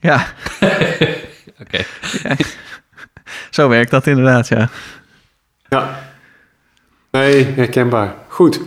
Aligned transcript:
Ja. 0.00 0.26
Oké. 1.62 1.84
Zo 3.50 3.68
werkt 3.68 3.90
dat 3.90 4.06
inderdaad, 4.06 4.48
ja. 4.48 4.68
Ja. 5.68 5.98
Nee, 7.10 7.44
herkenbaar. 7.56 8.14
Goed. 8.28 8.60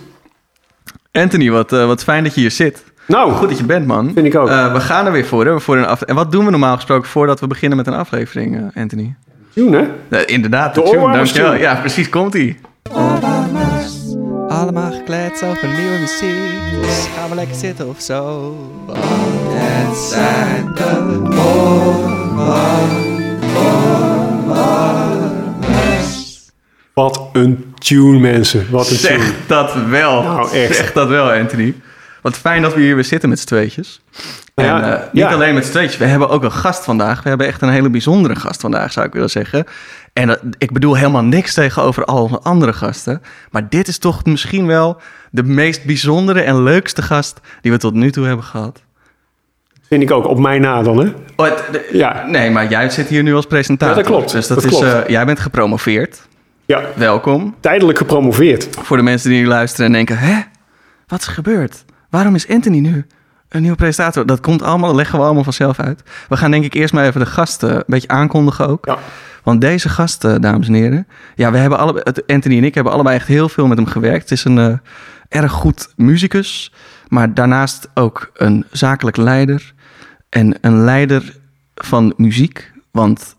Anthony, 1.12 1.50
wat, 1.52 1.74
eh, 1.74 1.86
wat 1.86 2.04
fijn 2.04 2.24
dat 2.24 2.34
je 2.36 2.42
hier 2.42 2.52
zit. 2.52 2.84
Nou, 3.06 3.32
Goed 3.32 3.50
dat 3.50 3.58
je 3.58 3.64
bent, 3.64 3.88
man. 3.88 4.12
Vind 4.14 4.26
ik 4.26 4.36
ook. 4.36 4.50
Eh, 4.50 4.74
we 4.74 4.80
gaan 4.80 5.06
er 5.06 5.12
weer 5.12 5.26
voor, 5.26 5.46
hè? 5.46 5.60
Voor 5.60 5.78
een 5.78 5.86
af... 5.86 6.02
En 6.02 6.16
wat 6.16 6.32
doen 6.32 6.46
we 6.46 6.52
normaal 6.52 6.76
gesproken 6.76 7.10
voordat 7.10 7.40
we 7.40 7.48
beginnen 7.48 7.78
met 7.78 7.88
een 7.88 7.94
aflevering, 7.94 8.58
eh, 8.58 8.82
Anthony? 8.82 9.16
Tune, 9.54 9.92
hè? 10.10 10.26
Inderdaad, 10.26 10.76
De 10.76 10.82
de 10.82 10.90
tune, 10.90 11.14
dankjewel. 11.14 11.56
Ja, 11.56 11.76
precies, 11.76 12.10
komt-ie. 12.10 12.60
Allemaal 14.52 14.92
gekletst 14.92 15.44
over 15.44 15.68
nieuwe 15.68 15.98
muziek. 16.00 16.82
Dus 16.82 17.08
gaan 17.16 17.30
we 17.30 17.36
lekker 17.36 17.56
zitten 17.56 17.88
of 17.88 18.02
zo. 18.02 18.56
Want 18.86 19.00
het 19.54 19.98
zijn 19.98 20.66
de 20.76 21.20
Wat 26.94 27.30
een 27.34 27.74
tune, 27.78 28.20
mensen. 28.20 28.68
Wat 28.70 28.90
een 28.90 28.98
tune. 28.98 29.20
Zeg 29.20 29.34
dat 29.48 29.74
wel. 29.90 30.24
Nou, 30.24 30.52
echt. 30.52 30.76
Zeg 30.76 30.94
dat 30.94 31.08
wel, 31.08 31.32
Anthony. 31.32 31.76
Wat 32.22 32.38
fijn 32.38 32.62
dat 32.62 32.74
we 32.74 32.82
hier 32.82 32.96
weer 32.96 33.04
zitten 33.04 33.30
met 33.30 33.40
z'n 33.40 33.46
tweetjes. 33.48 34.02
En 34.56 34.66
Ja, 34.66 34.94
eh, 34.94 35.00
niet 35.12 35.24
ja. 35.24 35.34
alleen 35.34 35.54
met 35.54 35.66
z'n 35.66 35.72
tweetjes, 35.72 35.98
we 35.98 36.06
hebben 36.06 36.30
ook 36.30 36.44
een 36.44 36.52
gast 36.52 36.84
vandaag. 36.84 37.24
We 37.24 37.30
hebben 37.30 37.48
echt 37.48 37.62
een 37.62 37.70
hele 37.70 37.90
bijzondere 37.90 38.36
gast 38.36 38.62
vandaag, 38.62 38.92
zou 38.92 39.06
ik 39.06 39.14
willen 39.14 39.30
zeggen. 39.30 39.66
En 40.14 40.28
dat- 40.28 40.40
ik 40.58 40.72
bedoel 40.72 40.96
helemaal 40.96 41.24
niks 41.24 41.54
tegenover 41.54 42.06
alle 42.06 42.40
andere 42.40 42.74
gasten. 42.74 43.22
Maar 43.52 43.70
dit 43.70 43.88
is 43.88 43.98
toch 43.98 44.26
misschien 44.26 44.68
wel 44.68 45.02
de 45.32 45.44
meest 45.44 45.86
bijzondere 45.86 46.42
en 46.42 46.64
leukste 46.64 47.02
gast 47.02 47.40
die 47.62 47.72
we 47.72 47.78
tot 47.78 47.94
nu 47.94 48.12
toe 48.12 48.26
hebben 48.26 48.46
gehad. 48.46 48.84
Vind 49.88 50.04
ik 50.04 50.12
ook. 50.12 50.28
Op 50.28 50.40
mij 50.40 50.60
na 50.60 50.82
dan, 50.82 50.98
hè? 50.98 51.14
Oh, 51.36 51.46
het- 51.46 51.64
de- 51.72 51.90
Ja. 51.92 52.26
Nee, 52.28 52.50
maar 52.52 52.70
jij 52.70 52.90
zit 52.90 53.08
hier 53.08 53.24
nu 53.24 53.36
als 53.36 53.46
presentator. 53.46 53.96
Ja, 53.98 54.02
dat 54.02 54.12
klopt. 54.12 54.32
Dus 54.32 54.48
dat, 54.48 54.62
Dat 54.62 54.72
is, 54.72 54.78
klopt. 54.80 54.94
eh, 54.94 55.08
jij 55.08 55.26
bent 55.26 55.40
gepromoveerd. 55.40 56.28
Ja. 56.66 56.82
Welkom. 56.96 57.56
Tijdelijk 57.60 57.98
gepromoveerd. 57.98 58.68
Voor 58.82 58.98
de 58.98 59.04
mensen 59.04 59.30
die 59.30 59.42
nu 59.42 59.48
luisteren 59.48 59.86
en 59.86 59.92
denken... 59.92 60.18
Hè? 60.18 60.40
Wat 61.08 61.20
is 61.22 61.28
er 61.28 61.34
gebeurd? 61.34 61.86
Waarom 62.10 62.36
is 62.36 62.50
Anthony 62.50 62.80
nu 62.80 63.06
een 63.50 63.62
nieuwe 63.62 63.78
presentator? 63.78 64.26
Dat 64.26 64.40
komt 64.40 64.62
allemaal, 64.62 64.88
dat 64.88 64.98
leggen 64.98 65.20
we 65.20 65.26
allemaal 65.26 65.44
vanzelf 65.44 65.80
uit. 65.80 66.04
We 66.30 66.38
gaan 66.38 66.52
denk 66.52 66.64
ik 66.66 66.74
eerst 66.74 66.94
maar 66.94 67.06
even 67.06 67.20
de 67.20 67.26
gasten 67.26 67.76
een 67.76 67.84
beetje 67.88 68.08
aankondigen 68.08 68.68
ook. 68.68 68.86
Ja. 68.86 68.98
Want 69.44 69.62
deze 69.62 69.90
gasten, 69.90 70.42
dames 70.42 70.68
en 70.68 70.74
heren... 70.74 71.08
Ja, 71.36 71.52
we 71.52 71.58
hebben 71.58 71.78
alle, 71.78 72.04
Anthony 72.28 72.58
en 72.58 72.64
ik 72.64 72.76
hebben 72.76 72.94
allebei 72.94 73.16
echt 73.16 73.28
heel 73.28 73.50
veel 73.50 73.68
met 73.68 73.78
hem 73.78 73.88
gewerkt. 73.88 74.22
Het 74.22 74.32
is 74.32 74.44
een 74.44 74.58
eh, 74.58 74.78
erg 75.30 75.52
goed 75.52 75.94
muzikus. 75.96 76.74
Maar 77.08 77.34
daarnaast 77.34 77.90
ook 77.94 78.32
een 78.34 78.66
zakelijk 78.72 79.18
leider. 79.18 79.74
En 80.30 80.58
een 80.62 80.84
leider 80.84 81.38
van 81.76 82.14
muziek. 82.18 82.72
Want 82.92 83.36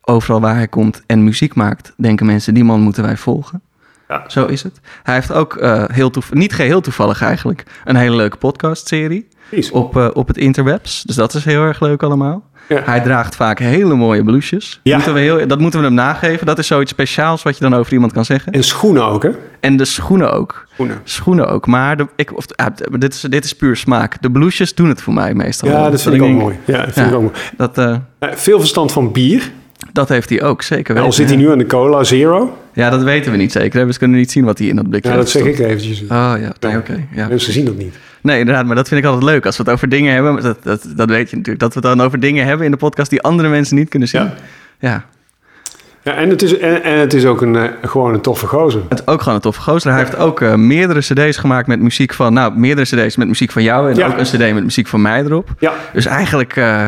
overal 0.00 0.40
waar 0.40 0.54
hij 0.54 0.68
komt 0.68 1.02
en 1.06 1.24
muziek 1.24 1.54
maakt... 1.54 1.92
denken 1.96 2.26
mensen, 2.26 2.54
die 2.54 2.64
man 2.64 2.80
moeten 2.80 3.02
wij 3.02 3.16
volgen. 3.16 3.62
Ja. 4.08 4.24
Zo 4.28 4.46
is 4.46 4.62
het. 4.62 4.80
Hij 5.02 5.14
heeft 5.14 5.32
ook 5.32 5.56
eh, 5.56 5.84
heel 5.86 6.12
niet 6.32 6.52
geheel 6.52 6.80
toevallig 6.80 7.22
eigenlijk, 7.22 7.64
een 7.84 7.96
hele 7.96 8.16
leuke 8.16 8.36
podcastserie 8.36 9.28
Precies. 9.48 9.70
op, 9.70 9.96
eh, 9.96 10.08
op 10.12 10.28
het 10.28 10.36
interwebs. 10.36 11.02
Dus 11.02 11.16
dat 11.16 11.34
is 11.34 11.44
heel 11.44 11.62
erg 11.62 11.80
leuk 11.80 12.02
allemaal. 12.02 12.46
Ja. 12.68 12.82
Hij 12.84 13.00
draagt 13.00 13.36
vaak 13.36 13.58
hele 13.58 13.94
mooie 13.94 14.24
blouses. 14.24 14.80
Ja. 14.82 14.96
Moeten 14.96 15.14
we 15.14 15.20
heel, 15.20 15.46
dat 15.46 15.58
moeten 15.58 15.80
we 15.80 15.86
hem 15.86 15.94
nageven. 15.94 16.46
Dat 16.46 16.58
is 16.58 16.66
zoiets 16.66 16.90
speciaals 16.90 17.42
wat 17.42 17.54
je 17.58 17.60
dan 17.64 17.74
over 17.74 17.92
iemand 17.92 18.12
kan 18.12 18.24
zeggen. 18.24 18.52
En 18.52 18.64
schoenen 18.64 19.04
ook, 19.04 19.22
hè? 19.22 19.30
En 19.60 19.76
de 19.76 19.84
schoenen 19.84 20.32
ook. 20.32 20.66
Schoenen. 20.72 21.00
Schoenen 21.04 21.48
ook. 21.48 21.66
Maar 21.66 21.96
de, 21.96 22.06
ik, 22.16 22.36
of, 22.36 22.44
ah, 22.56 22.66
dit, 22.98 23.14
is, 23.14 23.20
dit 23.20 23.44
is 23.44 23.52
puur 23.52 23.76
smaak. 23.76 24.22
De 24.22 24.30
blouses 24.30 24.74
doen 24.74 24.88
het 24.88 25.02
voor 25.02 25.14
mij 25.14 25.34
meestal. 25.34 25.68
wel. 25.68 25.78
Ja, 25.78 25.90
dat 25.90 26.02
vind 26.02 26.14
ik 26.14 26.22
ook 26.22 26.28
mooi. 26.30 26.56
Ja, 26.64 26.84
dat 26.84 26.92
vind 26.94 27.06
ik 27.06 27.14
ook 27.14 27.20
mooi. 27.22 27.34
Dat, 27.56 27.78
eh, 27.78 27.94
Eh, 28.18 28.28
veel 28.34 28.58
verstand 28.58 28.92
van 28.92 29.12
bier. 29.12 29.50
dat 29.92 30.08
heeft 30.08 30.28
hij 30.30 30.42
ook, 30.42 30.62
zeker 30.62 30.94
Al 30.94 31.00
weten. 31.00 31.14
zit 31.16 31.28
hij 31.28 31.36
nu 31.36 31.50
aan 31.50 31.58
de 31.58 31.66
Cola 31.66 32.04
Zero. 32.04 32.56
Ja, 32.72 32.90
dat 32.90 33.02
weten 33.02 33.30
we 33.32 33.36
niet 33.38 33.52
zeker. 33.52 33.86
We 33.86 33.98
kunnen 33.98 34.18
niet 34.18 34.30
zien 34.30 34.44
wat 34.44 34.58
hij 34.58 34.66
in 34.68 34.76
dat 34.76 34.88
blikje 34.88 35.10
Ja, 35.10 35.16
dat 35.16 35.32
heeft 35.32 35.44
zeg 35.44 35.54
ik 35.54 35.66
eventjes. 35.66 36.02
Oh 36.02 36.06
ja, 36.40 36.76
oké. 36.76 37.06
ja. 37.14 37.28
Mensen 37.28 37.52
zien 37.52 37.64
dat 37.64 37.76
niet. 37.76 37.94
Nee, 38.22 38.38
inderdaad, 38.38 38.66
maar 38.66 38.76
dat 38.76 38.88
vind 38.88 39.00
ik 39.00 39.06
altijd 39.06 39.24
leuk. 39.30 39.46
Als 39.46 39.56
we 39.56 39.62
het 39.62 39.72
over 39.72 39.88
dingen 39.88 40.12
hebben, 40.14 40.42
dat, 40.42 40.62
dat, 40.62 40.84
dat 40.96 41.08
weet 41.08 41.30
je 41.30 41.36
natuurlijk. 41.36 41.64
Dat 41.64 41.74
we 41.74 41.80
het 41.88 41.96
dan 41.96 42.06
over 42.06 42.20
dingen 42.20 42.44
hebben 42.46 42.64
in 42.66 42.72
de 42.72 42.78
podcast 42.78 43.10
die 43.10 43.22
andere 43.22 43.48
mensen 43.48 43.76
niet 43.76 43.88
kunnen 43.88 44.08
zien. 44.08 44.22
Ja. 44.22 44.34
Ja. 44.78 45.04
Ja, 46.02 46.14
en, 46.14 46.30
het 46.30 46.42
is, 46.42 46.58
en, 46.58 46.82
en 46.82 46.98
het 46.98 47.14
is 47.14 47.24
ook 47.26 47.40
een, 47.40 47.56
eh, 47.56 47.64
gewoon 47.82 48.14
een 48.14 48.20
toffe 48.20 48.46
gozer. 48.46 48.80
Het 48.88 48.98
is 48.98 49.06
ook 49.06 49.18
gewoon 49.20 49.34
een 49.34 49.40
toffe 49.40 49.60
gozer. 49.60 49.90
Hij 49.90 50.00
heeft 50.00 50.16
ook 50.16 50.40
eh, 50.40 50.54
meerdere 50.54 51.00
cd's 51.00 51.36
gemaakt 51.36 51.66
met 51.66 51.80
muziek 51.80 52.14
van... 52.14 52.32
Nou, 52.32 52.58
meerdere 52.58 52.86
cd's 52.86 53.16
met 53.16 53.28
muziek 53.28 53.50
van 53.50 53.62
jou 53.62 53.90
en 53.90 53.96
Ja. 53.96 54.06
ook 54.06 54.18
een 54.18 54.24
cd 54.24 54.38
met 54.38 54.64
muziek 54.64 54.86
van 54.86 55.02
mij 55.02 55.24
erop. 55.24 55.48
Ja, 55.58 55.72
Dus 55.92 56.06
eigenlijk, 56.06 56.56
eh, 56.56 56.86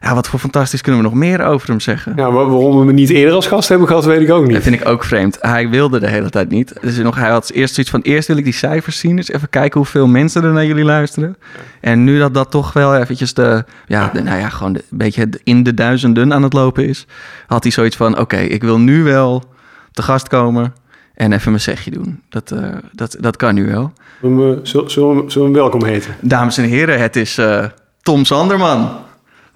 ja, 0.00 0.14
wat 0.14 0.28
voor 0.28 0.38
fantastisch 0.38 0.80
kunnen 0.80 1.00
we 1.02 1.08
nog 1.08 1.16
meer 1.18 1.44
over 1.44 1.68
hem 1.68 1.80
zeggen? 1.80 2.12
ja 2.16 2.22
waar- 2.30 2.50
waarom 2.50 2.78
we 2.78 2.84
hem 2.86 2.94
niet 2.94 3.10
eerder 3.10 3.34
als 3.34 3.46
gast 3.46 3.68
hebben 3.68 3.86
gehad, 3.88 4.04
weet 4.04 4.20
ik 4.20 4.30
ook 4.30 4.42
Dat 4.44 4.52
niet. 4.52 4.62
vind 4.62 4.74
ik 4.80 4.88
ook 4.88 5.04
vreemd. 5.04 5.38
Hij 5.40 5.68
wilde 5.68 6.00
de 6.00 6.08
hele 6.08 6.30
tijd 6.30 6.48
niet. 6.48 6.72
Dus 6.80 6.96
nog, 6.96 7.16
hij 7.16 7.30
had 7.30 7.50
eerst 7.50 7.74
zoiets 7.74 7.92
van... 7.92 8.00
Eerst 8.00 8.28
wil 8.28 8.36
ik 8.36 8.44
die 8.44 8.52
cijfers 8.52 8.98
zien. 8.98 9.16
Dus 9.16 9.30
even 9.30 9.48
kijken 9.50 9.78
hoeveel 9.80 10.06
mensen 10.06 10.44
er 10.44 10.52
naar 10.52 10.66
jullie 10.66 10.84
luisteren. 10.84 11.36
En 11.80 12.04
nu 12.04 12.18
dat 12.18 12.34
dat 12.34 12.50
toch 12.50 12.72
wel 12.72 12.96
eventjes 12.96 13.34
de... 13.34 13.64
Ja, 13.86 14.10
de- 14.12 14.22
nou 14.22 14.38
ja, 14.38 14.48
gewoon 14.48 14.72
de- 14.72 14.84
een 14.90 14.98
beetje 14.98 15.28
in 15.44 15.62
de 15.62 15.74
duizenden 15.74 16.32
aan 16.34 16.42
het 16.42 16.52
lopen 16.52 16.88
is... 16.88 17.06
Had 17.46 17.62
hij 17.62 17.72
zoiets 17.72 17.96
van... 17.96 18.18
Oké, 18.18 18.36
ik 18.36 18.62
wil 18.62 18.78
nu 18.78 19.02
wel 19.02 19.44
te 19.92 20.02
gast 20.02 20.28
komen... 20.28 20.74
En 21.14 21.32
even 21.32 21.50
mijn 21.50 21.62
zegje 21.62 21.90
doen. 21.90 22.22
Dat, 22.28 22.50
eh, 22.50 22.68
dat, 22.92 23.16
dat 23.20 23.36
kan 23.36 23.54
nu 23.54 23.66
wel. 23.66 23.92
Zullen 24.20 24.36
we, 24.50 24.54
eh, 24.54 24.60
zullen, 24.62 24.90
zullen 24.90 25.08
we 25.10 25.14
hem- 25.16 25.30
zullen 25.30 25.48
we 25.52 25.54
hem 25.58 25.62
welkom 25.68 25.84
heten? 25.88 26.14
Dames 26.20 26.58
en 26.58 26.64
heren, 26.64 27.00
het 27.00 27.16
is 27.16 27.38
eh, 27.38 27.64
Tom 28.02 28.24
Sanderman. 28.24 28.88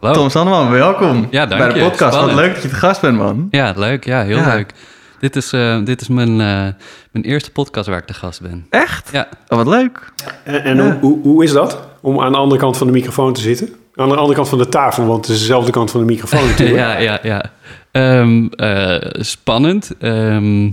Hallo. 0.04 0.18
Tom 0.18 0.30
Sanderman, 0.30 0.70
welkom 0.70 1.26
Ja, 1.30 1.46
dank 1.46 1.62
bij 1.62 1.72
de 1.72 1.78
je. 1.78 1.84
podcast. 1.88 2.12
Spannend. 2.14 2.32
Wat 2.38 2.44
leuk 2.44 2.54
dat 2.54 2.62
je 2.62 2.68
te 2.68 2.74
gast 2.74 3.00
bent, 3.00 3.16
man. 3.18 3.46
Ja, 3.50 3.72
leuk. 3.76 4.04
Ja, 4.04 4.22
heel 4.22 4.36
Ja. 4.36 4.54
leuk. 4.54 4.72
Dit 5.20 5.36
is, 5.36 5.52
eh, 5.52 5.84
dit 5.84 6.00
is 6.00 6.08
mijn, 6.08 6.28
eh, 6.40 6.72
mijn 7.10 7.24
eerste 7.24 7.50
podcast 7.50 7.88
waar 7.88 7.98
ik 7.98 8.04
te 8.04 8.14
gast 8.14 8.40
ben. 8.40 8.66
Echt? 8.70 9.08
Ja, 9.12 9.28
Oh, 9.48 9.58
wat 9.58 9.66
leuk. 9.66 10.12
En, 10.44 10.64
en 10.64 10.76
Ja. 10.76 10.82
hoe, 10.82 10.98
hoe, 11.00 11.18
hoe 11.22 11.44
is 11.44 11.52
dat? 11.52 11.88
Om 12.00 12.20
aan 12.20 12.32
de 12.32 12.38
andere 12.38 12.60
kant 12.60 12.76
van 12.76 12.86
de 12.86 12.92
microfoon 12.92 13.32
te 13.32 13.40
zitten? 13.40 13.68
Aan 13.94 14.08
de 14.08 14.14
andere 14.16 14.34
kant 14.34 14.48
van 14.48 14.58
de 14.58 14.68
tafel, 14.68 15.06
want 15.06 15.26
het 15.26 15.34
is 15.34 15.40
dezelfde 15.40 15.70
kant 15.72 15.90
van 15.90 16.00
de 16.00 16.06
microfoon 16.06 16.46
natuurlijk. 16.48 16.78
ja, 16.78 16.98
ja, 16.98 17.18
ja. 17.22 17.44
Ehm, 17.90 18.46
eh, 18.46 19.10
spannend. 19.22 19.90
Ehm, 19.98 20.70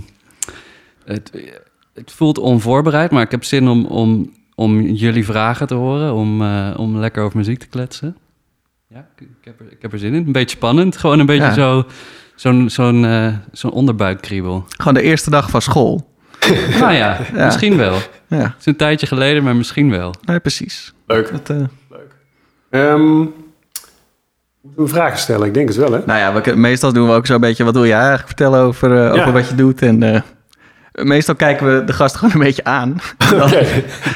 het, 1.04 1.30
het 1.94 2.12
voelt 2.12 2.38
onvoorbereid, 2.38 3.10
maar 3.10 3.22
ik 3.22 3.30
heb 3.30 3.44
zin 3.44 3.68
om, 3.68 3.84
om, 3.86 4.32
om 4.54 4.80
jullie 4.80 5.24
vragen 5.24 5.66
te 5.66 5.74
horen, 5.74 6.14
om, 6.14 6.42
eh, 6.42 6.68
om 6.76 6.96
lekker 6.98 7.22
over 7.24 7.36
muziek 7.36 7.58
te 7.58 7.68
kletsen. 7.68 8.16
Ja, 8.94 9.06
ik, 9.16 9.20
ik 9.20 9.44
heb 9.44 9.60
er, 9.60 9.66
ik 9.72 9.82
heb 9.82 9.92
er 9.92 9.98
zin 9.98 10.14
in. 10.14 10.26
Een 10.26 10.32
beetje 10.32 10.56
spannend, 10.56 10.96
gewoon 10.96 11.18
een 11.18 11.26
beetje 11.26 11.44
Ja. 11.44 11.52
zo, 11.54 11.84
zo'n 12.34 12.70
zo'n 12.70 13.04
eh, 13.04 13.34
zo'n 13.52 13.70
onderbuikkriebel. 13.72 14.64
Gewoon 14.68 14.94
de 14.94 15.02
eerste 15.02 15.30
dag 15.30 15.50
van 15.50 15.62
school. 15.62 16.10
nou 16.80 16.92
ja, 16.92 17.18
Ja. 17.34 17.44
misschien 17.44 17.76
wel. 17.76 17.94
Het 17.94 18.10
Ja, 18.28 18.54
is 18.58 18.66
een 18.66 18.76
tijdje 18.76 19.06
geleden, 19.06 19.42
maar 19.42 19.56
misschien 19.56 19.90
wel. 19.90 20.14
nee, 20.24 20.40
precies. 20.40 20.92
Leuk. 21.06 21.30
Dat, 21.30 21.50
eh, 21.50 21.64
Ehm, 22.70 23.16
moeten 24.60 24.82
we 24.84 24.86
vragen 24.88 25.18
stellen? 25.18 25.46
Ik 25.46 25.54
denk 25.54 25.68
het 25.68 25.76
wel, 25.76 25.92
hè? 25.92 26.00
nou 26.06 26.18
ja, 26.18 26.42
we, 26.42 26.56
meestal 26.56 26.92
doen 26.92 27.08
we 27.08 27.14
ook 27.14 27.26
zo'n 27.26 27.40
beetje... 27.40 27.64
wat 27.64 27.74
wil 27.74 27.86
jij 27.86 27.96
eigenlijk 27.98 28.26
vertellen 28.26 28.60
over, 28.60 29.04
eh, 29.06 29.12
over 29.20 29.32
wat 29.32 29.48
je 29.48 29.54
doet? 29.54 29.82
En 29.82 30.02
eh, 30.02 30.20
meestal 30.92 31.34
kijken 31.34 31.78
we 31.78 31.84
de 31.84 31.92
gast 31.92 32.16
gewoon 32.16 32.34
een 32.34 32.40
beetje 32.40 32.64
aan. 32.64 32.96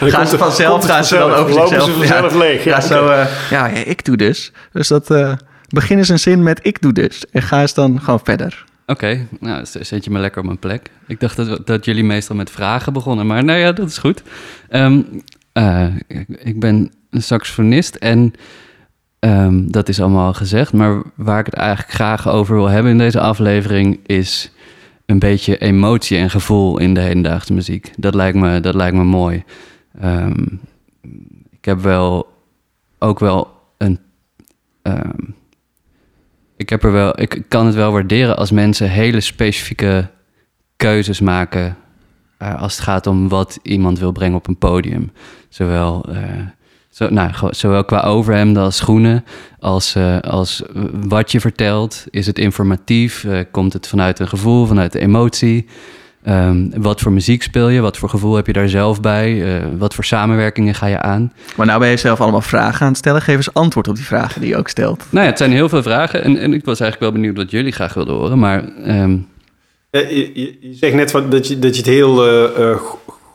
Dan 0.01 0.11
gaan 0.11 0.27
ze 0.27 0.39
vanzelf, 0.39 0.85
gaan 0.85 1.05
ze 1.05 1.15
dan 1.17 1.31
vanzelf. 1.31 1.41
over 1.41 1.55
Lopen 1.55 1.69
zichzelf. 1.69 1.85
ze 1.91 1.93
vanzelf 2.07 2.33
ja, 2.33 2.39
leeg. 2.39 2.65
Ja, 2.65 2.71
Ja, 2.75 2.81
zo, 2.81 3.07
eh, 3.09 3.27
ja, 3.51 3.67
ja, 3.67 3.85
ik 3.85 4.05
doe 4.05 4.17
dus. 4.17 4.53
Dus 4.73 4.89
dat... 4.89 5.11
eh 5.11 5.33
begin 5.69 5.99
eens 5.99 6.09
een 6.09 6.19
zin 6.19 6.43
met 6.43 6.61
ik 6.63 6.81
doe 6.83 6.93
dus. 6.93 7.25
En 7.31 7.43
ga 7.43 7.61
eens 7.61 7.75
dan 7.75 8.01
gewoon 8.01 8.21
verder. 8.25 8.65
Oké, 8.87 9.27
nou, 9.41 9.65
z- 9.65 9.75
zet 9.75 10.05
je 10.05 10.11
me 10.11 10.19
lekker 10.19 10.41
op 10.41 10.47
mijn 10.47 10.59
plek. 10.59 10.91
Ik 11.07 11.21
dacht 11.21 11.37
dat, 11.37 11.67
dat 11.67 11.85
jullie 11.85 12.05
meestal 12.05 12.37
met 12.37 12.51
vragen 12.51 12.93
begonnen, 12.93 13.27
maar 13.27 13.45
nou 13.45 13.59
ja, 13.59 13.73
dat 13.73 13.89
is 13.89 13.99
goed. 13.99 14.23
Ehm, 14.69 15.01
eh, 15.53 15.87
ik, 16.09 16.25
ik 16.29 16.61
ben 16.61 16.93
een 17.11 17.23
saxofonist 17.23 17.95
en 17.95 18.33
ehm, 19.19 19.67
dat 19.67 19.89
is 19.89 20.01
allemaal 20.01 20.27
al 20.27 20.35
gezegd. 20.35 20.72
Maar 20.72 21.03
waar 21.15 21.39
ik 21.39 21.47
het 21.47 21.55
eigenlijk 21.55 21.91
graag 21.93 22.29
over 22.29 22.55
wil 22.55 22.69
hebben 22.69 22.93
in 22.93 22.99
deze 22.99 23.21
aflevering 23.21 24.01
is 24.07 24.51
een 25.07 25.19
beetje 25.19 25.59
emotie 25.59 26.19
en 26.19 26.31
gevoel 26.31 26.79
in 26.79 26.95
de 26.95 27.01
hedendaagse 27.01 27.53
muziek. 27.53 27.91
Dat 27.97 28.15
lijkt 28.15 28.39
me, 28.39 28.61
dat 28.61 28.75
lijkt 28.75 28.97
me 28.97 29.05
mooi. 29.05 29.45
Ehm, 30.01 30.47
ik 31.51 31.65
heb 31.65 31.81
wel 31.81 32.33
ook 32.99 33.19
wel 33.19 33.51
een. 33.79 33.99
ehm, 34.83 35.19
ik, 36.57 36.69
heb 36.69 36.83
er 36.85 36.93
wel, 36.93 37.21
ik 37.21 37.43
kan 37.49 37.67
het 37.67 37.75
wel 37.75 37.93
waarderen 37.93 38.37
als 38.37 38.51
mensen 38.51 38.91
hele 38.91 39.21
specifieke 39.21 40.11
keuzes 40.77 41.21
maken. 41.21 41.77
eh, 42.39 42.63
als 42.63 42.73
het 42.77 42.83
gaat 42.85 43.07
om 43.07 43.29
wat 43.29 43.59
iemand 43.63 43.99
wil 43.99 44.13
brengen 44.13 44.37
op 44.37 44.47
een 44.47 44.59
podium. 44.59 45.13
Zowel, 45.49 46.05
eh, 46.09 46.23
zo, 46.97 47.09
nou, 47.10 47.31
zowel 47.51 47.84
qua 47.84 48.01
overhemden 48.03 48.63
als 48.63 48.77
schoenen. 48.77 49.25
Als, 49.59 49.95
eh, 49.95 50.19
als 50.21 50.63
wat 51.09 51.33
je 51.33 51.41
vertelt. 51.41 52.04
Is 52.10 52.27
het 52.27 52.39
informatief? 52.39 53.25
Eh, 53.25 53.39
komt 53.51 53.72
het 53.72 53.87
vanuit 53.89 54.19
een 54.19 54.28
gevoel, 54.28 54.66
vanuit 54.66 54.93
de 54.93 54.98
emotie? 55.01 55.66
Ehm, 56.22 56.66
wat 56.77 57.01
voor 57.01 57.13
muziek 57.13 57.43
speel 57.43 57.69
je? 57.69 57.81
Wat 57.81 57.97
voor 57.97 58.09
gevoel 58.09 58.34
heb 58.37 58.47
je 58.47 58.53
daar 58.53 58.69
zelf 58.69 59.01
bij? 59.01 59.57
Eh, 59.59 59.65
wat 59.78 59.95
voor 59.95 60.04
samenwerkingen 60.04 60.75
ga 60.75 60.87
je 60.87 61.01
aan? 61.01 61.33
Maar 61.57 61.66
nou 61.66 61.81
ben 61.81 61.89
je 61.89 61.97
zelf 61.97 62.21
allemaal 62.21 62.41
vragen 62.41 62.81
aan 62.83 62.89
het 62.89 62.97
stellen. 62.97 63.22
Geef 63.22 63.37
eens 63.37 63.54
antwoord 63.54 63.89
op 63.89 63.95
die 63.97 64.04
vragen 64.04 64.41
die 64.41 64.51
je 64.51 64.57
ook 64.57 64.69
stelt. 64.69 65.04
Nou 65.10 65.25
ja, 65.25 65.31
het 65.31 65.39
zijn 65.39 65.53
heel 65.53 65.69
veel 65.69 65.83
vragen. 65.83 66.25
En, 66.25 66.39
en 66.39 66.53
ik 66.54 66.65
was 66.65 66.81
eigenlijk 66.81 67.13
wel 67.13 67.21
benieuwd 67.22 67.37
wat 67.37 67.51
jullie 67.51 67.72
graag 67.72 67.95
wilden 67.95 68.15
horen. 68.15 68.39
Maar 68.39 68.65
ehm, 68.84 69.16
Eh, 69.91 70.10
je, 70.10 70.31
je- 70.41 70.57
je 70.60 70.75
zegt 70.75 70.95
net 70.95 71.10
wat, 71.10 71.31
dat, 71.31 71.48
je, 71.48 71.59
dat 71.59 71.71
je 71.77 71.83
het 71.83 71.91
heel 71.91 72.27
eh, 72.27 72.71
eh, 72.71 72.77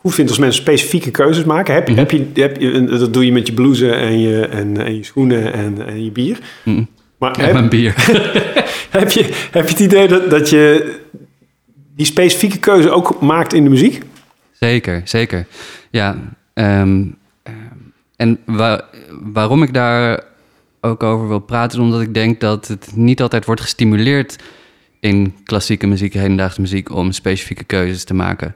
goed 0.02 0.14
vindt 0.14 0.30
als 0.30 0.38
mensen 0.40 0.62
specifieke 0.62 1.10
keuzes 1.10 1.44
maken. 1.44 1.74
Heb, 1.74 1.86
je 1.88 1.92
Mhm. 1.92 2.00
heb 2.00 2.10
je, 2.10 2.40
heb 2.42 2.60
je, 2.60 2.84
dat 2.84 3.12
doe 3.12 3.24
je 3.24 3.32
met 3.32 3.46
je 3.46 3.52
blouse 3.52 3.90
en 3.92 4.18
je, 4.20 4.46
en, 4.46 4.76
en 4.84 4.96
je 4.96 5.04
schoenen 5.04 5.52
en, 5.52 5.86
en 5.86 6.04
je 6.04 6.10
bier. 6.10 6.38
mm, 6.64 6.88
Maar 7.18 7.32
en 7.32 7.44
heb, 7.44 7.52
mijn 7.52 7.68
bier. 7.68 7.94
heb, 8.98 9.10
je, 9.10 9.48
heb 9.50 9.64
je 9.64 9.70
het 9.74 9.80
idee 9.80 10.08
dat, 10.08 10.30
dat 10.30 10.50
je 10.50 10.94
die 11.96 12.06
specifieke 12.06 12.58
keuze 12.58 12.90
ook 12.90 13.20
maakt 13.20 13.52
in 13.52 13.64
de 13.64 13.70
muziek? 13.70 14.02
Zeker, 14.52 15.00
zeker. 15.04 15.46
Ja, 15.90 16.16
ehm, 16.54 17.04
ehm, 17.42 17.56
en 18.16 18.38
wa- 18.44 18.84
waarom 19.10 19.62
ik 19.62 19.74
daar 19.74 20.22
ook 20.80 21.02
over 21.02 21.28
wil 21.28 21.38
praten, 21.38 21.78
is 21.78 21.84
omdat 21.84 22.00
ik 22.00 22.14
denk 22.14 22.40
dat 22.40 22.68
het 22.68 22.90
niet 22.94 23.20
altijd 23.22 23.44
wordt 23.44 23.60
gestimuleerd 23.60 24.36
in 25.00 25.34
klassieke 25.44 25.86
muziek, 25.86 26.12
hedendaagse 26.14 26.60
muziek, 26.60 26.90
om 26.94 27.12
specifieke 27.12 27.64
keuzes 27.64 28.04
te 28.04 28.14
maken. 28.14 28.54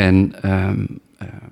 En 0.00 0.32
ehm, 0.42 0.84
ehm, 1.18 1.50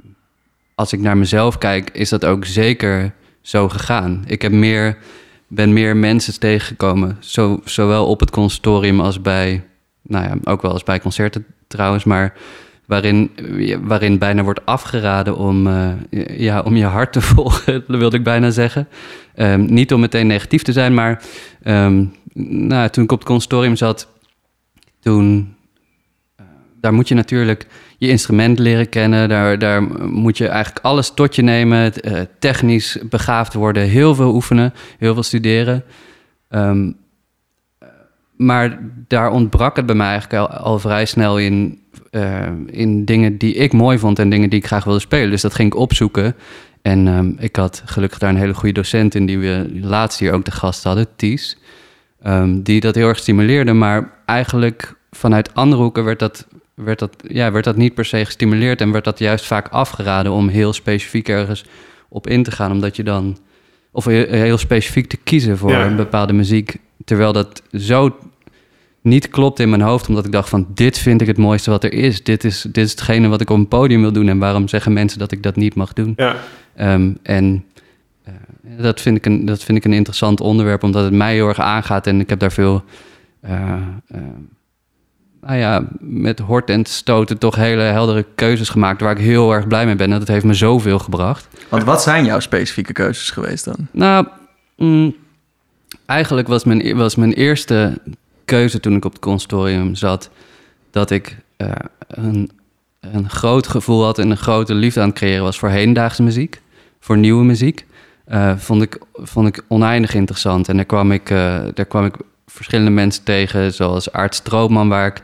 als 0.74 0.92
ik 0.92 1.00
naar 1.00 1.16
mezelf 1.16 1.58
kijk, 1.58 1.90
is 1.92 2.08
dat 2.08 2.24
ook 2.24 2.44
zeker 2.44 3.12
zo 3.40 3.68
gegaan. 3.68 4.24
Ik 4.26 4.42
heb 4.42 4.52
meer, 4.52 4.98
ben 5.46 5.72
meer 5.72 5.96
mensen 5.96 6.40
tegengekomen, 6.40 7.16
zo, 7.20 7.60
zowel 7.64 8.06
op 8.06 8.20
het 8.20 8.30
conservatorium 8.30 9.00
als 9.00 9.20
bij, 9.20 9.64
nou 10.02 10.24
ja, 10.24 10.36
ook 10.44 10.62
wel 10.62 10.72
als 10.72 10.82
bij 10.82 11.00
concerten 11.00 11.46
trouwens, 11.66 12.04
maar 12.04 12.34
waarin, 12.86 13.30
waarin 13.82 14.18
bijna 14.18 14.42
wordt 14.42 14.66
afgeraden 14.66 15.36
om, 15.36 15.66
eh, 15.66 16.38
ja, 16.38 16.60
om 16.60 16.76
je 16.76 16.84
hart 16.84 17.12
te 17.12 17.20
volgen, 17.34 17.84
wilde 17.86 18.16
ik 18.16 18.24
bijna 18.24 18.50
zeggen. 18.50 18.88
Ehm, 19.34 19.64
niet 19.74 19.92
om 19.92 20.00
meteen 20.00 20.26
negatief 20.26 20.62
te 20.62 20.72
zijn, 20.72 20.94
maar 20.94 21.22
nou, 22.34 22.88
toen 22.88 23.04
ik 23.04 23.12
op 23.12 23.18
het 23.18 23.28
conservatorium 23.28 23.76
zat, 23.76 24.08
toen, 25.00 25.56
daar 26.80 26.94
moet 26.94 27.08
je 27.08 27.14
natuurlijk 27.14 27.66
je 27.98 28.08
instrument 28.08 28.58
leren 28.58 28.88
kennen. 28.88 29.28
Daar, 29.28 29.58
daar 29.58 29.82
moet 30.08 30.38
je 30.38 30.48
eigenlijk 30.48 30.84
alles 30.84 31.10
tot 31.10 31.34
je 31.34 31.42
nemen, 31.42 31.94
eh, 31.94 32.20
technisch 32.38 32.98
begaafd 33.08 33.54
worden, 33.54 33.82
heel 33.82 34.14
veel 34.14 34.34
oefenen, 34.34 34.74
heel 34.98 35.14
veel 35.14 35.22
studeren. 35.22 35.84
Ehm, 36.48 36.90
maar 38.36 38.78
daar 39.08 39.30
ontbrak 39.30 39.76
het 39.76 39.86
bij 39.86 39.94
mij 39.94 40.08
eigenlijk 40.08 40.50
al, 40.50 40.78
vrij 40.78 41.04
snel 41.04 41.38
in, 41.38 41.80
eh, 42.10 42.46
in 42.66 43.04
dingen 43.04 43.38
die 43.38 43.54
ik 43.54 43.72
mooi 43.72 43.98
vond 43.98 44.18
en 44.18 44.30
dingen 44.30 44.50
die 44.50 44.58
ik 44.58 44.66
graag 44.66 44.84
wilde 44.84 45.00
spelen. 45.00 45.30
Dus 45.30 45.42
dat 45.42 45.54
ging 45.54 45.72
ik 45.72 45.78
opzoeken. 45.78 46.34
En 46.82 47.08
ehm, 47.08 47.32
ik 47.38 47.56
had 47.56 47.82
gelukkig 47.84 48.18
daar 48.18 48.30
een 48.30 48.36
hele 48.36 48.54
goede 48.54 48.74
docent 48.74 49.14
in, 49.14 49.26
die 49.26 49.38
we 49.38 49.78
laatst 49.80 50.18
hier 50.18 50.32
ook 50.32 50.44
de 50.44 50.50
gast 50.50 50.84
hadden, 50.84 51.06
Ties. 51.16 51.58
ehm, 52.22 52.62
die 52.62 52.80
dat 52.80 52.94
heel 52.94 53.08
erg 53.08 53.18
stimuleerde. 53.18 53.72
Maar 53.72 54.12
eigenlijk 54.24 54.94
vanuit 55.10 55.54
andere 55.54 55.82
hoeken 55.82 56.04
werd 56.04 56.18
dat, 56.18 56.46
werd, 56.84 56.98
dat, 56.98 57.16
ja, 57.28 57.52
werd 57.52 57.64
dat 57.64 57.76
niet 57.76 57.94
per 57.94 58.04
se 58.04 58.24
gestimuleerd. 58.24 58.80
En 58.80 58.92
werd 58.92 59.04
dat 59.04 59.18
juist 59.18 59.46
vaak 59.46 59.68
afgeraden 59.68 60.32
om 60.32 60.48
heel 60.48 60.72
specifiek 60.72 61.28
ergens 61.28 61.64
op 62.08 62.26
in 62.26 62.42
te 62.42 62.50
gaan. 62.50 62.72
Omdat 62.72 62.96
je 62.96 63.02
dan. 63.02 63.38
Of 63.92 64.04
heel, 64.04 64.58
specifiek 64.58 65.06
te 65.06 65.16
kiezen 65.16 65.58
voor 65.58 65.70
Ja. 65.70 65.86
een 65.86 65.96
bepaalde 65.96 66.32
muziek. 66.32 66.76
Terwijl 67.04 67.32
dat 67.32 67.62
zo 67.72 68.16
niet 69.02 69.28
klopt 69.28 69.60
in 69.60 69.68
mijn 69.70 69.82
hoofd. 69.82 70.08
Omdat 70.08 70.26
ik 70.26 70.32
dacht 70.32 70.48
van 70.48 70.66
dit 70.74 70.98
vind 70.98 71.20
ik 71.20 71.26
het 71.26 71.36
mooiste 71.38 71.70
wat 71.70 71.84
er 71.84 71.92
is. 71.92 72.24
Dit 72.24 72.44
is, 72.44 72.62
dit 72.62 72.84
is 72.84 72.90
hetgene 72.90 73.28
wat 73.28 73.40
ik 73.40 73.50
op 73.50 73.56
een 73.56 73.68
podium 73.68 74.00
wil 74.00 74.12
doen. 74.12 74.28
En 74.28 74.38
waarom 74.38 74.68
zeggen 74.68 74.92
mensen 74.92 75.18
dat 75.18 75.32
ik 75.32 75.42
dat 75.42 75.56
niet 75.56 75.74
mag 75.74 75.92
doen? 75.92 76.12
Ja. 76.16 76.36
Ehm, 76.74 77.12
en 77.22 77.64
eh, 78.24 78.32
dat, 78.78 79.00
vind 79.00 79.16
ik 79.16 79.26
een, 79.26 79.44
dat 79.44 79.64
vind 79.64 79.78
ik 79.78 79.84
een 79.84 79.92
interessant 79.92 80.40
onderwerp, 80.40 80.82
omdat 80.82 81.04
het 81.04 81.12
mij 81.12 81.34
heel 81.34 81.48
erg 81.48 81.60
aangaat. 81.60 82.06
En 82.06 82.20
ik 82.20 82.28
heb 82.28 82.38
daar 82.38 82.52
veel, 82.52 82.82
eh, 83.40 83.72
eh, 84.08 84.20
nou 85.40 85.56
ja, 85.56 85.84
met 86.00 86.38
hort 86.38 86.70
en 86.70 86.84
stoten 86.84 87.38
toch 87.38 87.54
hele 87.54 87.82
heldere 87.82 88.26
keuzes 88.34 88.68
gemaakt... 88.68 89.00
waar 89.00 89.16
ik 89.16 89.24
heel 89.24 89.52
erg 89.52 89.66
blij 89.66 89.86
mee 89.86 89.96
ben. 89.96 90.12
En 90.12 90.18
dat 90.18 90.28
heeft 90.28 90.44
me 90.44 90.54
zoveel 90.54 90.98
gebracht. 90.98 91.48
Want 91.68 91.84
wat 91.84 92.02
zijn 92.02 92.24
jouw 92.24 92.40
specifieke 92.40 92.92
keuzes 92.92 93.30
geweest 93.30 93.64
dan? 93.64 93.76
Nou, 93.90 94.26
mm, 94.76 95.16
eigenlijk 96.06 96.48
was 96.48 96.64
mijn, 96.64 96.96
was 96.96 97.14
mijn 97.14 97.32
eerste 97.32 98.00
keuze 98.44 98.80
toen 98.80 98.96
ik 98.96 99.04
op 99.04 99.12
het 99.12 99.20
conservatorium 99.20 99.94
zat... 99.94 100.30
dat 100.90 101.10
ik 101.10 101.36
eh, 101.56 101.70
een, 102.08 102.50
een 103.00 103.30
groot 103.30 103.66
gevoel 103.66 104.04
had 104.04 104.18
en 104.18 104.30
een 104.30 104.36
grote 104.36 104.74
liefde 104.74 105.00
aan 105.00 105.08
het 105.08 105.16
creëren 105.18 105.42
was 105.42 105.58
voor 105.58 105.68
hedendaagse 105.68 106.22
muziek. 106.22 106.60
Voor 107.00 107.18
nieuwe 107.18 107.44
muziek. 107.44 107.86
Eh, 108.24 108.56
vond, 108.56 108.82
ik, 108.82 108.98
vond 109.12 109.48
ik 109.48 109.64
oneindig 109.68 110.14
interessant. 110.14 110.68
En 110.68 110.76
daar 110.76 110.84
kwam 110.84 111.12
ik, 111.12 111.30
eh, 111.30 111.58
daar 111.74 111.86
kwam 111.86 112.04
ik 112.04 112.14
verschillende 112.50 112.90
mensen 112.90 113.24
tegen, 113.24 113.72
zoals 113.72 114.12
Aart 114.12 114.34
Stroopman, 114.34 114.88
waar 114.88 115.06
ik 115.06 115.20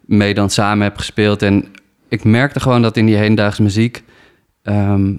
mee 0.00 0.34
dan 0.34 0.50
samen 0.50 0.84
heb 0.84 0.96
gespeeld. 0.96 1.42
En 1.42 1.64
ik 2.08 2.24
merkte 2.24 2.60
gewoon 2.60 2.82
dat 2.82 2.96
in 2.96 3.06
die 3.06 3.16
hedendaagse 3.16 3.62
muziek... 3.62 4.02
ehm, 4.62 5.14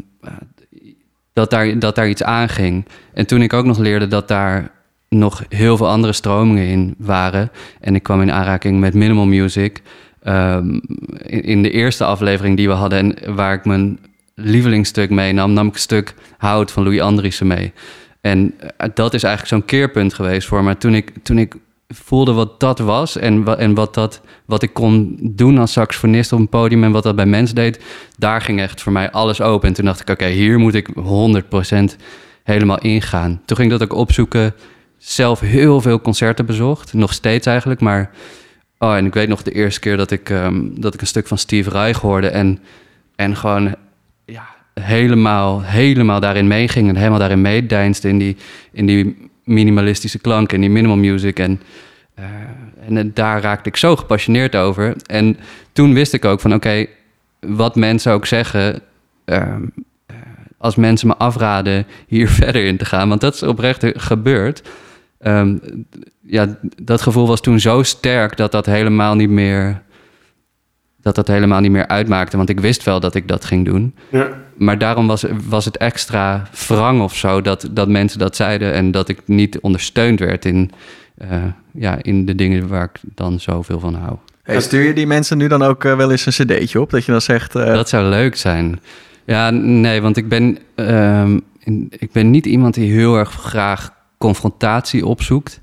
dat 1.33 1.49
daar, 1.49 1.79
dat 1.79 1.95
daar 1.95 2.09
iets 2.09 2.23
aanging. 2.23 2.85
En 3.13 3.25
toen 3.25 3.41
ik 3.41 3.53
ook 3.53 3.65
nog 3.65 3.77
leerde 3.77 4.07
dat 4.07 4.27
daar 4.27 4.71
nog 5.09 5.43
heel 5.49 5.77
veel 5.77 5.89
andere 5.89 6.13
stromingen 6.13 6.67
in 6.67 6.95
waren. 6.97 7.51
En 7.79 7.95
ik 7.95 8.03
kwam 8.03 8.21
in 8.21 8.31
aanraking 8.31 8.79
met 8.79 8.93
minimal 8.93 9.25
music. 9.25 9.81
ehm, 10.23 10.79
in, 11.25 11.61
de 11.61 11.71
eerste 11.71 12.03
aflevering 12.03 12.57
die 12.57 12.67
we 12.67 12.73
hadden, 12.73 12.99
en 12.99 13.35
waar 13.35 13.53
ik 13.53 13.65
mijn 13.65 13.99
lievelingsstuk 14.35 15.09
meenam, 15.09 15.53
nam 15.53 15.67
ik 15.67 15.73
een 15.73 15.79
stuk 15.79 16.13
Hout 16.37 16.71
van 16.71 16.83
Louis 16.83 16.99
Andriessen 16.99 17.47
mee. 17.47 17.73
En 18.23 18.53
eh, 18.57 18.89
dat 18.93 19.13
is 19.13 19.23
eigenlijk 19.23 19.53
zo'n 19.53 19.65
keerpunt 19.65 20.13
geweest 20.13 20.47
voor 20.47 20.63
me. 20.63 20.77
Toen 20.77 20.95
ik, 20.95 21.13
toen 21.23 21.37
ik 21.37 21.55
voelde 21.87 22.33
wat 22.33 22.59
dat 22.59 22.79
was 22.79 23.17
en, 23.17 23.57
en 23.57 23.73
wat, 23.73 23.93
dat, 23.93 24.21
wat 24.45 24.63
ik 24.63 24.73
kon 24.73 25.17
doen 25.21 25.57
als 25.57 25.71
saxofonist 25.71 26.33
op 26.33 26.39
een 26.39 26.49
podium 26.49 26.83
en 26.83 26.91
wat 26.91 27.03
dat 27.03 27.15
bij 27.15 27.25
mensen 27.25 27.55
deed, 27.55 27.83
daar 28.17 28.41
ging 28.41 28.59
echt 28.59 28.81
voor 28.81 28.91
mij 28.91 29.11
alles 29.11 29.41
open. 29.41 29.67
En 29.67 29.73
toen 29.73 29.85
dacht 29.85 30.01
ik, 30.01 30.09
oké, 30.09 30.25
hier 30.25 30.59
moet 30.59 30.73
ik 30.73 30.89
100% 30.89 30.93
helemaal 32.43 32.79
ingaan. 32.79 33.41
Toen 33.45 33.57
ging 33.57 33.71
dat 33.71 33.83
ook 33.83 33.93
opzoeken, 33.93 34.53
zelf 34.97 35.39
heel 35.39 35.81
veel 35.81 36.01
concerten 36.01 36.45
bezocht, 36.45 36.93
nog 36.93 37.13
steeds 37.13 37.47
eigenlijk, 37.47 37.81
maar... 37.81 38.11
Oh, 38.77 38.95
en 38.95 39.05
ik 39.05 39.13
weet 39.13 39.27
nog 39.27 39.43
de 39.43 39.51
eerste 39.51 39.79
keer 39.79 39.97
dat 39.97 40.11
ik, 40.11 40.29
ehm, 40.29 40.69
dat 40.73 40.93
ik 40.93 41.01
een 41.01 41.07
stuk 41.07 41.27
van 41.27 41.37
Steve 41.37 41.69
Reich 41.69 41.99
hoorde 41.99 42.27
en, 42.27 42.59
en 43.15 43.35
gewoon 43.35 43.75
ja, 44.25 44.45
helemaal, 44.81 45.63
helemaal 45.63 46.19
daarin 46.19 46.47
meeging 46.47 46.89
en 46.89 46.95
helemaal 46.95 47.19
daarin 47.19 47.41
meedeinste 47.41 48.07
in 48.07 48.17
die, 48.17 48.37
in 48.71 48.85
die 48.85 49.29
minimalistische 49.43 50.19
klanken, 50.19 50.55
in 50.55 50.61
die 50.61 50.69
minimal 50.69 50.97
music. 50.97 51.39
En, 51.39 51.61
eh, 52.13 52.25
en 52.87 53.11
daar 53.13 53.41
raakte 53.41 53.69
ik 53.69 53.77
zo 53.77 53.95
gepassioneerd 53.95 54.55
over. 54.55 54.95
En 55.05 55.37
toen 55.71 55.93
wist 55.93 56.13
ik 56.13 56.25
ook 56.25 56.39
van 56.39 56.53
oké, 56.53 56.85
wat 57.39 57.75
mensen 57.75 58.13
ook 58.13 58.25
zeggen, 58.25 58.81
ehm, 59.25 59.63
eh, 60.05 60.15
als 60.57 60.75
mensen 60.75 61.07
me 61.07 61.15
afraden 61.15 61.85
hier 62.07 62.29
verder 62.41 62.65
in 62.65 62.77
te 62.77 62.85
gaan, 62.85 63.09
want 63.09 63.21
dat 63.21 63.33
is 63.33 63.43
oprecht 63.43 63.85
gebeurd. 63.93 64.61
Ehm, 65.19 65.57
ja, 66.21 66.57
dat 66.81 67.01
gevoel 67.01 67.27
was 67.27 67.41
toen 67.41 67.59
zo 67.59 67.83
sterk 67.83 68.37
dat 68.37 68.51
dat 68.51 68.65
helemaal 68.65 69.15
niet 69.15 69.29
meer 69.29 69.81
dat 71.03 71.15
dat 71.15 71.27
helemaal 71.27 71.59
niet 71.59 71.71
meer 71.71 71.87
uitmaakte. 71.87 72.37
Want 72.37 72.49
ik 72.49 72.59
wist 72.59 72.83
wel 72.83 72.99
dat 72.99 73.15
ik 73.15 73.27
dat 73.27 73.45
ging 73.45 73.65
doen. 73.65 73.95
Ja. 74.09 74.27
Maar 74.57 74.77
daarom 74.77 75.07
was, 75.07 75.25
was 75.47 75.65
het 75.65 75.77
extra 75.77 76.47
wrang 76.67 77.01
of 77.01 77.15
zo 77.15 77.41
dat, 77.41 77.69
dat 77.71 77.87
mensen 77.87 78.19
dat 78.19 78.35
zeiden 78.35 78.73
en 78.73 78.91
dat 78.91 79.09
ik 79.09 79.21
niet 79.25 79.59
ondersteund 79.59 80.19
werd 80.19 80.45
in, 80.45 80.71
eh, 81.17 81.43
ja, 81.71 81.97
in 82.01 82.25
de 82.25 82.35
dingen 82.35 82.67
waar 82.67 82.83
ik 82.93 82.99
dan 83.15 83.39
zoveel 83.39 83.79
van 83.79 83.93
hou. 83.95 84.15
Hey, 84.43 84.61
stuur 84.61 84.81
je 84.83 84.93
die 84.93 85.07
mensen 85.07 85.37
nu 85.37 85.47
dan 85.47 85.61
ook 85.63 85.83
eh, 85.83 85.95
wel 85.95 86.11
eens 86.11 86.25
een 86.25 86.45
cd'tje 86.45 86.81
op? 86.81 86.89
Dat 86.89 87.05
je 87.05 87.11
dan 87.11 87.21
zegt... 87.21 87.55
eh, 87.55 87.73
Dat 87.73 87.89
zou 87.89 88.05
leuk 88.09 88.35
zijn. 88.35 88.79
Ja, 89.25 89.49
nee, 89.49 90.01
want 90.01 90.17
ik 90.17 90.27
ben, 90.27 90.57
ehm, 90.75 91.39
in- 91.59 91.91
ik 91.99 92.11
ben 92.11 92.31
niet 92.31 92.45
iemand 92.45 92.73
die 92.73 92.91
heel 92.91 93.15
erg 93.17 93.31
graag 93.31 93.93
confrontatie 94.17 95.05
opzoekt. 95.05 95.61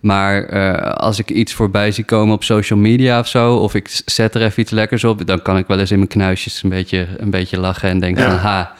Maar 0.00 0.44
eh, 0.44 0.92
als 0.96 1.18
ik 1.18 1.30
iets 1.30 1.52
voorbij 1.54 1.90
zie 1.92 2.04
komen 2.04 2.34
op 2.34 2.44
social 2.44 2.78
media 2.78 3.18
of 3.18 3.26
zo, 3.28 3.54
of 3.54 3.74
ik 3.74 4.02
zet 4.04 4.34
er 4.34 4.42
even 4.42 4.62
iets 4.62 4.70
lekkers 4.70 5.04
op, 5.04 5.26
dan 5.26 5.42
kan 5.42 5.56
ik 5.58 5.66
wel 5.66 5.78
eens 5.78 5.90
in 5.90 5.96
mijn 5.96 6.08
knuisjes 6.08 6.62
een 6.62 6.70
beetje, 6.70 7.06
een 7.16 7.30
beetje 7.30 7.58
lachen 7.60 7.88
en 7.88 7.98
denken 8.00 8.22
Ja. 8.22 8.28
van 8.30 8.38
ha. 8.38 8.74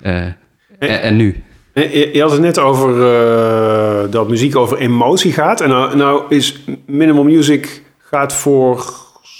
eh, 0.00 0.24
en, 0.78 1.02
en 1.02 1.16
nu? 1.16 1.42
Je 1.74 2.10
je 2.12 2.20
had 2.20 2.30
het 2.30 2.40
net 2.40 2.58
over 2.58 3.02
eh, 3.06 4.10
dat 4.10 4.28
muziek 4.28 4.56
over 4.56 4.78
emotie 4.78 5.32
gaat. 5.32 5.60
En 5.60 5.68
nou, 5.68 5.96
nou 5.96 6.22
is 6.28 6.60
minimal 6.86 7.24
music 7.24 7.82
gaat 7.98 8.32
voor 8.32 8.84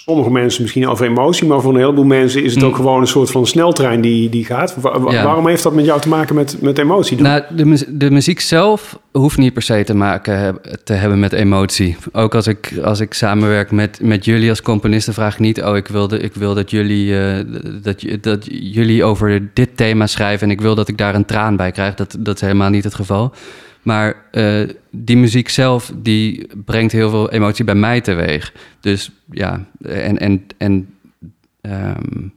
sommige 0.04 0.30
mensen 0.30 0.62
misschien 0.62 0.88
over 0.88 1.06
emotie, 1.06 1.46
maar 1.46 1.60
voor 1.60 1.72
een 1.74 1.80
heleboel 1.80 2.04
mensen 2.04 2.42
is 2.44 2.52
het 2.54 2.62
Mm. 2.62 2.68
ook 2.68 2.76
gewoon 2.76 3.00
een 3.00 3.06
soort 3.06 3.30
van 3.30 3.46
sneltrein 3.46 4.00
die, 4.00 4.28
die 4.28 4.44
gaat. 4.44 4.76
Wa- 4.80 5.00
wa- 5.00 5.12
Ja. 5.12 5.24
Waarom 5.24 5.46
heeft 5.48 5.62
dat 5.62 5.74
met 5.74 5.84
jou 5.84 6.00
te 6.00 6.08
maken 6.08 6.34
met, 6.34 6.56
met 6.60 6.78
emotie? 6.78 7.20
Nou, 7.20 7.42
de, 7.56 7.64
mu- 7.64 7.84
de 7.88 8.10
muziek 8.10 8.40
zelf 8.40 8.98
hoeft 9.12 9.38
niet 9.38 9.52
per 9.52 9.62
se 9.62 9.84
te 9.84 9.94
maken 9.94 10.58
te 10.84 10.92
hebben 10.92 11.18
met 11.20 11.32
emotie. 11.32 11.96
Ook 12.12 12.34
als 12.34 12.46
ik, 12.46 12.72
als 12.84 13.00
ik 13.00 13.14
samenwerk 13.14 13.70
met, 13.70 13.98
met 14.02 14.24
jullie 14.24 14.48
als 14.48 14.62
componisten, 14.62 15.14
vraag 15.14 15.32
ik 15.34 15.40
niet: 15.40 15.62
Oh, 15.62 15.76
ik 15.76 15.86
wil, 15.88 16.08
de, 16.08 16.18
ik 16.18 16.34
wil 16.34 16.54
dat, 16.54 16.70
jullie, 16.70 17.18
eh, 17.18 17.44
dat, 17.82 18.04
dat 18.20 18.46
jullie 18.50 19.04
over 19.04 19.50
dit 19.54 19.76
thema 19.76 20.06
schrijven 20.06 20.46
en 20.46 20.52
ik 20.52 20.60
wil 20.60 20.74
dat 20.74 20.88
ik 20.88 20.98
daar 20.98 21.14
een 21.14 21.24
traan 21.24 21.56
bij 21.56 21.70
krijg. 21.70 21.94
Dat, 21.94 22.16
dat 22.18 22.34
is 22.34 22.40
helemaal 22.40 22.70
niet 22.70 22.84
het 22.84 22.94
geval. 22.94 23.32
Maar 23.84 24.16
eh, 24.30 24.68
die 24.90 25.16
muziek 25.16 25.48
zelf, 25.48 25.92
die 25.96 26.48
brengt 26.64 26.92
heel 26.92 27.10
veel 27.10 27.30
emotie 27.30 27.64
bij 27.64 27.74
mij 27.74 28.00
teweeg. 28.00 28.52
Dus 28.80 29.10
ja, 29.30 29.64
en, 29.82 30.18
en, 30.18 30.46
en 30.56 30.94
ehm, 31.60 32.28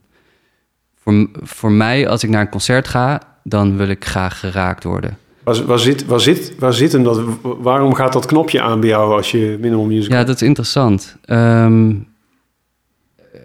voor, 0.96 1.28
voor 1.42 1.72
mij, 1.72 2.08
als 2.08 2.22
ik 2.22 2.30
naar 2.30 2.40
een 2.40 2.48
concert 2.48 2.88
ga, 2.88 3.20
dan 3.42 3.76
wil 3.76 3.88
ik 3.88 4.04
graag 4.04 4.40
geraakt 4.40 4.84
worden. 4.84 5.18
Waar, 5.48 5.66
waar, 5.66 5.78
zit, 5.78 6.06
waar, 6.06 6.20
zit, 6.20 6.54
waar 6.58 6.72
zit 6.72 6.92
hem 6.92 7.02
dat? 7.02 7.20
Waarom 7.42 7.94
gaat 7.94 8.12
dat 8.12 8.26
knopje 8.26 8.60
aan 8.60 8.80
bij 8.80 8.88
jou 8.88 9.16
als 9.16 9.30
je 9.30 9.56
minimal 9.60 9.84
music 9.84 10.12
Ja, 10.12 10.24
dat 10.24 10.34
is 10.34 10.42
interessant. 10.42 11.16
Ehm, 11.24 11.94
eh, 13.16 13.40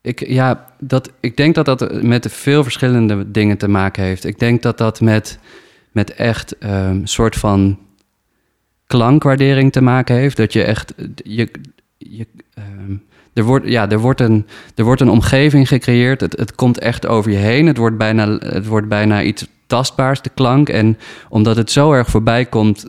ik, 0.00 0.28
ja, 0.28 0.66
dat, 0.78 1.10
ik 1.20 1.36
denk 1.36 1.54
dat 1.54 1.64
dat 1.64 2.02
met 2.02 2.32
veel 2.32 2.62
verschillende 2.62 3.30
dingen 3.30 3.56
te 3.56 3.68
maken 3.68 4.02
heeft. 4.02 4.24
Ik 4.24 4.38
denk 4.38 4.62
dat 4.62 4.78
dat 4.78 5.00
met, 5.00 5.38
met 5.92 6.14
echt 6.14 6.54
een 6.58 7.06
soort 7.08 7.36
van 7.36 7.78
klankwaardering 8.86 9.72
te 9.72 9.82
maken 9.82 10.16
heeft. 10.16 10.36
Dat 10.36 10.52
je 10.52 10.62
echt... 10.62 10.94
Je, 11.16 11.50
je, 11.98 12.26
ehm, 12.54 12.96
er, 13.32 13.42
wordt, 13.42 13.68
ja, 13.68 13.90
er, 13.90 13.98
wordt 13.98 14.20
een, 14.20 14.46
er 14.74 14.84
wordt 14.84 15.00
een 15.00 15.10
omgeving 15.10 15.68
gecreëerd. 15.68 16.20
Het, 16.20 16.38
het 16.38 16.54
komt 16.54 16.78
echt 16.78 17.06
over 17.06 17.30
je 17.30 17.36
heen. 17.36 17.66
Het 17.66 17.76
wordt, 17.76 17.98
bijna, 17.98 18.28
het 18.38 18.66
wordt 18.66 18.88
bijna 18.88 19.22
iets 19.22 19.46
tastbaars, 19.66 20.22
de 20.22 20.30
klank. 20.34 20.68
En 20.68 20.98
omdat 21.28 21.56
het 21.56 21.70
zo 21.70 21.92
erg 21.92 22.08
voorbij 22.08 22.44
komt, 22.44 22.86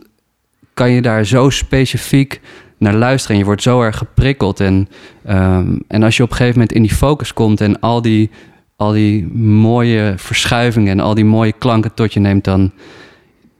kan 0.74 0.90
je 0.90 1.02
daar 1.02 1.24
zo 1.24 1.50
specifiek 1.50 2.40
naar 2.78 2.94
luisteren. 2.94 3.32
En 3.32 3.38
je 3.38 3.46
wordt 3.46 3.62
zo 3.62 3.82
erg 3.82 3.98
geprikkeld. 3.98 4.60
En, 4.60 4.88
ehm, 5.24 5.78
en 5.88 6.02
als 6.02 6.16
je 6.16 6.22
op 6.22 6.30
een 6.30 6.36
gegeven 6.36 6.58
moment 6.58 6.76
in 6.76 6.82
die 6.82 6.94
focus 6.94 7.32
komt 7.32 7.60
en 7.60 7.80
al 7.80 8.02
die, 8.02 8.30
al 8.76 8.92
die 8.92 9.26
mooie 9.36 10.14
verschuivingen 10.16 10.90
en 10.90 11.00
al 11.00 11.14
die 11.14 11.24
mooie 11.24 11.52
klanken 11.52 11.94
tot 11.94 12.12
je 12.12 12.20
neemt, 12.20 12.44
dan. 12.44 12.72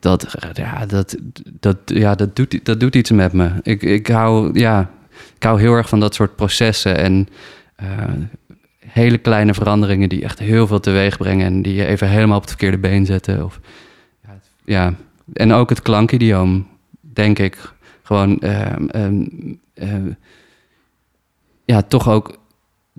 Dat, 0.00 0.34
ja, 0.52 0.86
dat, 0.86 1.16
dat, 1.60 1.76
ja, 1.84 2.14
dat, 2.14 2.36
doet, 2.36 2.64
dat 2.64 2.80
doet 2.80 2.94
iets 2.94 3.10
met 3.10 3.32
me. 3.32 3.50
Ik, 3.62 3.82
ik, 3.82 4.06
hou, 4.06 4.58
ja, 4.58 4.90
ik 5.36 5.42
hou 5.42 5.60
heel 5.60 5.74
erg 5.74 5.88
van 5.88 6.00
dat 6.00 6.14
soort 6.14 6.36
processen. 6.36 6.96
En 6.98 7.28
eh, 7.76 7.88
hele 8.78 9.18
kleine 9.18 9.54
veranderingen 9.54 10.08
die 10.08 10.22
echt 10.22 10.38
heel 10.38 10.66
veel 10.66 10.80
teweeg 10.80 11.16
brengen. 11.16 11.46
En 11.46 11.62
die 11.62 11.74
je 11.74 11.86
even 11.86 12.08
helemaal 12.08 12.36
op 12.36 12.42
het 12.42 12.50
verkeerde 12.50 12.78
been 12.78 13.06
zetten. 13.06 13.44
Of, 13.44 13.60
ja. 14.64 14.94
En 15.32 15.52
ook 15.52 15.68
het 15.68 15.82
klankidioom, 15.82 16.66
denk 17.00 17.38
ik. 17.38 17.72
Gewoon, 18.02 18.40
ehm, 18.40 18.86
ehm, 18.86 19.24
eh, 19.74 19.94
ja, 21.64 21.82
toch 21.82 22.08
ook, 22.08 22.38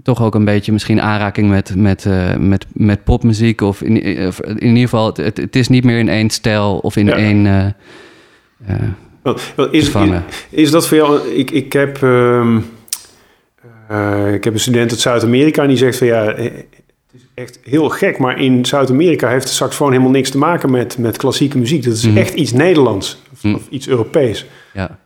toch 0.03 0.21
ook 0.23 0.35
een 0.35 0.45
beetje 0.45 0.71
misschien 0.71 1.01
aanraking 1.01 1.49
met, 1.49 1.75
met, 1.75 2.05
eh, 2.05 2.35
met, 2.35 2.65
met 2.73 3.03
popmuziek. 3.03 3.61
Of 3.61 3.81
in, 3.81 4.27
of 4.27 4.41
in 4.41 4.63
ieder 4.65 4.81
geval, 4.81 5.05
het, 5.15 5.37
het, 5.37 5.55
is 5.55 5.67
niet 5.67 5.83
meer 5.83 5.99
in 5.99 6.09
één 6.09 6.29
stijl 6.29 6.77
of 6.77 6.95
in 6.95 7.05
Ja. 7.05 7.15
één... 7.15 7.45
eh, 7.45 7.65
eh, 8.65 8.81
Wel, 9.21 9.37
wel, 9.55 9.69
is, 9.69 9.91
is 10.49 10.71
dat 10.71 10.87
voor 10.87 10.97
jou... 10.97 11.19
Ik, 11.29 11.51
ik, 11.51 11.73
heb, 11.73 12.03
ehm, 12.03 12.59
eh, 13.87 14.33
ik 14.33 14.43
heb 14.43 14.53
een 14.53 14.59
student 14.59 14.91
uit 14.91 14.99
Zuid-Amerika 14.99 15.61
en 15.61 15.67
die 15.67 15.77
zegt 15.77 15.97
van 15.97 16.07
ja... 16.07 16.25
eh, 16.25 16.43
Het 16.43 16.63
is 17.13 17.25
echt 17.33 17.59
heel 17.63 17.89
gek, 17.89 18.17
maar 18.17 18.39
in 18.41 18.65
Zuid-Amerika 18.65 19.29
heeft 19.29 19.47
de 19.47 19.53
saxofoon 19.53 19.91
helemaal 19.91 20.11
niks 20.11 20.29
te 20.29 20.37
maken 20.37 20.71
met, 20.71 20.97
met 20.97 21.17
klassieke 21.17 21.57
muziek. 21.57 21.83
Dat 21.83 21.93
is 21.93 22.05
Mhm. 22.07 22.17
echt 22.17 22.33
iets 22.33 22.51
Nederlands 22.51 23.21
of, 23.33 23.43
Mhm. 23.43 23.55
of 23.55 23.61
iets 23.69 23.87
Europees. 23.87 24.45
ja. 24.73 24.97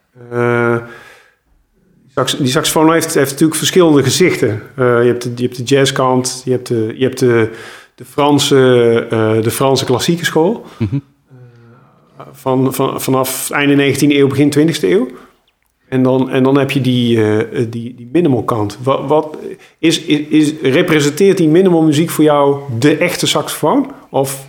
Eh, 2.20 2.26
die 2.26 2.36
sax- 2.36 2.38
die 2.38 2.48
saxofoon 2.48 2.94
heeft, 2.94 3.14
heeft 3.14 3.32
natuurlijk 3.32 3.58
verschillende 3.58 4.04
gezichten. 4.04 4.62
Eh, 4.76 4.86
je, 4.86 5.08
hebt 5.08 5.24
de, 5.24 5.32
je 5.36 5.44
hebt 5.44 5.58
de 5.58 5.64
jazzkant, 5.64 6.42
je 6.46 6.52
hebt 6.52 6.68
de, 6.68 6.94
je 6.96 7.04
hebt 7.04 7.20
de, 7.20 7.50
de, 7.96 8.06
Franse, 8.06 9.08
eh, 9.10 9.42
de 9.44 9.52
Franse 9.52 9.86
klassieke 9.86 10.26
school. 10.26 10.66
Mhm. 10.78 11.00
Van, 12.32 12.74
van, 12.74 13.02
vanaf 13.02 13.50
einde 13.50 13.76
19e 13.76 14.16
eeuw, 14.16 14.28
begin 14.28 14.54
20e 14.58 14.90
eeuw. 14.90 15.08
En 15.90 16.04
dan, 16.04 16.30
en 16.30 16.44
dan 16.44 16.58
heb 16.58 16.72
je 16.72 16.82
die, 16.82 17.24
eh, 17.24 17.66
die, 17.70 17.96
die 17.96 18.10
minimal 18.12 18.44
kant. 18.44 18.78
Wat, 18.84 19.08
wat 19.08 19.38
is, 19.80 20.02
is, 20.02 20.20
is, 20.20 20.54
representeert 20.62 21.38
die 21.38 21.48
minimal 21.48 21.82
muziek 21.82 22.10
voor 22.10 22.24
jou 22.24 22.60
de 22.80 22.98
echte 22.98 23.28
saxofoon? 23.28 23.92
Of 24.10 24.48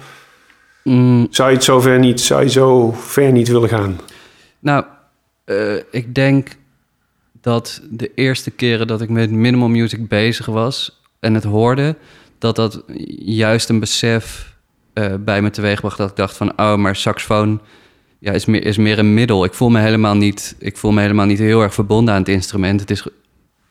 Mm, 0.85 1.27
zou 1.31 1.49
je 1.49 1.55
het 1.55 1.65
zover 1.65 1.99
niet, 1.99 2.21
zou 2.21 2.43
je 2.43 2.51
zo 2.51 2.93
ver 2.93 3.33
niet 3.33 3.49
willen 3.49 3.69
gaan? 3.69 4.01
Nou, 4.59 4.85
eh, 5.45 5.77
ik 5.91 6.15
denk 6.15 6.49
dat 7.41 7.83
de 7.91 8.11
eerste 8.15 8.51
keren 8.51 8.87
dat 8.87 9.01
ik 9.01 9.09
met 9.09 9.31
minimal 9.31 9.69
music 9.69 10.09
bezig 10.09 10.47
was 10.47 11.01
en 11.21 11.35
het 11.35 11.45
hoorde, 11.45 11.97
dat 12.39 12.57
dat 12.57 12.83
juist 13.19 13.69
een 13.69 13.81
besef 13.81 14.55
eh, 14.93 15.15
bij 15.21 15.43
me 15.43 15.51
teweegbracht 15.51 15.97
dat 15.99 16.11
ik 16.11 16.17
dacht 16.17 16.37
van, 16.37 16.53
oh, 16.59 16.77
maar 16.77 16.97
saxofoon 16.97 17.61
ja, 18.19 18.33
is, 18.33 18.45
meer, 18.45 18.65
is 18.65 18.77
meer 18.77 18.99
een 18.99 19.15
middel. 19.15 19.45
Ik 19.45 19.55
voel 19.55 19.69
me 19.71 19.81
helemaal 19.81 20.17
niet, 20.17 20.57
ik 20.59 20.77
voel 20.77 20.91
me 20.91 21.01
helemaal 21.01 21.27
niet 21.27 21.39
heel 21.39 21.63
erg 21.63 21.75
verbonden 21.75 22.15
aan 22.15 22.21
het 22.21 22.29
instrument. 22.29 22.81
Het 22.81 22.91
is 22.91 23.07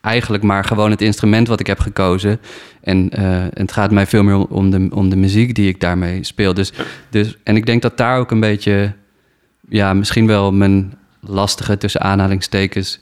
eigenlijk 0.00 0.42
maar 0.42 0.64
gewoon 0.64 0.90
het 0.90 1.02
instrument 1.02 1.48
wat 1.48 1.60
ik 1.60 1.66
heb 1.66 1.78
gekozen. 1.78 2.40
En 2.80 3.10
eh, 3.10 3.44
het 3.54 3.72
gaat 3.72 3.90
mij 3.90 4.06
veel 4.06 4.22
meer 4.22 4.34
om- 4.34 4.46
om 4.50 4.70
de, 4.70 4.88
om 4.94 5.08
de 5.08 5.16
muziek 5.16 5.54
die 5.54 5.68
ik 5.68 5.80
daarmee 5.80 6.24
speel. 6.24 6.54
Dus, 6.54 6.72
dus, 7.10 7.36
en 7.42 7.56
ik 7.56 7.66
denk 7.66 7.82
dat 7.82 7.96
daar 7.96 8.18
ook 8.18 8.30
een 8.30 8.40
beetje, 8.40 8.92
ja, 9.68 9.94
misschien 9.94 10.26
wel 10.26 10.52
mijn 10.52 10.92
lastige 11.20 11.76
tussen 11.78 12.00
aanhalingstekens 12.00 13.00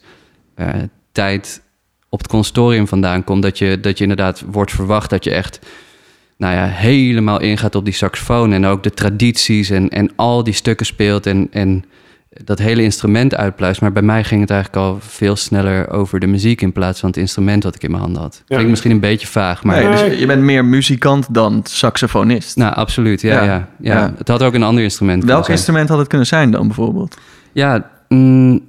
eh, 0.59 0.81
tijd 1.11 1.61
op 2.09 2.19
het 2.19 2.27
consortium 2.27 2.87
vandaan 2.87 3.23
komt. 3.23 3.43
Dat 3.43 3.57
je, 3.57 3.79
dat 3.79 3.97
je 3.97 4.03
inderdaad 4.03 4.43
wordt 4.51 4.71
verwacht 4.71 5.09
dat 5.09 5.23
je 5.23 5.31
echt 5.31 5.59
nou 6.37 6.55
ja, 6.55 6.65
helemaal 6.65 7.39
ingaat 7.39 7.75
op 7.75 7.85
die 7.85 7.93
saxofoon. 7.93 8.53
En 8.53 8.65
ook 8.65 8.83
de 8.83 8.91
tradities 8.91 9.69
en, 9.69 9.89
en 9.89 10.11
al 10.15 10.43
die 10.43 10.53
stukken 10.53 10.85
speelt 10.85 11.25
en, 11.25 11.47
en 11.51 11.83
dat 12.43 12.59
hele 12.59 12.83
instrument 12.83 13.35
uitpluist. 13.35 13.81
Maar 13.81 13.91
bij 13.91 14.01
mij 14.01 14.23
ging 14.23 14.41
het 14.41 14.49
eigenlijk 14.49 14.85
al 14.85 14.97
veel 14.99 15.35
sneller 15.35 15.89
over 15.89 16.19
de 16.19 16.27
muziek 16.27 16.61
in 16.61 16.71
plaats 16.71 16.99
van 16.99 17.09
het 17.09 17.17
instrument 17.17 17.63
wat 17.63 17.75
ik 17.75 17.83
in 17.83 17.91
mijn 17.91 18.03
handen 18.03 18.21
had. 18.21 18.41
Klinkt 18.45 18.63
Ja. 18.63 18.69
misschien 18.69 18.91
een 18.91 18.99
beetje 18.99 19.27
vaag, 19.27 19.63
maar... 19.63 19.83
Nee, 19.83 20.09
dus 20.09 20.19
je 20.19 20.25
bent 20.25 20.41
meer 20.41 20.65
muzikant 20.65 21.33
dan 21.33 21.61
saxofonist. 21.63 22.55
Nou, 22.57 22.73
absoluut. 22.75 23.21
Ja, 23.21 23.33
Ja. 23.33 23.43
ja. 23.43 23.67
Ja, 23.79 23.93
Ja. 23.93 24.13
Het 24.17 24.27
had 24.27 24.43
ook 24.43 24.53
een 24.53 24.63
ander 24.63 24.83
instrument 24.83 25.17
kunnen 25.19 25.35
Welk 25.35 25.49
instrument 25.49 25.89
had 25.89 25.97
het 25.97 26.07
kunnen 26.07 26.27
zijn 26.27 26.51
dan 26.51 26.67
bijvoorbeeld? 26.67 27.17
Ja, 27.51 27.89
mm, 28.07 28.67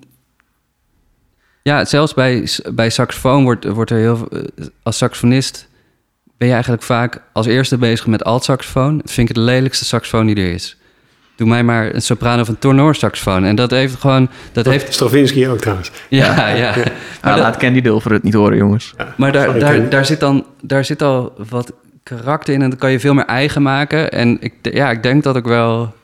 ja 1.63 1.85
zelfs 1.85 2.15
bij, 2.15 2.49
bij 2.73 2.91
saxofoon 2.91 3.45
wordt, 3.45 3.65
wordt 3.65 3.91
er 3.91 3.99
heel 3.99 4.17
veel- 4.17 4.29
eh, 4.31 4.67
Als 4.83 4.97
saxofonist 4.99 5.69
ben 6.39 6.47
je 6.49 6.55
eigenlijk 6.55 6.83
vaak 6.85 7.23
als 7.33 7.47
eerste 7.47 7.79
bezig 7.79 8.07
met 8.07 8.25
alt-saxofoon. 8.25 8.99
Dat 8.99 9.11
vind 9.11 9.29
ik 9.31 9.37
het 9.37 9.45
lelijkste 9.45 9.85
saxofoon 9.85 10.27
die 10.27 10.37
er 10.37 10.53
is. 10.53 10.77
Doe 11.37 11.49
mij 11.49 11.63
maar 11.63 11.95
een 11.95 12.03
soprano 12.03 12.41
of 12.43 12.49
een 12.49 12.59
tenorsaxofoon. 12.59 13.45
En 13.45 13.55
dat 13.55 13.71
heeft 13.71 13.95
gewoon... 13.95 14.29
Dat 14.53 14.67
heeft, 14.67 14.93
Stravinsky 14.93 15.47
ook 15.47 15.59
trouwens. 15.59 15.91
ja, 16.09 16.49
ja. 16.49 16.75
Maar 17.23 17.35
dat- 17.35 17.39
laat 17.43 17.57
Candy 17.57 17.81
Dulfer 17.81 18.13
het 18.13 18.23
niet 18.23 18.35
horen, 18.35 18.57
jongens. 18.57 18.95
maar 19.17 19.33
daar, 19.33 19.45
Sorry, 19.45 19.61
daar, 19.61 19.89
daar, 19.89 20.05
zit 20.07 20.21
dan, 20.21 20.45
daar 20.63 20.85
zit 20.85 21.03
al 21.03 21.33
wat 21.49 21.73
karakter 22.03 22.55
in 22.55 22.63
en 22.63 22.71
dat 22.71 22.79
kan 22.79 22.91
je 22.93 23.01
veel 23.01 23.15
meer 23.15 23.25
eigen 23.25 23.63
maken. 23.63 24.11
En 24.13 24.37
ik, 24.41 24.55
ja, 24.63 24.91
ik 24.91 25.03
denk 25.03 25.23
dat 25.23 25.37
ik 25.37 25.45
wel... 25.45 25.95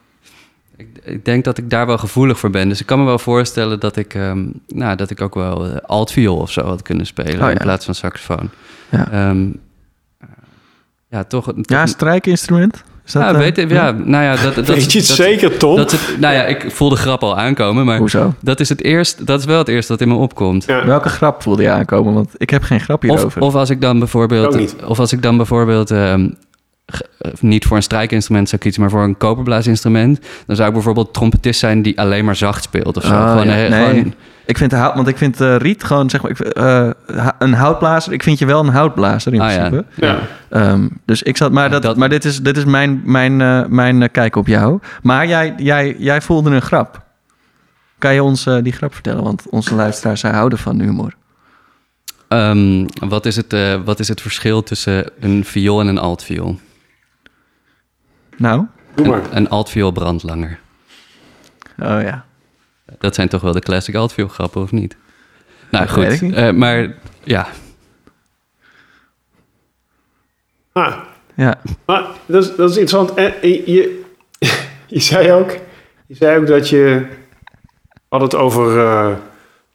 Ik, 1.07 1.25
denk 1.25 1.45
dat 1.45 1.59
ik 1.59 1.71
daar 1.71 1.87
wel 1.87 1.99
gevoelig 1.99 2.39
voor 2.39 2.51
ben. 2.51 2.69
Dus 2.69 2.81
ik 2.81 2.87
kan 2.87 2.99
me 2.99 3.05
wel 3.05 3.19
voorstellen 3.19 3.81
dat 3.81 3.97
ik, 3.97 4.15
ehm, 4.15 4.45
nou, 4.69 4.97
dat 4.97 5.11
ik 5.11 5.21
ook 5.21 5.35
wel 5.35 5.65
eh, 5.67 5.77
altviool 5.87 6.37
of 6.37 6.51
zo 6.51 6.65
had 6.65 6.83
kunnen 6.83 7.07
spelen 7.07 7.43
Oh, 7.45 7.51
in 7.51 7.57
plaats 7.57 7.85
van 7.85 7.95
saxofoon. 7.95 8.51
Ja. 8.91 9.11
Ehm, 9.11 9.47
eh, 10.21 10.29
ja, 11.11 11.25
toch... 11.25 11.45
toch 11.45 11.55
Ja, 11.63 11.87
strijkinstrument? 11.87 12.83
Ja, 13.05 13.29
eh, 13.33 13.37
weet 13.39 13.59
ik, 13.59 13.71
ja, 13.71 13.91
nou 13.91 14.25
ja, 14.25 14.37
dat, 14.37 14.55
dat, 14.55 14.67
Weet 14.67 14.93
je 14.93 14.99
het 14.99 15.07
dat- 15.09 15.17
zeker, 15.17 15.57
Tom? 15.57 15.77
Dat 15.77 15.91
het, 15.91 16.17
nou 16.21 16.35
ja, 16.35 16.45
ik 16.45 16.71
voel 16.71 16.89
de 16.89 16.97
grap 16.97 17.23
al 17.23 17.39
aankomen, 17.39 17.85
maar 17.85 17.99
Hoezo? 17.99 18.35
dat 18.41 18.61
is 18.61 18.69
het 18.69 18.83
eerst, 18.83 19.27
dat 19.27 19.39
is 19.41 19.45
wel 19.45 19.59
het 19.59 19.69
eerste 19.69 19.93
dat 19.93 20.01
in 20.01 20.09
me 20.09 20.15
opkomt. 20.15 20.65
ja. 20.65 20.85
Welke 20.87 21.09
grap 21.09 21.43
voelde 21.43 21.63
je 21.63 21.71
aankomen? 21.71 22.15
Want 22.15 22.31
ik 22.37 22.51
heb 22.51 22.63
geen 22.63 22.81
grap 22.81 23.05
Of, 23.05 23.11
hierover. 23.11 23.43
of 23.43 23.55
als 23.55 23.71
ik 23.71 23.81
dan 23.81 23.99
bijvoorbeeld, 23.99 24.83
of 24.85 24.99
als 24.99 25.13
ik 25.13 25.23
dan 25.23 25.37
bijvoorbeeld 25.37 25.91
ehm, 25.91 26.21
eh, 26.21 26.31
niet 27.41 27.65
voor 27.65 27.77
een 27.77 27.83
strijkinstrument 27.83 28.49
zou 28.49 28.61
kiezen, 28.61 28.81
maar 28.81 28.91
voor 28.91 29.03
een 29.03 29.17
koperblaasinstrument, 29.17 30.21
dan 30.47 30.57
zou 30.57 30.69
ik 30.69 30.75
bijvoorbeeld 30.75 31.15
trompetist 31.15 31.61
zijn 31.61 31.83
die 31.83 32.01
alleen 32.01 32.25
maar 32.25 32.37
zacht 32.37 32.63
speelt 32.63 32.97
of 32.97 33.05
zo. 33.05 33.15
Oh, 33.15 33.31
gewoon, 33.31 33.47
ja. 33.47 33.65
eh, 33.65 33.71
Nee. 33.71 33.89
gewoon- 33.89 34.15
Ik 34.47 34.59
vind 34.59 34.71
de 34.71 34.77
hout, 34.77 34.95
want 34.95 35.09
ik 35.09 35.17
vind 35.17 35.41
eh, 35.41 35.57
Riet 35.57 35.85
gewoon, 35.85 36.11
zeg 36.11 36.23
maar, 36.23 36.31
ik, 36.31 36.39
eh, 36.41 36.89
een 37.39 37.53
houtblazer. 37.53 38.13
Ik 38.13 38.23
vind 38.23 38.39
je 38.39 38.47
wel 38.47 38.61
een 38.61 38.69
houtblazer 38.73 39.35
in 39.35 39.41
Ah, 39.41 39.53
ja. 39.53 39.57
principe. 39.69 39.85
Ja. 40.07 40.19
Ehm, 40.51 40.89
dus 41.05 41.23
ik 41.23 41.37
zat, 41.37 41.53
maar, 41.53 41.71
dat, 41.71 41.83
Dat- 41.83 41.97
maar 41.97 42.09
dit 42.09 42.25
is, 42.25 42.43
dit 42.43 42.57
is 42.57 42.65
mijn, 42.65 43.03
mijn, 43.05 43.41
eh, 43.41 43.65
mijn 43.69 44.03
eh, 44.03 44.09
kijk 44.13 44.37
op 44.37 44.47
jou. 44.47 44.79
Maar 45.03 45.27
jij, 45.27 45.55
jij, 45.57 45.97
jij 45.99 46.21
voelde 46.21 46.51
een 46.51 46.63
grap. 46.63 47.03
Kan 47.99 48.15
je 48.15 48.23
ons 48.23 48.47
eh, 48.47 48.57
die 48.63 48.73
grap 48.73 48.93
vertellen? 48.95 49.23
Want 49.23 49.43
onze 49.51 49.75
luisteraars 49.75 50.21
zij 50.21 50.31
houden 50.33 50.59
van 50.59 50.81
humor. 50.81 51.13
Ehm, 52.29 52.87
wat, 53.09 53.27
is 53.27 53.37
het, 53.37 53.53
eh, 53.53 53.75
wat 53.85 53.99
is 54.01 54.09
het 54.09 54.21
verschil 54.21 54.63
tussen 54.63 55.11
een 55.21 55.45
viool 55.45 55.81
en 55.81 55.87
een 55.87 55.99
altviool? 55.99 56.59
Nou, 58.37 58.67
Doe 58.95 59.07
maar. 59.07 59.25
Een, 59.25 59.37
een 59.37 59.49
altviool 59.49 59.91
brandt 59.93 60.23
langer. 60.23 60.59
oh 61.79 62.01
ja. 62.03 62.25
Dat 62.99 63.15
zijn 63.15 63.29
toch 63.29 63.41
wel 63.41 63.53
de 63.53 63.61
classic 63.61 63.95
altviool 63.95 64.29
grappen, 64.29 64.63
of 64.63 64.73
niet? 64.73 64.97
Nou 65.71 65.89
goed, 65.89 66.33
eh, 66.33 66.51
maar 66.53 66.95
ja, 67.25 67.49
Ah, 70.73 70.95
Ja, 71.35 71.61
maar 71.87 72.05
dat 72.27 72.43
is, 72.43 72.57
dat 72.57 72.71
is 72.71 72.77
interessant. 72.77 73.15
En 73.15 73.35
je, 73.49 73.63
je, 73.73 74.03
je 74.97 75.01
zei 75.01 75.33
ook, 75.33 75.51
je 76.07 76.15
zei 76.15 76.39
ook 76.39 76.47
dat 76.47 76.69
je 76.69 77.07
hadden 78.09 78.29
het 78.29 78.39
over, 78.39 78.79
eh, 78.79 79.11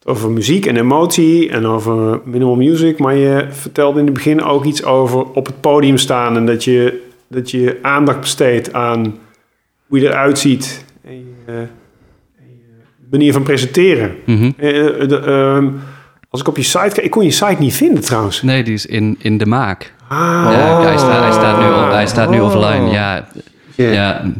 over 0.06 0.32
muziek 0.32 0.66
en 0.66 0.78
emotie 0.78 1.50
en 1.50 1.66
over 1.66 2.22
minimal 2.26 2.56
music, 2.56 3.00
maar 3.00 3.16
je 3.16 3.48
vertelde 3.50 4.00
in 4.00 4.06
het 4.06 4.14
begin 4.14 4.44
ook 4.44 4.66
iets 4.66 4.84
over 4.84 5.24
op 5.24 5.46
het 5.46 5.62
podium 5.62 5.98
staan 5.98 6.36
en 6.36 6.46
dat 6.46 6.64
je, 6.64 7.11
dat 7.32 7.52
je 7.52 7.80
aandacht 7.82 8.20
besteedt 8.20 8.74
aan 8.74 9.18
hoe 9.88 10.00
je 10.00 10.08
eruit 10.08 10.40
ziet 10.40 10.86
en 11.06 11.14
je, 11.14 11.24
eh, 11.46 11.54
en 11.56 11.68
je 12.58 13.06
manier 13.12 13.34
van 13.34 13.44
presenteren. 13.44 14.16
mhm. 14.26 14.52
Eh, 14.58 15.02
eh, 15.02 15.08
de, 15.10 15.18
ehm, 15.20 15.68
als 16.30 16.42
ik 16.42 16.48
op 16.48 16.58
je 16.58 16.64
site 16.64 16.80
kijk, 16.80 16.98
ik 16.98 17.12
kon 17.12 17.24
je 17.24 17.32
site 17.32 17.56
niet 17.60 17.74
vinden 17.74 18.04
trouwens. 18.04 18.42
nee, 18.42 18.64
die 18.64 18.74
is 18.74 18.86
in, 18.86 19.16
in 19.20 19.38
de 19.38 19.46
maak. 19.46 19.94
Ah, 20.08 20.18
Ja, 20.52 20.82
hij, 20.82 20.98
staat, 20.98 21.22
hij, 21.24 21.32
staat 21.32 21.58
nu, 21.60 21.94
hij 21.94 22.08
staat 22.08 22.30
nu 22.30 22.40
Oh. 22.40 22.46
offline. 22.46 22.90
Ja, 22.92 23.28
Ja. 23.76 23.86
ja, 23.92 24.32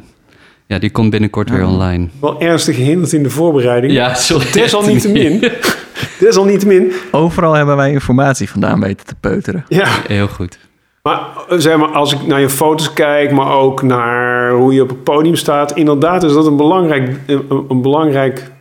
ja, 0.68 0.80
die 0.80 0.90
komt 0.92 1.10
binnenkort 1.10 1.50
weer 1.50 1.66
online. 1.66 2.08
Wel 2.22 2.42
ernstig 2.42 2.76
gehinderd 2.76 3.14
in 3.14 3.24
de 3.24 3.30
voorbereiding. 3.30 3.94
Ja, 3.94 4.14
sorry. 4.14 4.52
Desalniettemin. 4.52 5.40
Desalniettemin. 6.20 6.92
overal 7.12 7.54
hebben 7.54 7.76
wij 7.76 7.92
informatie 7.92 8.50
vandaan 8.50 8.80
weten 8.80 9.06
te 9.06 9.16
peuteren. 9.20 9.66
Ja, 9.68 9.88
Heel 10.08 10.28
goed. 10.28 10.58
Maar 11.04 11.28
eh, 11.50 11.58
zeg 11.58 11.78
maar, 11.78 11.88
als 11.88 12.14
ik 12.14 12.28
naar 12.28 12.40
je 12.40 12.50
foto's 12.50 12.94
kijk, 12.94 13.32
maar 13.32 13.52
ook 13.54 13.82
naar 13.82 14.52
hoe 14.52 14.74
je 14.74 14.82
op 14.82 14.90
het 14.90 15.04
podium 15.04 15.36
staat, 15.36 15.76
inderdaad 15.76 16.24
is 16.24 16.34
dat 16.34 16.46
een 16.46 16.58
belangrijk, 16.58 17.20
een, 17.68 17.82
belangrijk 17.82 18.52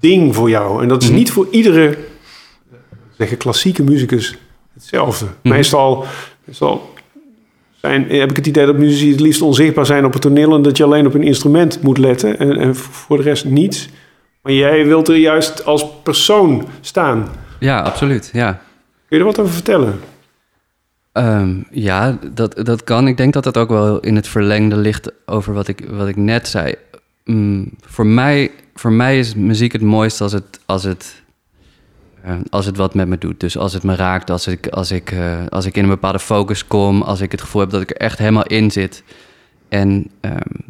ding 0.00 0.34
voor 0.34 0.50
jou. 0.50 0.82
En 0.82 0.88
dat 0.88 1.02
is 1.02 1.08
Mhm. 1.08 1.16
niet 1.18 1.30
voor 1.32 1.46
iedere, 1.50 1.98
zeggen 3.18 3.36
klassieke 3.36 3.82
muzikus 3.82 4.36
hetzelfde. 4.74 5.24
Mhm. 5.24 5.54
Meestal, 5.54 6.04
meestal 6.44 6.90
zijn, 7.80 8.06
heb 8.08 8.30
ik 8.30 8.36
het 8.36 8.46
idee 8.46 8.66
dat 8.66 8.76
muzici 8.76 9.10
het 9.10 9.20
liefst 9.20 9.42
onzichtbaar 9.42 9.86
zijn 9.86 10.04
op 10.04 10.12
het 10.12 10.22
toneel 10.22 10.54
en 10.54 10.62
dat 10.62 10.76
je 10.76 10.84
alleen 10.84 11.06
op 11.06 11.14
een 11.14 11.22
instrument 11.22 11.82
moet 11.82 11.98
letten 11.98 12.38
en, 12.38 12.56
en 12.56 12.74
voor 12.76 13.16
de 13.16 13.22
rest 13.22 13.44
niets. 13.44 13.88
Maar 14.42 14.52
jij 14.52 14.86
wilt 14.86 15.08
er 15.08 15.16
juist 15.16 15.64
als 15.64 15.86
persoon 16.02 16.66
staan. 16.80 17.28
Ja, 17.58 17.80
absoluut. 17.80 18.30
Ja. 18.32 18.52
Kun 19.08 19.18
je 19.18 19.18
er 19.18 19.24
wat 19.24 19.38
over 19.38 19.52
vertellen? 19.52 20.00
Ehm, 21.12 21.60
ja, 21.70 22.18
dat, 22.34 22.64
dat 22.64 22.84
kan. 22.84 23.08
Ik 23.08 23.16
denk 23.16 23.32
dat 23.32 23.44
dat 23.44 23.56
ook 23.56 23.68
wel 23.68 24.00
in 24.00 24.16
het 24.16 24.28
verlengde 24.28 24.76
ligt 24.76 25.12
over 25.26 25.52
wat 25.54 25.68
ik, 25.68 25.84
wat 25.90 26.08
ik 26.08 26.16
net 26.16 26.48
zei. 26.48 26.74
Mm, 27.24 27.70
voor, 27.80 28.06
mij, 28.06 28.50
voor 28.74 28.92
mij 28.92 29.18
is 29.18 29.34
muziek 29.34 29.72
het 29.72 29.82
mooiste 29.82 30.22
als 30.22 30.32
het, 30.32 30.60
als, 30.66 30.82
het, 30.82 31.22
eh, 32.22 32.34
als 32.50 32.66
het 32.66 32.76
wat 32.76 32.94
met 32.94 33.08
me 33.08 33.18
doet. 33.18 33.40
Dus 33.40 33.56
als 33.56 33.72
het 33.72 33.82
me 33.82 33.94
raakt, 33.94 34.30
als 34.30 34.46
ik, 34.46 34.66
als, 34.66 34.90
ik, 34.90 35.10
eh, 35.10 35.46
als 35.48 35.66
ik 35.66 35.76
in 35.76 35.82
een 35.82 35.88
bepaalde 35.88 36.18
focus 36.18 36.66
kom, 36.66 37.02
als 37.02 37.20
ik 37.20 37.30
het 37.30 37.40
gevoel 37.40 37.60
heb 37.60 37.70
dat 37.70 37.82
ik 37.82 37.90
er 37.90 37.96
echt 37.96 38.18
helemaal 38.18 38.46
in 38.46 38.70
zit. 38.70 39.02
En 39.68 40.10
ehm, 40.20 40.60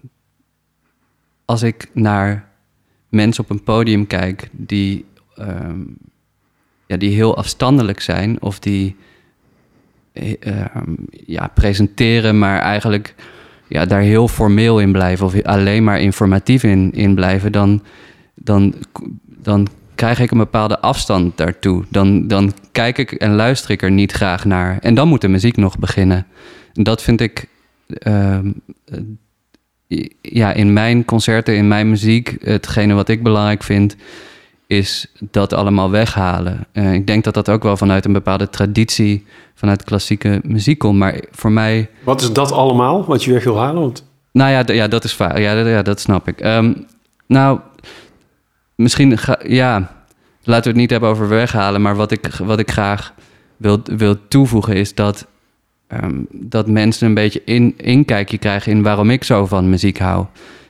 als 1.44 1.62
ik 1.62 1.90
naar 1.92 2.48
mensen 3.08 3.44
op 3.44 3.50
een 3.50 3.62
podium 3.62 4.06
kijk 4.06 4.48
die, 4.52 5.04
ehm, 5.36 5.80
ja, 6.86 6.96
die 6.96 7.14
heel 7.14 7.36
afstandelijk 7.36 8.00
zijn 8.00 8.42
of 8.42 8.58
die 8.58 8.96
eh, 10.12 10.32
ehm, 10.40 10.94
ja, 11.10 11.50
presenteren, 11.54 12.38
maar 12.38 12.60
eigenlijk 12.60 13.14
ja, 13.68 13.84
daar 13.84 14.00
heel 14.00 14.28
formeel 14.28 14.80
in 14.80 14.92
blijven 14.92 15.26
of 15.26 15.42
alleen 15.42 15.84
maar 15.84 16.00
informatief 16.00 16.62
in, 16.62 16.92
in 16.92 17.14
blijven, 17.14 17.52
dan, 17.52 17.82
dan, 18.34 18.74
dan 19.24 19.68
krijg 19.94 20.20
ik 20.20 20.30
een 20.30 20.38
bepaalde 20.38 20.78
afstand 20.80 21.36
daartoe. 21.36 21.84
Dan, 21.88 22.28
dan 22.28 22.52
kijk 22.72 22.98
ik 22.98 23.12
en 23.12 23.34
luister 23.34 23.70
ik 23.70 23.82
er 23.82 23.90
niet 23.90 24.12
graag 24.12 24.44
naar. 24.44 24.78
En 24.80 24.94
dan 24.94 25.08
moet 25.08 25.20
de 25.20 25.28
muziek 25.28 25.56
nog 25.56 25.78
beginnen. 25.78 26.26
En 26.74 26.82
dat 26.82 27.02
vind 27.02 27.20
ik. 27.20 27.46
ehm, 27.86 28.52
eh, 28.84 28.98
ja, 30.20 30.52
in 30.52 30.72
mijn 30.72 31.04
concerten, 31.04 31.56
in 31.56 31.68
mijn 31.68 31.88
muziek, 31.88 32.36
hetgene 32.40 32.94
wat 32.94 33.08
ik 33.08 33.22
belangrijk 33.22 33.62
vind, 33.62 33.96
is 34.78 35.06
dat 35.30 35.52
allemaal 35.52 35.90
weghalen. 35.90 36.66
Eh, 36.72 36.92
ik 36.92 37.06
denk 37.06 37.24
dat 37.24 37.34
dat 37.34 37.48
ook 37.48 37.62
wel 37.62 37.76
vanuit 37.76 38.04
een 38.04 38.12
bepaalde 38.12 38.48
traditie, 38.50 39.24
vanuit 39.54 39.84
klassieke 39.84 40.40
muziek 40.44 40.78
komt. 40.78 40.98
Maar 40.98 41.20
voor 41.30 41.52
mij, 41.52 41.88
Wat 42.04 42.20
is 42.20 42.32
dat 42.32 42.52
allemaal 42.52 43.04
wat 43.04 43.24
je 43.24 43.32
weg 43.32 43.44
wil 43.44 43.58
halen? 43.58 43.80
Want 43.80 44.04
nou 44.32 44.50
ja, 44.50 44.62
ja 44.74 44.88
dat 44.88 45.04
is 45.04 45.14
vaak. 45.14 45.38
Ja, 45.38 45.54
dat- 45.54 45.66
ja, 45.66 45.82
dat 45.82 46.00
snap 46.00 46.28
ik. 46.28 46.40
Ehm, 46.40 46.72
nou, 47.26 47.60
misschien, 48.74 49.18
ga, 49.18 49.38
ja, 49.46 49.78
laten 50.42 50.62
we 50.64 50.68
het 50.70 50.78
niet 50.78 50.90
hebben 50.90 51.08
over 51.10 51.28
weghalen. 51.28 51.82
Maar 51.82 51.96
wat 51.96 52.10
ik, 52.10 52.26
wat 52.26 52.58
ik 52.58 52.70
graag 52.70 53.14
wil, 53.56 53.80
wil 53.84 54.28
toevoegen 54.28 54.74
is 54.76 54.94
dat, 54.94 55.26
ehm, 55.86 56.14
dat 56.30 56.66
mensen 56.66 57.06
een 57.06 57.14
beetje 57.14 57.42
in, 57.44 57.74
inkijkje 57.76 58.38
krijgen 58.38 58.72
in 58.72 58.82
waarom 58.82 59.10
ik 59.10 59.24
zo 59.24 59.46
van 59.46 59.70
muziek 59.70 59.98
hou. 59.98 60.26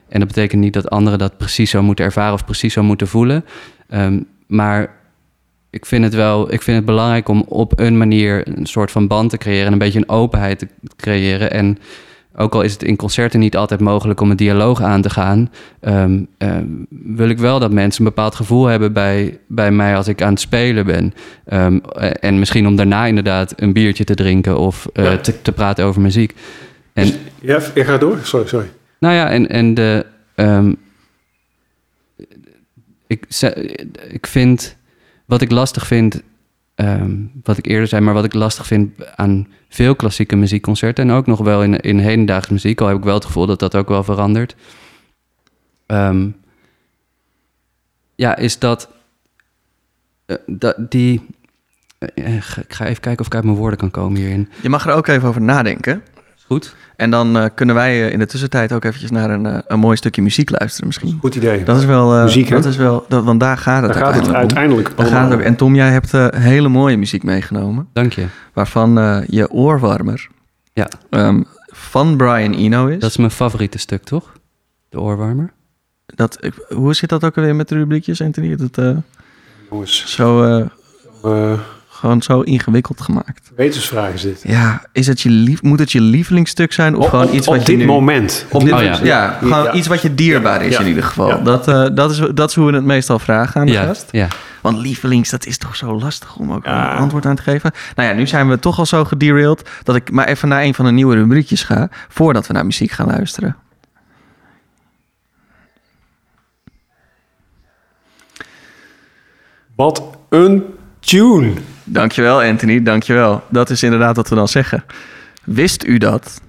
En 0.08 0.18
dat 0.18 0.28
betekent 0.28 0.60
niet 0.60 0.72
dat 0.72 0.90
anderen 0.90 1.18
dat 1.18 1.36
precies 1.36 1.70
zo 1.70 1.82
moeten 1.82 2.04
ervaren 2.04 2.32
of 2.34 2.44
precies 2.44 2.72
zo 2.72 2.82
moeten 2.82 3.08
voelen. 3.08 3.44
Ehm, 3.92 4.20
maar 4.46 4.90
ik 5.70 5.86
vind 5.86 6.04
het 6.04 6.14
wel 6.14 6.52
ik 6.52 6.62
vind 6.62 6.76
het 6.76 6.86
belangrijk 6.86 7.28
om 7.28 7.44
op 7.48 7.78
een 7.78 7.98
manier 7.98 8.48
een 8.58 8.66
soort 8.66 8.90
van 8.90 9.06
band 9.06 9.30
te 9.30 9.36
creëren 9.38 9.66
en 9.66 9.72
een 9.72 9.78
beetje 9.78 9.98
een 9.98 10.08
openheid 10.08 10.58
te 10.58 10.68
creëren. 10.96 11.50
En 11.50 11.78
ook 12.36 12.54
al 12.54 12.62
is 12.62 12.72
het 12.72 12.82
in 12.82 12.96
concerten 12.96 13.40
niet 13.40 13.56
altijd 13.56 13.80
mogelijk 13.80 14.20
om 14.20 14.30
een 14.30 14.36
dialoog 14.36 14.82
aan 14.82 15.02
te 15.02 15.10
gaan, 15.10 15.50
ehm, 15.80 16.20
ehm, 16.38 16.66
wil 16.88 17.28
ik 17.28 17.38
wel 17.38 17.58
dat 17.58 17.72
mensen 17.72 18.04
een 18.04 18.12
bepaald 18.14 18.34
gevoel 18.34 18.66
hebben 18.66 18.92
bij, 18.92 19.38
bij 19.46 19.70
mij 19.70 19.96
als 19.96 20.08
ik 20.08 20.22
aan 20.22 20.30
het 20.30 20.40
spelen 20.40 20.86
ben. 20.86 21.14
Eh, 21.44 21.66
en 22.20 22.38
misschien 22.38 22.66
om 22.66 22.76
daarna 22.76 23.06
inderdaad 23.06 23.52
een 23.56 23.72
biertje 23.72 24.04
te 24.04 24.14
drinken 24.14 24.58
of 24.58 24.86
eh, 24.92 25.04
Ja. 25.04 25.16
te, 25.16 25.42
te 25.42 25.52
praten 25.52 25.84
over 25.84 26.00
muziek. 26.00 26.34
En, 26.92 27.12
ja, 27.40 27.60
je 27.74 27.84
gaat 27.84 28.00
door. 28.00 28.18
Sorry, 28.22 28.46
sorry. 28.46 28.70
nou 28.98 29.14
ja, 29.14 29.30
en, 29.30 29.48
en 29.48 29.74
de. 29.74 30.06
Ik, 33.12 33.26
ik 34.08 34.26
vind. 34.26 34.76
Wat 35.26 35.42
ik 35.42 35.50
lastig 35.50 35.86
vind. 35.86 36.22
ehm, 36.74 37.16
wat 37.42 37.58
ik 37.58 37.66
eerder 37.66 37.86
zei, 37.88 38.02
maar 38.02 38.14
wat 38.14 38.24
ik 38.24 38.34
lastig 38.34 38.66
vind 38.66 39.16
aan 39.16 39.48
veel 39.68 39.96
klassieke 39.96 40.36
muziekconcerten. 40.36 41.08
en 41.10 41.14
ook 41.16 41.26
nog 41.26 41.38
wel 41.38 41.62
in, 41.62 41.80
in 41.80 41.98
hedendaagse 41.98 42.52
muziek. 42.52 42.80
al 42.80 42.88
heb 42.88 42.96
ik 42.96 43.04
wel 43.04 43.14
het 43.14 43.24
gevoel 43.24 43.46
dat 43.46 43.58
dat 43.58 43.74
ook 43.76 43.88
wel 43.88 44.04
verandert. 44.04 44.56
ehm, 45.86 46.28
ja, 48.14 48.36
is 48.36 48.58
dat. 48.58 48.88
eh, 50.26 50.36
dat 50.46 50.76
die. 50.90 51.26
eh, 51.98 52.08
eh, 52.26 52.34
ik 52.36 52.72
ga 52.74 52.84
even 52.86 53.00
kijken 53.02 53.20
of 53.20 53.26
ik 53.26 53.34
uit 53.34 53.44
mijn 53.44 53.56
woorden 53.56 53.78
kan 53.78 53.90
komen 53.90 54.20
hierin. 54.20 54.48
Je 54.62 54.68
mag 54.68 54.86
er 54.86 54.94
ook 54.94 55.06
even 55.06 55.28
over 55.28 55.42
nadenken. 55.42 56.02
Goed? 56.46 56.76
En 57.02 57.10
dan 57.10 57.36
eh, 57.38 57.44
kunnen 57.54 57.74
wij 57.74 58.06
eh, 58.06 58.12
in 58.12 58.18
de 58.18 58.26
tussentijd 58.26 58.72
ook 58.72 58.84
eventjes 58.84 59.10
naar 59.10 59.30
een, 59.30 59.46
eh, 59.46 59.58
een 59.66 59.78
mooi 59.78 59.96
stukje 59.96 60.22
muziek 60.22 60.50
luisteren 60.50 60.86
misschien. 60.86 61.18
Goed 61.20 61.34
idee. 61.34 61.64
Dat 61.64 61.76
is 61.76 61.84
wel... 61.84 62.14
eh, 62.16 62.22
Muziek, 62.22 62.48
hè? 62.48 62.54
dat 62.56 62.64
is 62.64 62.76
wel 62.76 63.04
dat, 63.08 63.24
want 63.24 63.40
daar 63.40 63.56
gaat 63.58 63.82
het 63.82 63.92
Daar 63.92 64.02
gaat 64.04 64.14
het 64.14 64.28
uiteindelijk 64.34 64.88
om. 64.88 64.94
uiteindelijk 64.94 64.96
Daar 64.96 65.06
gaat 65.06 65.14
het 65.14 65.18
allemaal 65.18 65.38
ook. 65.38 65.44
En 65.44 65.56
Tom, 65.56 65.74
jij 65.74 65.90
hebt 65.90 66.14
eh, 66.14 66.26
hele 66.30 66.68
mooie 66.68 66.96
muziek 66.96 67.22
meegenomen. 67.22 67.88
Dank 67.92 68.12
je. 68.12 68.26
Waarvan 68.52 68.98
eh, 68.98 69.18
je 69.26 69.50
oorwarmer 69.50 70.28
Ja. 70.72 70.88
ehm, 71.10 71.42
van 71.66 72.16
Brian 72.16 72.52
Eno 72.54 72.86
is. 72.86 72.98
Dat 72.98 73.10
is 73.10 73.16
mijn 73.16 73.30
favoriete 73.30 73.78
stuk, 73.78 74.02
toch? 74.04 74.32
De 74.88 75.00
oorwarmer. 75.00 75.52
Dat, 76.06 76.36
ik- 76.44 76.66
hoe 76.68 76.94
zit 76.94 77.08
dat 77.08 77.24
ook 77.24 77.36
alweer 77.36 77.56
met 77.56 77.68
de 77.68 77.74
rubriekjes, 77.74 78.20
Anthony? 78.20 78.56
Dat 78.56 78.78
eh, 78.78 78.96
Jongens, 79.70 80.04
zo, 80.14 80.42
eh, 80.44 80.60
eh, 81.24 81.58
gewoon 82.02 82.22
zo 82.22 82.40
ingewikkeld 82.40 83.00
gemaakt. 83.00 83.50
wetensvraag 83.56 84.12
is 84.12 84.22
dit. 84.22 84.40
Ja, 84.42 84.82
is 84.92 85.06
het 85.06 85.20
je 85.20 85.28
lief, 85.28 85.62
moet 85.62 85.78
het 85.78 85.92
je 85.92 86.00
lievelingsstuk 86.00 86.72
zijn? 86.72 86.96
Of 86.96 87.04
Op- 87.04 87.10
gewoon 87.10 87.34
iets 87.34 87.46
op 87.48 87.54
wat 87.54 87.66
je 87.66 87.70
dit 87.72 87.78
nu... 87.80 87.84
moment. 87.86 88.46
Op 88.50 88.60
dit 88.60 88.72
Oh, 88.72 88.78
moment, 88.78 88.98
ja. 88.98 89.04
ja. 89.04 89.38
gewoon 89.38 89.62
Ja. 89.64 89.72
iets 89.72 89.86
wat 89.86 90.02
je 90.02 90.14
dierbaar 90.14 90.62
is 90.64 90.72
Ja. 90.74 90.80
in 90.80 90.86
ieder 90.86 91.02
geval. 91.02 91.28
Ja. 91.28 91.36
Dat, 91.36 91.68
eh, 91.68 91.86
dat, 91.94 92.10
is, 92.10 92.22
dat 92.34 92.48
is 92.48 92.54
hoe 92.54 92.66
we 92.66 92.74
het 92.74 92.84
meestal 92.84 93.18
vragen 93.18 93.60
aan 93.60 93.66
de 93.66 93.72
Ja, 93.72 93.84
gast. 93.84 94.08
ja. 94.10 94.28
Want 94.60 94.78
lievelings, 94.78 95.30
dat 95.30 95.46
is 95.46 95.58
toch 95.58 95.76
zo 95.76 95.98
lastig 95.98 96.36
om 96.36 96.52
ook 96.52 96.64
Ja. 96.64 96.92
een 96.92 96.98
antwoord 96.98 97.26
aan 97.26 97.36
te 97.36 97.42
geven. 97.42 97.70
Nou 97.96 98.08
ja, 98.08 98.14
nu 98.14 98.26
zijn 98.26 98.48
we 98.48 98.58
toch 98.58 98.78
al 98.78 98.86
zo 98.86 99.04
gederailed... 99.04 99.70
dat 99.82 99.96
ik 99.96 100.10
maar 100.10 100.26
even 100.26 100.48
naar 100.48 100.62
een 100.62 100.74
van 100.74 100.84
de 100.84 100.90
nieuwe 100.92 101.14
rubriekjes 101.14 101.62
ga... 101.62 101.88
voordat 102.08 102.46
we 102.46 102.52
naar 102.52 102.64
muziek 102.66 102.90
gaan 102.90 103.06
luisteren. 103.06 103.56
Wat 109.74 110.02
een 110.28 110.64
tune. 111.00 111.52
Dankjewel, 111.84 112.42
Anthony, 112.42 112.82
dankjewel. 112.82 113.42
Dat 113.48 113.70
is 113.70 113.82
inderdaad 113.82 114.16
wat 114.16 114.28
we 114.28 114.34
dan 114.34 114.48
zeggen. 114.48 114.84
Wist 115.44 115.84
u 115.84 115.98
dat 115.98 116.40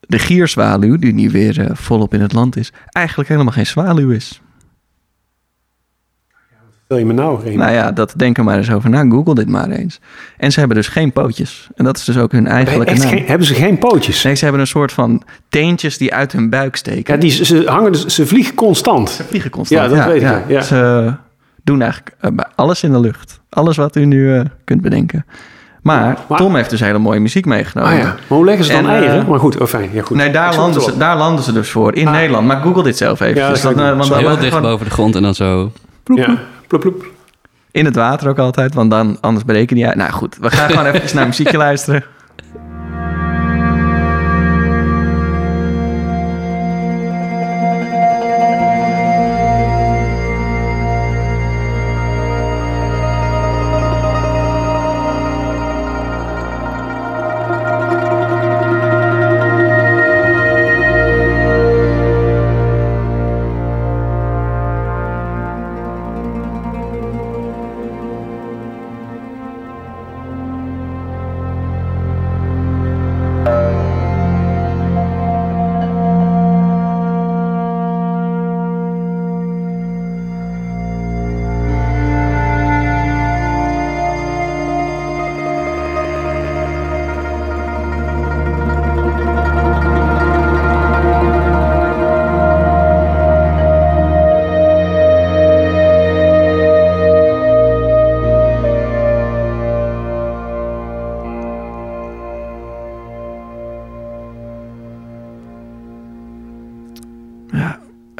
de 0.00 0.18
gierzwaluw, 0.18 0.96
die 0.96 1.12
nu 1.14 1.30
weer 1.30 1.60
eh, 1.60 1.70
volop 1.72 2.14
in 2.14 2.20
het 2.20 2.32
land 2.32 2.56
is... 2.56 2.72
eigenlijk 2.92 3.28
helemaal 3.28 3.52
geen 3.52 3.66
zwaluw 3.66 4.10
is? 4.10 4.40
Stel 6.84 6.98
je 6.98 7.04
me 7.06 7.12
nou, 7.12 7.42
Remy. 7.42 7.56
Nou 7.56 7.72
ja, 7.72 7.92
dat 7.92 8.12
denk 8.16 8.38
er 8.38 8.44
maar 8.44 8.56
eens 8.56 8.70
over 8.70 8.90
na. 8.90 9.04
Google 9.08 9.34
dit 9.34 9.48
maar 9.48 9.70
eens. 9.70 10.00
En 10.36 10.52
ze 10.52 10.58
hebben 10.58 10.76
dus 10.76 10.88
geen 10.88 11.12
pootjes. 11.12 11.68
En 11.74 11.84
dat 11.84 11.96
is 11.96 12.04
dus 12.04 12.18
ook 12.18 12.32
hun 12.32 12.46
eigenlijke 12.46 12.94
naam. 12.94 13.08
geen- 13.08 13.26
hebben 13.26 13.46
ze 13.46 13.54
geen 13.54 13.78
pootjes? 13.78 14.22
Nee, 14.22 14.34
ze 14.34 14.42
hebben 14.42 14.60
een 14.60 14.66
soort 14.66 14.92
van 14.92 15.22
teentjes 15.48 15.98
die 15.98 16.14
uit 16.14 16.32
hun 16.32 16.50
buik 16.50 16.76
steken. 16.76 17.14
Ja, 17.14 17.20
die, 17.20 17.30
ze, 17.30 17.62
hangen, 17.66 17.92
dus- 17.92 18.06
ze 18.06 18.26
vliegen 18.26 18.54
constant. 18.54 19.10
Ze 19.10 19.24
vliegen 19.24 19.50
constant. 19.50 19.90
Ja, 19.90 19.96
dat 19.96 20.06
weet 20.06 20.22
ik, 20.22 20.48
ja. 20.48 20.62
Ze 20.62 21.14
doen 21.64 21.82
eigenlijk 21.82 22.16
eh, 22.20 22.30
alles 22.54 22.82
in 22.82 22.92
de 22.92 23.00
lucht. 23.00 23.37
Alles 23.50 23.76
wat 23.76 23.96
u 23.96 24.04
nu 24.04 24.34
eh, 24.36 24.40
kunt 24.64 24.80
bedenken. 24.82 25.24
Maar, 25.82 26.18
Maar- 26.28 26.38
Tom 26.38 26.54
heeft 26.54 26.70
dus 26.70 26.80
hele 26.80 26.98
mooie 26.98 27.20
muziek 27.20 27.44
meegenomen. 27.46 27.92
Ah 27.92 27.98
ja, 27.98 28.04
maar 28.04 28.14
hoe 28.38 28.44
leggen 28.44 28.64
ze 28.64 28.72
dan 28.72 28.80
En, 28.84 28.90
eh, 28.90 28.96
eieren? 28.96 29.28
Maar 29.28 29.38
goed, 29.38 29.58
oh 29.58 29.66
fijn. 29.66 29.90
Ja, 29.92 30.02
goed. 30.02 30.16
Nee, 30.16 30.30
daar 30.30 30.56
landen, 30.56 30.82
ze, 30.82 30.96
daar 30.96 31.16
landen 31.16 31.44
ze 31.44 31.52
dus 31.52 31.70
voor. 31.70 31.94
In 31.94 32.06
Ah. 32.06 32.12
Nederland. 32.12 32.46
Maar 32.46 32.60
google 32.60 32.82
dit 32.82 32.96
zelf 32.96 33.20
even. 33.20 33.36
Ja, 33.40 33.48
dat 33.48 33.56
ik 33.56 33.62
doen. 33.62 33.74
want 33.96 34.04
Zo 34.04 34.12
dan 34.14 34.18
Heel 34.22 34.36
dicht 34.36 34.46
gewoon 34.46 34.62
boven 34.70 34.84
de 34.86 34.92
grond 34.92 35.14
en 35.16 35.22
dan 35.22 35.34
zo... 35.34 35.72
Ja, 36.04 36.38
ploep, 36.66 36.80
ploep. 36.80 37.06
In 37.70 37.84
het 37.84 37.96
water 37.96 38.28
ook 38.28 38.38
altijd. 38.38 38.74
Want 38.74 38.90
dan, 38.90 39.16
anders 39.20 39.44
bereken 39.44 39.76
die 39.76 39.86
uit. 39.86 39.94
Nou 39.96 40.10
goed, 40.12 40.36
we 40.40 40.50
gaan 40.50 40.70
gewoon 40.70 40.86
even 40.92 41.16
naar 41.16 41.26
muziekje 41.26 41.56
luisteren. 41.56 42.04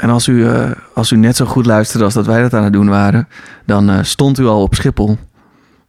En 0.09 0.15
als 0.15 0.27
u, 0.27 0.47
eh, 0.49 0.71
als 0.95 1.11
u 1.13 1.17
net 1.17 1.37
zo 1.37 1.45
goed 1.45 1.67
luisterde 1.67 2.05
als 2.05 2.15
dat 2.15 2.27
wij 2.27 2.41
dat 2.43 2.55
aan 2.55 2.65
het 2.65 2.73
doen 2.73 2.89
waren, 2.89 3.29
dan 3.65 3.91
eh, 3.91 4.03
stond 4.03 4.39
u 4.39 4.47
al 4.47 4.63
op 4.63 4.75
Schiphol. 4.75 5.19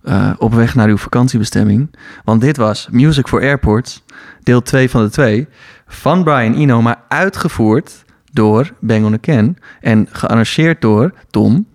eh, 0.03 0.31
op 0.37 0.53
weg 0.53 0.75
naar 0.75 0.87
uw 0.87 0.97
vakantiebestemming. 0.97 1.95
Want 2.23 2.41
dit 2.41 2.57
was 2.57 2.87
Music 2.91 3.27
for 3.27 3.41
Airports, 3.41 4.03
deel 4.43 4.61
2 4.61 4.89
van 4.89 5.03
de 5.03 5.09
2, 5.09 5.47
van 5.87 6.23
Brian 6.23 6.53
Eno, 6.53 6.81
maar 6.81 7.01
uitgevoerd 7.07 8.05
door 8.31 8.73
Bang 8.79 9.05
on 9.05 9.19
Can 9.19 9.57
en 9.81 10.07
gearrangeerd 10.11 10.81
door 10.81 11.13
Tom. 11.29 11.67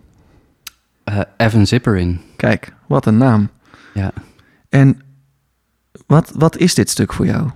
eh, 1.04 1.20
Evan 1.36 1.66
Zipperin. 1.66 2.20
Kijk, 2.36 2.72
wat 2.86 3.06
een 3.06 3.16
naam. 3.16 3.48
Ja. 3.94 4.12
En 4.68 5.00
wat, 6.06 6.32
wat 6.34 6.56
is 6.56 6.74
dit 6.74 6.90
stuk 6.90 7.12
voor 7.12 7.26
jou? 7.26 7.50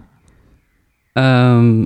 Ehm, 1.12 1.84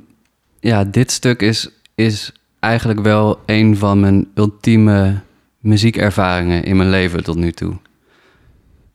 ja, 0.60 0.84
dit 0.84 1.10
stuk 1.10 1.42
is, 1.42 1.68
is 1.94 2.32
eigenlijk 2.62 3.00
wel 3.00 3.40
een 3.46 3.76
van 3.76 4.00
mijn 4.00 4.28
ultieme 4.34 5.20
muziekervaringen 5.60 6.62
in 6.64 6.76
mijn 6.76 6.90
leven 6.90 7.24
tot 7.24 7.36
nu 7.36 7.52
toe. 7.52 7.74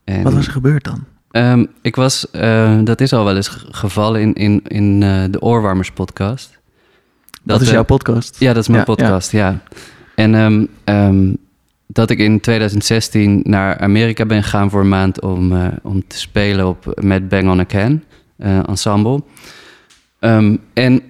En, 0.04 0.24
Wat 0.24 0.34
was 0.34 0.46
er 0.46 0.52
gebeurd 0.52 0.84
dan? 0.84 1.04
Ehm, 1.32 1.66
ik 1.82 1.96
was, 1.96 2.32
eh, 2.32 2.80
dat 2.84 3.02
is 3.02 3.14
al 3.14 3.24
wel 3.26 3.36
eens 3.36 3.48
ge- 3.48 3.68
gevallen 3.72 4.22
in, 4.22 4.34
in, 4.34 4.62
in 4.68 5.04
eh, 5.04 5.24
de 5.32 5.42
Oorwarmers 5.42 5.92
podcast. 5.92 6.60
Dat, 7.44 7.62
is 7.62 7.68
eh, 7.68 7.74
jouw 7.74 7.84
podcast. 7.84 8.40
Ja, 8.40 8.54
dat 8.54 8.62
is 8.62 8.68
mijn 8.68 8.80
Ja, 8.80 8.86
podcast, 8.86 9.32
ja. 9.32 9.62
En 10.16 10.36
ehm, 10.36 10.66
ehm, 10.84 11.34
dat 11.88 12.10
ik 12.10 12.20
in 12.20 12.40
2016 12.40 13.42
naar 13.44 13.78
Amerika 13.80 14.26
ben 14.26 14.44
gegaan 14.44 14.70
voor 14.70 14.82
een 14.82 14.90
maand 14.90 15.22
om, 15.22 15.52
eh, 15.56 15.68
om 15.84 16.08
te 16.08 16.18
spelen 16.18 16.68
op, 16.68 17.00
met 17.02 17.30
Bang 17.30 17.50
on 17.50 17.60
a 17.60 17.66
Can, 17.66 18.04
eh, 18.38 18.70
ensemble. 18.70 19.24
En 20.74 21.02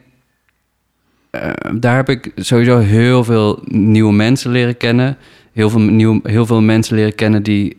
eh, 1.29 1.51
daar 1.79 1.95
heb 1.95 2.09
ik 2.09 2.31
sowieso 2.35 2.77
heel 2.77 3.23
veel 3.23 3.59
nieuwe 3.65 4.13
mensen 4.13 4.51
leren 4.51 4.77
kennen. 4.77 5.17
Heel 5.53 5.69
veel, 5.69 5.79
nieuw, 5.79 6.19
heel 6.23 6.45
veel 6.45 6.61
mensen 6.61 6.95
leren 6.95 7.15
kennen 7.15 7.43
die, 7.43 7.77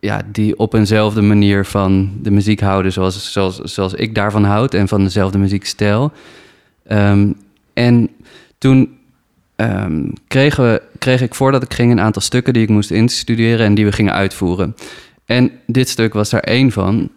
ja, 0.00 0.22
die 0.32 0.58
op 0.58 0.74
eenzelfde 0.74 1.22
manier 1.22 1.64
van 1.64 2.12
de 2.22 2.30
muziek 2.30 2.60
houden 2.60 2.92
zoals, 2.92 3.32
zoals, 3.32 3.60
zoals 3.60 3.94
ik 3.94 4.14
daarvan 4.14 4.44
houd 4.44 4.74
en 4.74 4.88
van 4.88 5.04
dezelfde 5.04 5.38
muziekstijl. 5.38 6.12
Ehm, 6.86 7.32
en 7.72 8.08
toen 8.58 8.96
ehm, 9.56 10.02
kregen 10.28 10.64
we, 10.64 10.82
kreeg 10.98 11.20
ik 11.20 11.34
voordat 11.34 11.62
ik 11.62 11.74
ging 11.74 11.92
een 11.92 12.00
aantal 12.00 12.22
stukken 12.22 12.52
die 12.52 12.62
ik 12.62 12.68
moest 12.68 12.90
instuderen 12.90 13.66
en 13.66 13.74
die 13.74 13.84
we 13.84 13.92
gingen 13.92 14.12
uitvoeren. 14.12 14.74
En 15.24 15.50
dit 15.66 15.88
stuk 15.88 16.12
was 16.12 16.30
daar 16.30 16.40
één 16.40 16.72
van. 16.72 17.10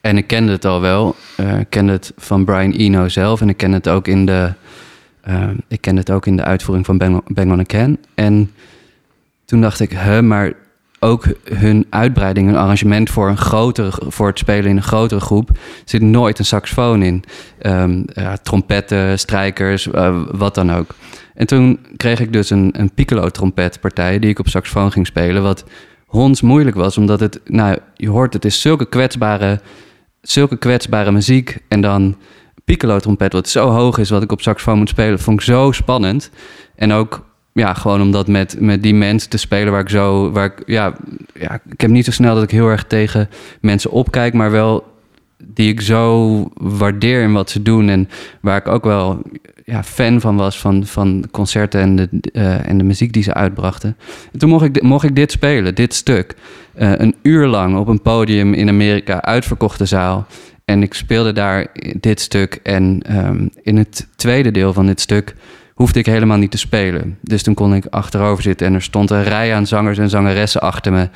En 0.00 0.16
ik 0.16 0.26
kende 0.26 0.52
het 0.52 0.64
al 0.64 0.80
wel. 0.80 1.16
Eh, 1.36 1.58
ik 1.58 1.70
kende 1.70 1.92
het 1.92 2.12
van 2.16 2.44
Brian 2.44 2.72
Eno 2.72 3.08
zelf 3.08 3.40
en 3.40 3.48
ik 3.48 3.56
kende 3.56 3.76
het 3.76 3.88
ook 3.88 4.08
in 4.08 4.26
de, 4.26 4.52
ehm, 5.20 5.54
ik 5.68 5.80
kende 5.80 6.00
het 6.00 6.10
ook 6.10 6.26
in 6.26 6.36
de 6.36 6.44
uitvoering 6.44 6.86
van 6.86 6.98
Bang, 7.26 7.52
on 7.52 7.60
a 7.60 7.62
Can. 7.62 7.98
En 8.14 8.50
toen 9.44 9.60
dacht 9.60 9.80
ik, 9.80 9.90
hè, 9.90 10.22
maar 10.22 10.52
ook 11.00 11.26
hun 11.44 11.86
uitbreiding, 11.90 12.46
hun 12.46 12.56
arrangement 12.56 13.10
voor, 13.10 13.28
een 13.28 13.36
grotere, 13.36 13.92
voor 14.08 14.26
het 14.26 14.38
spelen 14.38 14.70
in 14.70 14.76
een 14.76 14.82
grotere 14.82 15.20
groep, 15.20 15.50
zit 15.84 16.02
nooit 16.02 16.38
een 16.38 16.44
saxofoon 16.44 17.02
in. 17.02 17.24
Ehm, 17.58 18.02
ja, 18.06 18.36
trompetten, 18.36 19.18
strijkers, 19.18 19.90
eh, 19.90 20.20
wat 20.30 20.54
dan 20.54 20.72
ook. 20.72 20.94
En 21.34 21.46
toen 21.46 21.78
kreeg 21.96 22.20
ik 22.20 22.32
dus 22.32 22.50
een, 22.50 22.70
een 22.72 22.90
piccolo-trompetpartij 22.94 24.18
die 24.18 24.30
ik 24.30 24.38
op 24.38 24.48
saxofoon 24.48 24.92
ging 24.92 25.06
spelen, 25.06 25.42
wat 25.42 25.64
hons 26.06 26.40
moeilijk 26.40 26.76
was, 26.76 26.98
omdat 26.98 27.20
het, 27.20 27.40
nou, 27.44 27.78
je 27.94 28.08
hoort, 28.08 28.32
het 28.32 28.44
is 28.44 28.60
zulke 28.60 28.88
kwetsbare, 28.88 29.60
zulke 30.30 30.56
kwetsbare 30.56 31.12
muziek 31.12 31.58
en 31.68 31.80
dan 31.80 32.16
piccolo-trompet 32.64 33.32
wat 33.32 33.48
zo 33.48 33.68
hoog 33.68 33.98
is 33.98 34.10
wat 34.10 34.22
ik 34.22 34.32
op 34.32 34.40
saxofoon 34.40 34.78
moet 34.78 34.88
spelen, 34.88 35.18
vond 35.18 35.40
ik 35.40 35.46
zo 35.46 35.72
spannend. 35.72 36.30
En 36.74 36.92
ook 36.92 37.24
ja, 37.52 37.74
gewoon 37.74 38.00
om 38.00 38.10
dat 38.10 38.28
met, 38.28 38.60
met 38.60 38.82
die 38.82 38.94
mensen 38.94 39.30
te 39.30 39.36
spelen 39.36 39.72
waar 39.72 39.80
ik 39.80 39.88
zo, 39.88 40.30
waar 40.30 40.44
ik, 40.44 40.62
ja, 40.66 40.94
ja, 41.34 41.60
ik 41.68 41.80
heb 41.80 41.90
niet 41.90 42.04
zo 42.04 42.10
snel 42.10 42.34
dat 42.34 42.42
ik 42.42 42.50
heel 42.50 42.68
erg 42.68 42.84
tegen 42.84 43.28
mensen 43.60 43.90
opkijk, 43.90 44.34
maar 44.34 44.50
wel 44.50 44.84
die 45.44 45.68
ik 45.68 45.80
zo 45.80 46.48
waardeer 46.54 47.22
in 47.22 47.32
wat 47.32 47.50
ze 47.50 47.62
doen 47.62 47.88
en 47.88 48.08
waar 48.40 48.56
ik 48.56 48.68
ook 48.68 48.84
wel 48.84 49.22
ja, 49.66 49.82
fan 49.82 50.20
van 50.20 50.36
was 50.36 50.58
van, 50.58 50.86
van 50.86 51.24
concerten 51.30 51.80
en 51.80 51.96
de, 51.96 52.08
eh, 52.32 52.68
en 52.68 52.78
de 52.78 52.84
muziek 52.84 53.12
die 53.12 53.22
ze 53.22 53.34
uitbrachten. 53.34 53.96
En 54.32 54.38
toen 54.38 54.48
mocht 54.48 54.64
ik, 54.64 54.82
mocht 54.82 55.04
ik 55.04 55.16
dit 55.16 55.32
spelen, 55.32 55.74
dit 55.74 55.94
stuk, 55.94 56.34
eh, 56.74 56.92
een 56.96 57.14
uur 57.22 57.46
lang 57.46 57.76
op 57.76 57.88
een 57.88 58.02
podium 58.02 58.54
in 58.54 58.68
Amerika, 58.68 59.22
uitverkochte 59.22 59.84
zaal. 59.84 60.26
En 60.64 60.82
ik 60.82 60.94
speelde 60.94 61.32
daar 61.32 61.66
dit 62.00 62.20
stuk 62.20 62.60
en 62.62 63.00
ehm, 63.02 63.48
in 63.62 63.76
het 63.76 64.08
tweede 64.16 64.50
deel 64.50 64.72
van 64.72 64.86
dit 64.86 65.00
stuk 65.00 65.34
hoefde 65.74 65.98
ik 65.98 66.06
helemaal 66.06 66.38
niet 66.38 66.50
te 66.50 66.58
spelen. 66.58 67.18
Dus 67.20 67.42
toen 67.42 67.54
kon 67.54 67.74
ik 67.74 67.86
achterover 67.86 68.42
zitten 68.42 68.66
en 68.66 68.74
er 68.74 68.82
stond 68.82 69.10
een 69.10 69.24
rij 69.24 69.54
aan 69.54 69.66
zangers 69.66 69.98
en 69.98 70.08
zangeressen 70.08 70.60
achter 70.60 70.92
me. 70.92 71.08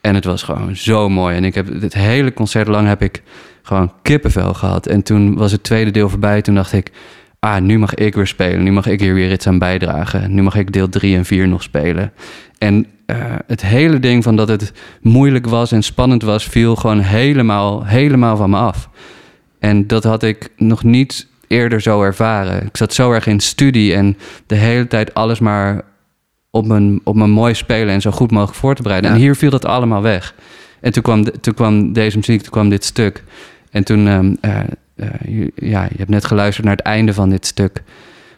En 0.00 0.14
het 0.14 0.24
was 0.24 0.42
gewoon 0.42 0.76
zo 0.76 1.08
mooi. 1.08 1.36
En 1.36 1.44
ik 1.44 1.54
heb 1.54 1.80
het 1.80 1.94
hele 1.94 2.32
concert 2.34 2.68
lang 2.68 2.88
heb 2.88 3.02
ik 3.02 3.22
gewoon 3.62 3.92
kippenvel 4.02 4.54
gehad. 4.54 4.86
En 4.86 5.02
toen 5.02 5.36
was 5.36 5.52
het 5.52 5.62
tweede 5.62 5.90
deel 5.90 6.08
voorbij. 6.08 6.42
Toen 6.42 6.54
dacht 6.54 6.72
ik, 6.72 6.90
ah, 7.44 7.60
nu 7.60 7.78
mag 7.78 7.94
ik 7.94 8.14
weer 8.14 8.26
spelen. 8.26 8.62
Nu 8.62 8.72
mag 8.72 8.86
ik 8.86 9.00
hier 9.00 9.14
weer 9.14 9.32
iets 9.32 9.46
aan 9.46 9.58
bijdragen. 9.58 10.34
Nu 10.34 10.42
mag 10.42 10.54
ik 10.54 10.72
deel 10.72 10.88
3 10.88 11.16
en 11.16 11.24
4 11.24 11.48
nog 11.48 11.62
spelen. 11.62 12.12
En 12.58 12.86
eh, 13.06 13.16
het 13.46 13.62
hele 13.62 13.98
ding 13.98 14.22
van 14.22 14.36
dat 14.36 14.48
het 14.48 14.72
moeilijk 15.00 15.46
was 15.46 15.72
en 15.72 15.82
spannend 15.82 16.22
was, 16.22 16.44
viel 16.44 16.76
gewoon 16.76 17.00
helemaal, 17.00 17.84
helemaal 17.84 18.36
van 18.36 18.50
me 18.50 18.56
af. 18.56 18.88
En 19.58 19.86
dat 19.86 20.04
had 20.04 20.22
ik 20.22 20.48
nog 20.56 20.82
niet 20.84 21.26
eerder 21.48 21.80
zo 21.80 22.02
ervaren. 22.02 22.66
Ik 22.66 22.76
zat 22.76 22.94
zo 22.94 23.12
erg 23.12 23.26
in 23.26 23.40
studie 23.40 23.94
en 23.94 24.16
de 24.46 24.54
hele 24.54 24.86
tijd 24.86 25.14
alles 25.14 25.38
maar 25.38 25.82
op 26.50 26.66
mijn, 26.66 27.00
op 27.04 27.14
mijn 27.14 27.30
mooi 27.30 27.54
spelen 27.54 27.94
en 27.94 28.00
zo 28.00 28.10
goed 28.10 28.30
mogelijk 28.30 28.58
voor 28.58 28.74
te 28.74 28.82
bereiden. 28.82 29.10
Ja. 29.10 29.16
En 29.16 29.22
hier 29.22 29.36
viel 29.36 29.50
dat 29.50 29.64
allemaal 29.64 30.02
weg. 30.02 30.34
En 30.80 30.92
toen 30.92 31.02
kwam, 31.02 31.40
toen 31.40 31.54
kwam 31.54 31.92
deze 31.92 32.16
muziek, 32.16 32.42
toen 32.42 32.52
kwam 32.52 32.68
dit 32.68 32.84
stuk. 32.84 33.24
En 33.70 33.84
toen, 33.84 34.08
ehm, 34.08 34.34
eh, 34.40 34.60
eh, 34.96 35.08
je- 35.26 35.52
ja, 35.54 35.82
je 35.82 35.96
hebt 35.96 36.10
net 36.10 36.24
geluisterd 36.24 36.66
naar 36.66 36.76
het 36.76 36.84
einde 36.84 37.14
van 37.14 37.28
dit 37.30 37.46
stuk. 37.46 37.82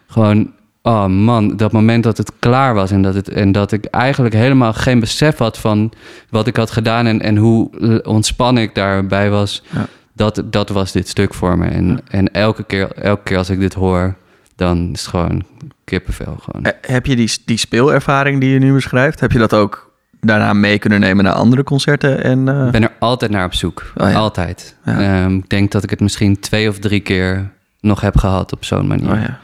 Gewoon 0.07 0.55
Oh 0.81 1.05
man, 1.05 1.57
dat 1.57 1.71
moment 1.71 2.03
dat 2.03 2.17
het 2.17 2.31
klaar 2.39 2.73
was 2.73 2.91
en 2.91 3.01
dat, 3.01 3.13
het, 3.15 3.29
en 3.29 3.51
dat 3.51 3.71
ik 3.71 3.85
eigenlijk 3.85 4.35
helemaal 4.35 4.73
geen 4.73 4.99
besef 4.99 5.37
had 5.37 5.57
van 5.57 5.91
wat 6.29 6.47
ik 6.47 6.55
had 6.55 6.71
gedaan 6.71 7.05
en, 7.05 7.21
en 7.21 7.37
hoe 7.37 7.69
ontspannen 8.03 8.63
ik 8.63 8.75
daarbij 8.75 9.29
was, 9.29 9.63
Ja. 9.69 9.87
dat, 10.13 10.41
dat 10.45 10.69
was 10.69 10.91
dit 10.91 11.07
stuk 11.07 11.33
voor 11.33 11.57
me. 11.57 11.67
En, 11.67 11.99
en 12.09 12.31
elke, 12.33 12.63
keer, 12.63 12.91
elke 12.91 13.23
keer 13.23 13.37
als 13.37 13.49
ik 13.49 13.59
dit 13.59 13.73
hoor, 13.73 14.15
dan 14.55 14.89
is 14.93 14.99
het 15.01 15.09
gewoon 15.09 15.43
kippenvel. 15.83 16.37
Gewoon. 16.41 16.63
Eh, 16.65 16.71
Heb 16.81 17.05
je 17.05 17.15
die, 17.15 17.31
die 17.45 17.57
speelervaring 17.57 18.39
die 18.39 18.49
je 18.49 18.59
nu 18.59 18.73
beschrijft, 18.73 19.19
heb 19.19 19.31
je 19.31 19.39
dat 19.39 19.53
ook 19.53 19.86
daarna 20.19 20.53
mee 20.53 20.79
kunnen 20.79 20.99
nemen 20.99 21.23
naar 21.23 21.33
andere 21.33 21.63
concerten? 21.63 22.23
En, 22.23 22.47
eh, 22.47 22.65
Ik 22.65 22.71
ben 22.71 22.83
er 22.83 22.93
altijd 22.99 23.31
naar 23.31 23.45
op 23.45 23.53
zoek. 23.53 23.91
Oh 23.95 24.09
ja. 24.09 24.15
Altijd. 24.15 24.75
Ja. 24.85 24.99
Ehm, 25.23 25.35
ik 25.35 25.49
denk 25.49 25.71
dat 25.71 25.83
ik 25.83 25.89
het 25.89 25.99
misschien 25.99 26.39
twee 26.39 26.69
of 26.69 26.79
drie 26.79 26.99
keer 26.99 27.51
nog 27.79 28.01
heb 28.01 28.17
gehad 28.17 28.53
op 28.53 28.65
zo'n 28.65 28.87
manier. 28.87 29.11
oh 29.11 29.19
ja. 29.19 29.39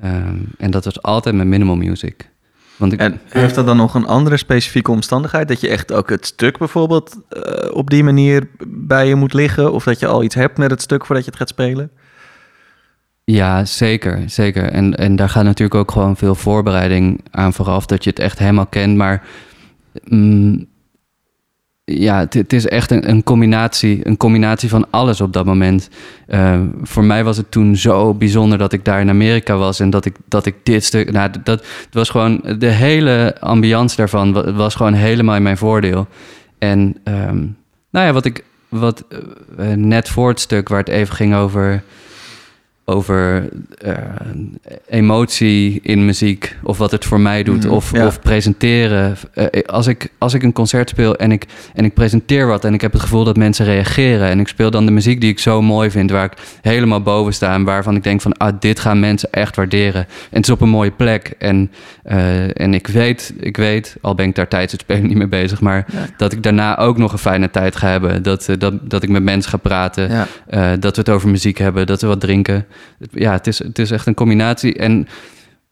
Ehm, 0.00 0.36
en 0.58 0.70
dat 0.70 0.84
was 0.84 1.02
altijd 1.02 1.34
met 1.34 1.46
minimal 1.46 1.76
music. 1.76 2.32
Want 2.76 2.92
ik, 2.92 2.98
En 3.00 3.20
heeft 3.28 3.54
dat 3.54 3.66
dan 3.66 3.76
nog 3.76 3.94
een 3.94 4.06
andere 4.06 4.36
specifieke 4.36 4.90
omstandigheid? 4.90 5.48
Dat 5.48 5.60
je 5.60 5.68
echt 5.68 5.92
ook 5.92 6.10
het 6.10 6.26
stuk 6.26 6.58
bijvoorbeeld 6.58 7.16
eh, 7.28 7.74
op 7.76 7.90
die 7.90 8.04
manier 8.04 8.48
bij 8.66 9.08
je 9.08 9.14
moet 9.14 9.32
liggen? 9.32 9.72
Of 9.72 9.84
dat 9.84 9.98
je 10.00 10.06
al 10.06 10.22
iets 10.22 10.34
hebt 10.34 10.58
met 10.58 10.70
het 10.70 10.82
stuk 10.82 11.06
voordat 11.06 11.24
je 11.24 11.30
het 11.30 11.38
gaat 11.40 11.48
spelen? 11.48 11.90
Ja, 13.24 13.64
zeker. 13.64 14.22
zeker. 14.26 14.64
En, 14.64 14.94
en 14.94 15.16
daar 15.16 15.28
gaat 15.28 15.44
natuurlijk 15.44 15.74
ook 15.74 15.90
gewoon 15.90 16.16
veel 16.16 16.34
voorbereiding 16.34 17.20
aan 17.30 17.52
vooraf, 17.52 17.86
dat 17.86 18.04
je 18.04 18.10
het 18.10 18.18
echt 18.18 18.38
helemaal 18.38 18.66
kent. 18.66 18.96
Maar 18.96 19.22
mm, 20.04 20.66
ja, 21.84 22.18
het, 22.18 22.34
het 22.34 22.52
is 22.52 22.66
echt 22.66 22.90
een, 22.90 23.08
een, 23.08 23.22
combinatie, 23.22 24.06
een 24.06 24.16
combinatie 24.16 24.68
van 24.68 24.86
alles 24.90 25.20
op 25.20 25.32
dat 25.32 25.44
moment. 25.44 25.88
Uh, 26.28 26.60
voor 26.82 27.04
mij 27.04 27.24
was 27.24 27.36
het 27.36 27.50
toen 27.50 27.76
zo 27.76 28.14
bijzonder 28.14 28.58
dat 28.58 28.72
ik 28.72 28.84
daar 28.84 29.00
in 29.00 29.08
Amerika 29.08 29.56
was 29.56 29.80
en 29.80 29.90
dat 29.90 30.04
ik, 30.04 30.16
dat 30.28 30.46
ik 30.46 30.54
dit 30.62 30.84
stuk. 30.84 31.12
Nou, 31.12 31.30
dat, 31.44 31.58
het 31.84 31.94
was 31.94 32.10
gewoon 32.10 32.40
de 32.58 32.66
hele 32.66 33.36
ambiance 33.40 33.96
daarvan 33.96 34.32
wa- 34.32 34.52
was 34.52 34.74
gewoon 34.74 34.92
helemaal 34.92 35.36
in 35.36 35.42
mijn 35.42 35.58
voordeel. 35.58 36.06
En 36.58 36.96
um, 37.04 37.56
nou 37.90 38.06
ja, 38.06 38.12
wat 38.12 38.24
ik 38.24 38.44
wat 38.68 39.04
uh, 39.58 39.72
net 39.72 40.08
voor 40.08 40.28
het 40.28 40.40
stuk 40.40 40.68
waar 40.68 40.78
het 40.78 40.88
even 40.88 41.14
ging 41.14 41.34
over 41.34 41.82
over 42.84 43.48
uh, 43.86 43.92
emotie 44.88 45.80
in 45.82 46.04
muziek 46.04 46.56
of 46.62 46.78
wat 46.78 46.90
het 46.90 47.04
voor 47.04 47.20
mij 47.20 47.42
doet 47.42 47.64
Mm, 47.64 47.70
of, 47.70 47.92
ja. 47.92 48.06
of 48.06 48.20
presenteren. 48.20 49.16
Uh, 49.34 49.46
als, 49.66 49.86
ik, 49.86 50.08
als 50.18 50.34
ik 50.34 50.42
een 50.42 50.52
concert 50.52 50.88
speel 50.88 51.16
en 51.16 51.32
ik, 51.32 51.46
en 51.74 51.84
ik 51.84 51.94
presenteer 51.94 52.46
wat 52.46 52.64
en 52.64 52.74
ik 52.74 52.80
heb 52.80 52.92
het 52.92 53.00
gevoel 53.00 53.24
dat 53.24 53.36
mensen 53.36 53.64
reageren 53.64 54.28
en 54.28 54.40
ik 54.40 54.48
speel 54.48 54.70
dan 54.70 54.86
de 54.86 54.92
muziek 54.92 55.20
die 55.20 55.30
ik 55.30 55.38
zo 55.38 55.62
mooi 55.62 55.90
vind, 55.90 56.10
waar 56.10 56.24
ik 56.24 56.32
helemaal 56.60 57.02
boven 57.02 57.34
sta 57.34 57.54
en 57.54 57.64
waarvan 57.64 57.96
ik 57.96 58.02
denk 58.02 58.20
van 58.20 58.32
ah, 58.36 58.56
dit 58.60 58.80
gaan 58.80 59.00
mensen 59.00 59.28
echt 59.30 59.56
waarderen. 59.56 60.00
En 60.02 60.36
het 60.36 60.44
is 60.44 60.50
op 60.50 60.60
een 60.60 60.68
mooie 60.68 60.90
plek 60.90 61.34
en, 61.38 61.70
uh, 62.06 62.60
en 62.60 62.74
ik, 62.74 62.86
weet, 62.86 63.34
ik 63.40 63.56
weet, 63.56 63.96
al 64.00 64.14
ben 64.14 64.28
ik 64.28 64.34
daar 64.34 64.48
tijdens 64.48 64.72
het 64.72 64.80
spelen 64.80 65.06
niet 65.06 65.16
mee 65.16 65.28
bezig, 65.28 65.60
maar 65.60 65.86
ja. 65.92 66.06
dat 66.16 66.32
ik 66.32 66.42
daarna 66.42 66.78
ook 66.78 66.98
nog 66.98 67.12
een 67.12 67.18
fijne 67.18 67.50
tijd 67.50 67.76
ga 67.76 67.88
hebben. 67.88 68.22
Dat, 68.22 68.48
dat, 68.58 68.90
dat 68.90 69.02
ik 69.02 69.08
met 69.08 69.22
mensen 69.22 69.50
ga 69.50 69.56
praten, 69.56 70.10
ja. 70.10 70.76
dat 70.76 70.96
we 70.96 71.00
het 71.00 71.10
over 71.10 71.28
muziek 71.28 71.58
hebben, 71.58 71.86
dat 71.86 72.00
we 72.00 72.06
wat 72.06 72.20
drinken 72.20 72.66
ja, 73.10 73.32
het 73.32 73.46
is, 73.46 73.58
het 73.58 73.78
is 73.78 73.90
echt 73.90 74.06
een 74.06 74.14
combinatie. 74.14 74.74
En, 74.76 75.08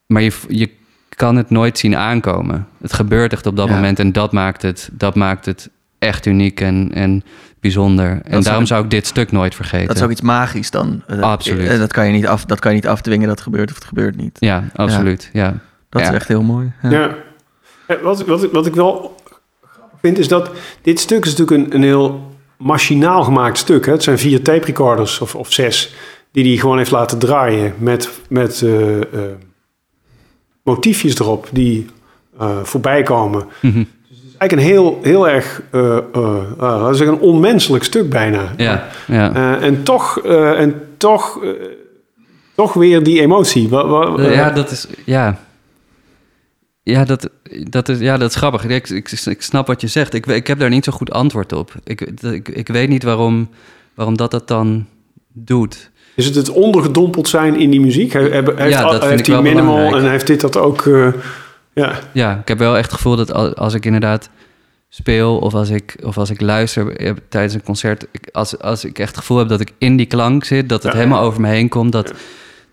maar 0.07 0.23
je, 0.23 0.33
je 0.49 0.71
kan 1.09 1.37
het 1.37 1.51
nooit 1.51 1.79
zien 1.79 1.97
aankomen. 1.97 2.67
Het 2.81 2.93
gebeurt 2.93 3.33
echt 3.33 3.47
op 3.47 3.57
dat 3.57 3.69
ja. 3.69 3.75
moment 3.75 3.99
en 3.99 4.13
dat 4.13 4.33
maakt 4.33 4.63
het, 4.63 4.89
dat 4.93 5.15
maakt 5.15 5.45
het 5.47 5.71
echt 5.99 6.27
uniek 6.27 6.61
en, 6.61 6.91
en 6.95 7.23
bijzonder. 7.61 8.21
En 8.25 8.31
Dat 8.33 8.45
daarom 8.45 8.67
zou 8.67 8.85
ik 8.85 8.91
dit 8.91 9.07
stuk 9.07 9.33
nooit 9.33 9.55
vergeten. 9.55 9.87
Dat 9.87 9.97
is 9.97 10.03
ook 10.03 10.11
iets 10.11 10.21
magisch 10.21 10.71
dan. 10.71 11.03
Eh, 11.07 11.21
Absoluut. 11.21 11.69
eh, 11.69 11.79
Dat 11.79 11.93
kan 11.93 12.07
je 12.07 12.13
niet, 12.13 12.27
af, 12.27 12.45
dat 12.45 12.59
kan 12.59 12.71
je 12.71 12.77
niet 12.77 12.87
afdwingen 12.87 13.27
dat 13.27 13.35
het 13.35 13.45
gebeurt 13.45 13.69
of 13.71 13.75
het 13.75 13.85
gebeurt 13.85 14.17
niet. 14.17 14.37
Ja, 14.41 14.65
absoluut. 14.75 15.31
Ja. 15.33 15.55
Dat 15.89 16.03
Ja. 16.03 16.09
is 16.09 16.15
echt 16.15 16.29
heel 16.29 16.43
mooi. 16.43 16.73
Ja. 16.83 16.91
Ja. 16.91 17.15
Eh, 17.87 17.97
Wat, 18.03 18.25
wat, 18.25 18.43
ik- 18.45 18.53
wat 18.53 18.67
ik 18.67 18.75
wel 18.75 19.15
vind, 20.01 20.19
is 20.19 20.29
dat 20.29 20.51
dit 20.83 21.01
stuk 21.01 21.25
is 21.25 21.37
natuurlijk 21.37 21.67
een, 21.73 21.75
een 21.77 21.83
heel 21.87 22.35
machinaal 22.59 23.23
gemaakt 23.25 23.59
stuk. 23.59 23.87
Hè? 23.87 23.93
Het 23.93 24.03
zijn 24.03 24.19
vier 24.19 24.43
tape 24.43 24.65
recorders 24.67 25.21
of, 25.21 25.35
of 25.35 25.53
zes, 25.53 25.95
die 26.33 26.45
hij 26.47 26.57
gewoon 26.57 26.79
heeft 26.79 26.91
laten 26.91 27.19
draaien 27.19 27.75
met, 27.79 28.11
met 28.29 28.63
eh, 28.63 29.01
eh, 29.01 29.05
motiefjes 30.63 31.19
erop 31.19 31.49
die 31.53 31.87
eh, 32.39 32.59
voorbij 32.63 33.03
komen. 33.03 33.47
Mhm. 33.61 33.85
Eigenlijk 34.39 34.53
een 34.53 34.77
heel, 34.77 34.99
heel 35.03 35.29
erg, 35.29 35.63
een 37.01 37.19
onmenselijk 37.19 37.85
stuk 37.85 38.11
bijna. 38.11 38.53
Ja, 38.57 38.89
ja. 39.07 39.59
En 39.61 39.83
toch, 39.83 40.21
en 40.57 40.83
toch, 40.97 41.41
toch 42.55 42.73
weer 42.73 43.03
die 43.03 43.21
emotie. 43.21 43.69
Ja, 43.69 44.51
dat 44.51 44.71
is. 44.71 44.87
Ja. 45.05 45.39
Ja, 46.83 47.05
dat, 47.05 47.29
dat 47.69 47.89
is, 47.89 47.99
ja, 47.99 48.17
dat 48.17 48.31
is 48.31 48.37
grappig. 48.37 48.65
Ik, 48.65 48.89
ik, 48.89 49.11
ik 49.25 49.43
snap 49.43 49.67
wat 49.67 49.81
je 49.81 49.87
zegt. 49.87 50.15
Ik, 50.15 50.27
ik 50.27 50.47
heb 50.47 50.59
daar 50.59 50.71
niet 50.71 50.85
zo 50.85 50.93
goed 50.93 51.11
antwoord 51.11 51.53
op. 51.53 51.75
Ik, 51.85 52.01
ik, 52.21 52.49
ik 52.49 52.69
weet 52.69 52.89
niet 52.89 53.03
waarom, 53.03 53.49
waarom 53.95 54.17
dat 54.17 54.31
dat 54.31 54.49
dan 54.49 54.87
doet. 55.33 55.91
Is 56.15 56.25
het 56.27 56.35
het 56.35 56.49
ondergedompeld 56.51 57.29
zijn 57.29 57.57
in 57.61 57.71
die 57.71 57.81
muziek? 57.81 58.13
Hij, 58.13 58.23
heeft, 58.23 58.47
dat 58.79 59.05
heeft 59.05 59.25
die 59.25 59.41
minimal 59.41 59.75
belangrijk. 59.77 60.05
en 60.05 60.11
heeft 60.11 60.27
dit 60.27 60.41
dat 60.41 60.57
ook... 60.57 60.87
eh, 60.87 61.09
ja. 61.73 61.99
Ja, 62.13 62.39
ik 62.41 62.49
heb 62.49 62.59
wel 62.59 62.77
echt 62.77 62.85
het 62.87 62.95
gevoel 62.95 63.17
dat 63.17 63.33
al- 63.33 63.55
als 63.55 63.75
ik 63.75 63.85
inderdaad 63.87 64.29
speel 64.89 65.39
of 65.39 65.55
als 65.55 65.71
ik, 65.71 65.97
of 66.05 66.19
als 66.19 66.31
ik 66.31 66.41
luister 66.41 66.97
eh, 66.97 67.13
tijdens 67.29 67.55
een 67.55 67.63
concert, 67.63 68.07
als, 68.33 68.59
als 68.59 68.85
ik 68.85 68.99
echt 68.99 69.09
het 69.09 69.19
gevoel 69.19 69.39
heb 69.39 69.49
dat 69.49 69.61
ik 69.61 69.73
in 69.79 69.97
die 69.97 70.07
klank 70.07 70.45
zit, 70.45 70.69
dat 70.69 70.83
het 70.83 70.93
Ja. 70.93 70.99
helemaal 70.99 71.23
over 71.23 71.41
me 71.41 71.49
heen 71.49 71.69
komt, 71.69 71.93
dat, 71.93 72.09
Ja. 72.09 72.15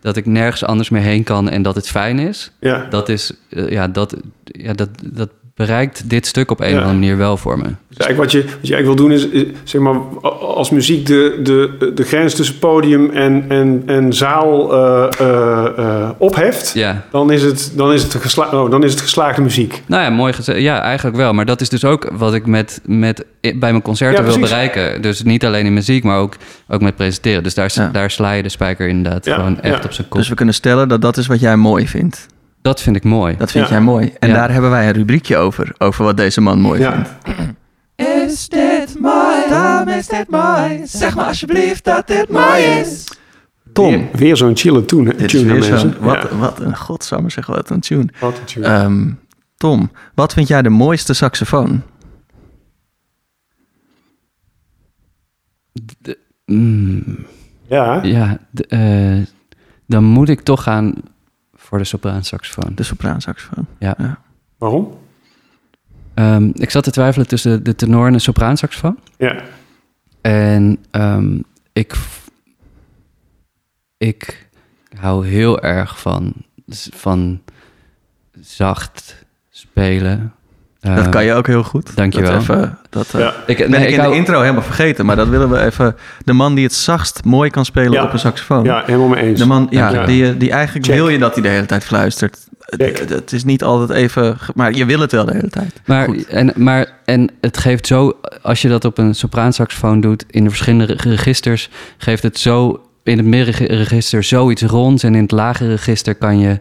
dat 0.01 0.15
ik 0.17 0.25
nergens 0.25 0.63
anders 0.63 0.89
meer 0.89 1.01
heen 1.01 1.23
kan 1.23 1.49
en 1.49 1.61
dat 1.61 1.75
het 1.75 1.87
fijn 1.89 2.19
is, 2.19 2.51
ja. 2.59 2.85
dat 2.89 3.09
is, 3.09 3.31
eh, 3.49 3.69
ja, 3.69 3.87
dat, 3.87 4.15
ja, 4.43 4.73
dat, 4.73 4.89
dat 5.03 5.29
bereikt 5.59 6.09
dit 6.09 6.27
stuk 6.27 6.51
op 6.51 6.59
een 6.59 6.65
Ja. 6.69 6.71
of 6.73 6.77
andere 6.79 6.99
manier 6.99 7.17
wel 7.17 7.37
voor 7.37 7.57
me. 7.57 7.63
Dus 7.63 7.97
eigenlijk 7.97 8.17
wat, 8.17 8.31
je, 8.31 8.49
wat 8.59 8.67
je 8.67 8.73
eigenlijk 8.75 8.85
wil 8.85 8.95
doen 8.95 9.11
is, 9.11 9.27
is, 9.27 9.43
zeg 9.63 9.81
maar, 9.81 9.95
als 10.39 10.69
muziek 10.69 11.05
de, 11.05 11.39
de, 11.43 11.91
de 11.95 12.03
grens 12.03 12.33
tussen 12.35 12.59
podium 12.59 13.09
en, 13.09 13.45
en, 13.47 13.83
en 13.85 14.13
zaal 14.13 14.73
eh, 14.73 15.07
eh, 15.19 15.77
eh, 15.77 16.09
opheft, 16.17 16.71
Ja. 16.73 17.05
dan, 17.11 17.31
is 17.31 17.41
het, 17.43 17.71
dan, 17.75 17.93
is 17.93 18.03
het 18.03 18.15
gesla 18.15 18.49
oh, 18.51 18.71
dan 18.71 18.83
is 18.83 18.91
het 18.91 19.01
geslaagde 19.01 19.41
muziek. 19.41 19.81
Nou 19.85 20.03
ja, 20.03 20.09
mooi 20.09 20.33
gezegd. 20.33 20.59
Ja, 20.59 20.81
eigenlijk 20.81 21.17
wel. 21.17 21.33
Maar 21.33 21.45
dat 21.45 21.61
is 21.61 21.69
dus 21.69 21.85
ook 21.85 22.09
wat 22.13 22.33
ik 22.33 22.45
met, 22.45 22.81
met, 22.85 23.25
bij 23.41 23.55
mijn 23.59 23.81
concerten 23.81 24.25
Ja, 24.25 24.29
wil 24.31 24.39
bereiken. 24.39 25.01
Dus 25.01 25.23
niet 25.23 25.45
alleen 25.45 25.65
in 25.65 25.73
muziek, 25.73 26.03
maar 26.03 26.17
ook, 26.17 26.35
ook 26.67 26.81
met 26.81 26.95
presenteren. 26.95 27.43
Dus 27.43 27.53
daar, 27.53 27.71
Ja. 27.73 27.89
daar 27.93 28.11
sla 28.11 28.31
je 28.31 28.43
de 28.43 28.49
spijker 28.49 28.87
inderdaad 28.87 29.25
Ja, 29.25 29.35
gewoon 29.35 29.61
echt 29.61 29.77
ja. 29.77 29.83
op 29.83 29.93
zijn 29.93 30.07
kop. 30.07 30.19
Dus 30.19 30.29
we 30.29 30.35
kunnen 30.35 30.55
stellen 30.55 30.87
dat 30.87 31.01
dat 31.01 31.17
is 31.17 31.27
wat 31.27 31.39
jij 31.39 31.55
mooi 31.55 31.87
vindt. 31.87 32.27
Dat 32.61 32.81
vind 32.81 32.95
ik 32.95 33.03
mooi. 33.03 33.37
Dat 33.37 33.51
vind 33.51 33.65
Ja. 33.65 33.71
jij 33.71 33.81
mooi. 33.81 34.13
En 34.19 34.29
Ja. 34.29 34.35
daar 34.35 34.51
hebben 34.51 34.69
wij 34.71 34.87
een 34.87 34.93
rubriekje 34.93 35.37
over. 35.37 35.75
Over 35.77 36.03
wat 36.05 36.17
deze 36.17 36.41
man 36.41 36.59
mooi 36.61 36.79
Ja. 36.79 37.05
vindt. 37.23 37.57
Is 37.95 38.49
dit 38.49 38.99
mooi? 38.99 39.49
Daarom 39.49 39.87
is 39.93 40.07
dit 40.07 40.29
mooi. 40.29 40.81
Zeg 40.85 41.15
maar 41.15 41.25
alsjeblieft 41.25 41.83
dat 41.83 42.07
dit 42.07 42.29
mooi 42.29 42.61
is. 42.63 43.07
Tom, 43.73 43.91
Weer, 43.91 44.07
weer 44.13 44.37
zo'n 44.37 44.57
chille 44.57 44.85
tune, 44.85 45.03
dit 45.15 45.21
is 45.21 45.31
tune 45.31 45.53
weer 45.53 45.63
zo'n... 45.63 45.93
Wat, 45.99 46.27
Ja, 46.31 46.37
wat 46.37 46.59
een 46.59 46.77
godsamme 46.77 47.29
zeg, 47.29 47.45
wat 47.45 47.69
een 47.69 47.79
tune. 47.79 48.07
wat 48.19 48.37
een 48.37 48.45
tune. 48.45 48.65
Ehm, 48.65 49.09
Tom, 49.57 49.91
wat 50.15 50.33
vind 50.33 50.47
jij 50.47 50.61
de 50.61 50.69
mooiste 50.69 51.13
saxofoon? 51.13 51.81
De- 56.01 56.17
mm, 56.45 57.25
ja, 57.67 58.03
ja, 58.03 58.37
de, 58.51 58.65
eh, 58.67 59.27
dan 59.87 60.03
moet 60.03 60.29
ik 60.29 60.41
toch 60.41 60.63
gaan 60.63 60.93
voor 61.69 61.77
de 61.77 61.83
sopraansaxofoon. 61.83 62.75
De 62.75 62.83
sopraansaxofoon. 62.83 63.65
waarom? 64.57 64.97
Ehm, 66.13 66.51
ik 66.53 66.69
zat 66.69 66.83
te 66.83 66.91
twijfelen 66.91 67.27
tussen 67.27 67.63
de 67.63 67.75
tenor 67.75 68.07
en 68.07 68.13
de 68.13 68.19
sopraansaxofoon. 68.19 68.99
Ja, 69.17 69.43
En 70.21 70.77
ehm, 70.91 71.39
ik, 71.73 71.95
ik 73.97 74.49
hou 74.99 75.27
heel 75.27 75.61
erg 75.61 75.99
van, 75.99 76.33
van 76.93 77.41
zacht 78.39 79.25
spelen. 79.49 80.33
Dat 80.81 80.97
Ehm, 80.97 81.09
kan 81.09 81.25
je 81.25 81.33
ook 81.33 81.47
heel 81.47 81.63
goed. 81.63 81.95
dankjewel. 81.95 82.31
Dat, 82.31 82.41
even, 82.41 82.77
dat 82.89 83.07
eh, 83.13 83.19
ja. 83.19 83.33
Ik, 83.45 83.57
ben 83.57 83.69
nee, 83.71 83.81
ik 83.81 83.87
ik 83.87 83.93
in 83.93 83.99
hou- 83.99 84.11
de 84.11 84.17
intro 84.17 84.39
helemaal 84.41 84.61
vergeten. 84.61 85.05
Maar 85.05 85.15
dat 85.15 85.27
willen 85.27 85.49
we 85.49 85.59
even... 85.65 85.95
De 86.25 86.33
man 86.33 86.55
die 86.55 86.63
het 86.63 86.73
zachtst 86.73 87.23
mooi 87.23 87.49
kan 87.49 87.65
spelen 87.65 87.91
Ja. 87.91 88.03
op 88.03 88.13
een 88.13 88.19
saxofoon. 88.19 88.63
ja, 88.63 88.83
helemaal 88.85 89.07
mee 89.07 89.23
eens. 89.23 89.39
De 89.39 89.45
man, 89.45 89.67
ja. 89.69 90.05
Die, 90.05 90.37
die 90.37 90.51
eigenlijk 90.51 90.85
Check. 90.85 90.95
wil 90.95 91.09
je 91.09 91.17
dat 91.17 91.33
hij 91.33 91.43
de 91.43 91.49
hele 91.49 91.65
tijd 91.65 91.83
fluistert. 91.85 92.37
Het, 92.59 93.31
is 93.33 93.43
niet 93.43 93.63
altijd 93.63 93.89
even... 93.89 94.37
Maar 94.55 94.73
je 94.73 94.85
wil 94.85 94.99
het 94.99 95.11
wel 95.11 95.25
de 95.25 95.33
hele 95.33 95.49
tijd. 95.49 95.81
Maar, 95.85 96.05
Goed. 96.05 96.27
en, 96.27 96.51
maar 96.55 96.87
en 97.05 97.29
het 97.41 97.57
geeft 97.57 97.87
zo, 97.87 98.13
als 98.41 98.61
je 98.61 98.67
dat 98.69 98.85
op 98.85 98.97
een 98.97 99.15
sopraansaxofoon 99.15 100.01
doet 100.01 100.23
in 100.29 100.43
de 100.43 100.49
verschillende 100.49 100.85
re- 100.93 101.09
registers, 101.09 101.69
geeft 101.97 102.23
het 102.23 102.39
zo 102.39 102.81
in 103.03 103.17
het 103.17 103.25
middenregister 103.25 104.23
zoiets 104.23 104.61
ronds. 104.61 105.03
En 105.03 105.15
in 105.15 105.21
het 105.21 105.31
lage 105.31 105.67
register 105.67 106.15
kan 106.15 106.39
je 106.39 106.49
eh, 106.49 106.57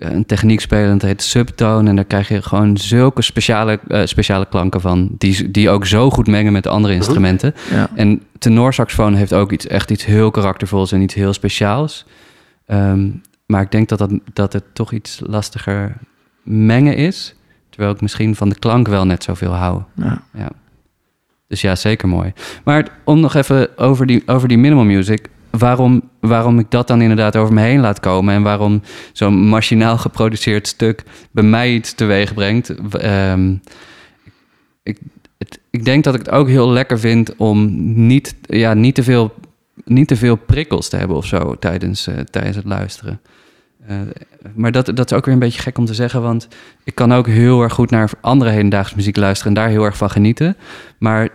een 0.00 0.26
techniek 0.26 0.60
spelen, 0.60 0.98
dat 0.98 1.08
heet 1.08 1.22
subtone. 1.22 1.88
En 1.88 1.96
daar 1.96 2.04
krijg 2.04 2.28
je 2.28 2.42
gewoon 2.42 2.76
zulke 2.76 3.22
speciale, 3.22 3.80
eh, 3.88 4.02
speciale 4.04 4.46
klanken 4.46 4.80
van, 4.80 5.08
die, 5.18 5.50
die 5.50 5.70
ook 5.70 5.86
zo 5.86 6.10
goed 6.10 6.26
mengen 6.26 6.52
met 6.52 6.62
de 6.62 6.68
andere 6.68 6.94
instrumenten. 6.94 7.54
Ja. 7.70 7.90
En 7.94 8.22
tenorsaxofoon 8.38 9.14
heeft 9.14 9.32
ook 9.32 9.52
iets, 9.52 9.66
echt 9.66 9.90
iets 9.90 10.04
heel 10.04 10.30
karaktervols 10.30 10.92
en 10.92 11.00
iets 11.00 11.14
heel 11.14 11.32
speciaals. 11.32 12.06
Ehm, 12.66 13.08
maar 13.46 13.62
ik 13.62 13.70
denk 13.70 13.88
dat, 13.88 13.98
dat, 13.98 14.10
dat 14.32 14.52
het 14.52 14.64
toch 14.72 14.92
iets 14.92 15.20
lastiger 15.26 15.96
mengen 16.42 16.96
is. 16.96 17.34
Terwijl 17.68 17.92
ik 17.94 18.00
misschien 18.00 18.36
van 18.36 18.48
de 18.48 18.58
klank 18.58 18.88
wel 18.88 19.06
net 19.06 19.22
zoveel 19.22 19.52
hou. 19.52 19.82
Ja. 19.94 20.22
Ja. 20.32 20.48
Dus 21.48 21.60
ja, 21.60 21.76
zeker 21.76 22.08
mooi. 22.08 22.32
Maar 22.64 22.88
om 23.04 23.20
nog 23.20 23.34
even 23.34 23.78
over 23.78 24.06
die, 24.06 24.22
over 24.26 24.48
die 24.48 24.58
minimal 24.58 24.84
music. 24.84 25.28
Waarom, 25.50 26.02
waarom 26.20 26.58
ik 26.58 26.70
dat 26.70 26.86
dan 26.86 27.00
inderdaad 27.00 27.36
over 27.36 27.54
me 27.54 27.60
heen 27.60 27.80
laat 27.80 28.00
komen. 28.00 28.34
En 28.34 28.42
waarom 28.42 28.82
zo'n 29.12 29.34
machinaal 29.34 29.98
geproduceerd 29.98 30.66
stuk 30.66 31.02
bij 31.30 31.44
mij 31.44 31.72
iets 31.72 31.92
teweeg 31.92 32.34
brengt. 32.34 32.74
ehm, 32.92 33.54
ik, 34.82 34.98
het, 35.38 35.60
ik 35.70 35.84
denk 35.84 36.04
dat 36.04 36.14
ik 36.14 36.20
het 36.20 36.30
ook 36.30 36.48
heel 36.48 36.70
lekker 36.70 36.98
vind 36.98 37.36
om 37.36 37.68
niet, 38.06 38.34
ja, 38.42 38.74
niet, 38.74 38.94
te, 38.94 39.02
veel, 39.02 39.34
niet 39.84 40.08
te 40.08 40.16
veel 40.16 40.36
prikkels 40.36 40.88
te 40.88 40.96
hebben 40.96 41.16
of 41.16 41.26
zo 41.26 41.56
tijdens, 41.58 42.06
eh, 42.06 42.18
tijdens 42.18 42.56
het 42.56 42.64
luisteren. 42.64 43.20
Eh, 43.86 43.96
maar 44.54 44.72
dat, 44.72 44.86
dat 44.94 45.10
is 45.10 45.16
ook 45.16 45.24
weer 45.24 45.34
een 45.34 45.40
beetje 45.40 45.60
gek 45.60 45.78
om 45.78 45.84
te 45.84 45.94
zeggen, 45.94 46.22
want 46.22 46.48
ik 46.84 46.94
kan 46.94 47.12
ook 47.12 47.26
heel 47.26 47.62
erg 47.62 47.72
goed 47.72 47.90
naar 47.90 48.10
andere 48.20 48.50
hedendaagse 48.50 48.96
muziek 48.96 49.16
luisteren 49.16 49.54
en 49.54 49.62
daar 49.62 49.70
heel 49.70 49.84
erg 49.84 49.96
van 49.96 50.10
genieten. 50.10 50.56
Maar 50.98 51.28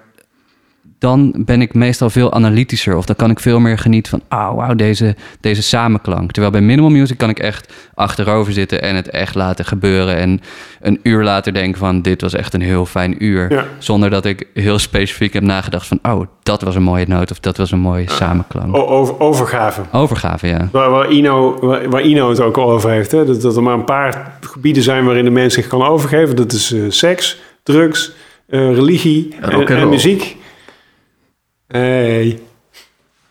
dan 1.06 1.34
ben 1.36 1.62
ik 1.62 1.74
meestal 1.74 2.10
veel 2.10 2.34
analytischer. 2.34 2.98
Of 2.98 3.06
dan 3.06 3.16
kan 3.16 3.30
ik 3.30 3.40
veel 3.40 3.60
meer 3.60 3.78
genieten 3.78 4.12
van, 4.12 4.22
ah, 4.40 4.56
wauw, 4.56 4.76
deze, 4.76 5.16
deze 5.40 5.64
samenklank. 5.64 6.32
Terwijl 6.32 6.52
bij 6.54 6.62
minimal 6.62 6.90
music 6.90 7.18
kan 7.18 7.30
ik 7.30 7.40
echt 7.40 7.74
achterover 7.94 8.54
zitten 8.54 8.82
en 8.82 8.96
het 8.96 9.10
echt 9.10 9.36
laten 9.36 9.66
gebeuren. 9.66 10.16
En 10.16 10.42
een 10.82 11.00
uur 11.04 11.24
later 11.24 11.54
denken 11.54 11.80
van, 11.80 12.02
dit 12.02 12.22
was 12.22 12.34
echt 12.34 12.54
een 12.54 12.62
heel 12.62 12.86
fijn 12.86 13.24
uur. 13.24 13.52
Ja. 13.52 13.66
Zonder 13.78 14.10
dat 14.10 14.26
ik 14.26 14.48
heel 14.54 14.80
specifiek 14.80 15.34
heb 15.34 15.44
nagedacht 15.44 15.88
van, 15.88 16.00
oh, 16.04 16.22
dat 16.44 16.62
was 16.62 16.76
een 16.76 16.84
mooie 16.84 17.06
noot 17.08 17.32
of 17.32 17.40
dat 17.40 17.58
was 17.58 17.72
een 17.72 17.80
mooie 17.80 18.12
samenklank. 18.12 18.78
Over, 18.78 19.20
overgave. 19.20 19.82
Overgave, 19.92 20.48
ja. 20.48 20.70
Waar, 20.72 20.90
waar, 20.90 21.10
Ino, 21.10 21.58
waar, 21.62 21.90
waar 21.90 22.02
Ino 22.02 22.30
het 22.30 22.40
ook 22.40 22.58
al 22.58 22.72
over 22.72 22.90
heeft. 22.90 23.12
Hè? 23.12 23.26
Dat, 23.26 23.42
dat 23.42 23.56
er 23.56 23.64
maar 23.64 23.74
een 23.74 23.86
paar 23.86 24.38
gebieden 24.42 24.84
zijn 24.84 25.06
waarin 25.06 25.26
de 25.26 25.32
mens 25.32 25.54
zich 25.54 25.68
kan 25.68 25.84
overgeven. 25.84 26.36
Dat 26.36 26.52
is 26.52 26.72
eh, 26.72 26.82
seks, 26.88 27.40
drugs, 27.64 28.12
eh, 28.48 28.74
religie 28.74 29.36
en, 29.42 29.68
en 29.68 29.90
muziek. 29.90 30.44
Hey. 31.68 32.40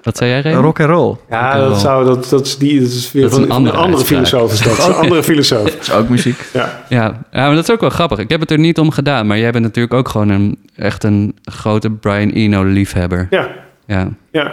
Wat 0.03 0.17
zei 0.17 0.31
jij, 0.31 0.41
Remy? 0.41 0.61
Rock 0.61 0.81
and 0.81 0.89
roll. 0.91 1.17
Ja, 1.31 1.51
and 1.51 1.61
dat, 1.61 1.69
roll. 1.69 1.79
zou, 1.81 2.05
dat, 2.05 2.29
dat, 2.29 2.47
is 2.47 2.59
die, 2.59 2.81
dat 2.81 2.89
is 2.89 3.13
weer 3.13 3.23
Dat 3.23 3.33
van 3.33 3.43
een 3.43 3.49
een 3.49 3.55
andere 3.55 3.77
andere, 3.77 4.05
filosoof. 4.05 4.53
Is 4.53 4.59
dat. 4.61 4.69
Dat 4.77 4.79
is 4.79 4.87
een 4.87 4.95
andere 4.95 5.23
filosoof. 5.23 5.71
Dat 5.71 5.81
is 5.81 5.93
ook 5.93 6.09
muziek. 6.09 6.39
Ja. 6.53 6.85
Ja, 6.89 7.05
ja, 7.33 7.47
maar 7.47 7.55
dat 7.55 7.69
is 7.69 7.71
ook 7.75 7.81
wel 7.81 7.91
grappig. 7.91 8.19
Ik 8.19 8.29
heb 8.31 8.41
het 8.41 8.51
er 8.51 8.59
niet 8.59 8.79
om 8.79 8.91
gedaan, 8.91 9.27
maar 9.27 9.39
jij 9.39 9.51
bent 9.51 9.65
natuurlijk 9.65 9.95
ook 9.95 10.09
gewoon 10.09 10.29
een, 10.29 10.59
echt 10.77 11.05
een 11.05 11.37
grote 11.45 11.91
Brian 11.91 12.31
Eno-liefhebber. 12.31 13.27
Ja, 13.31 13.49
Ja. 13.87 14.09
ja. 14.31 14.53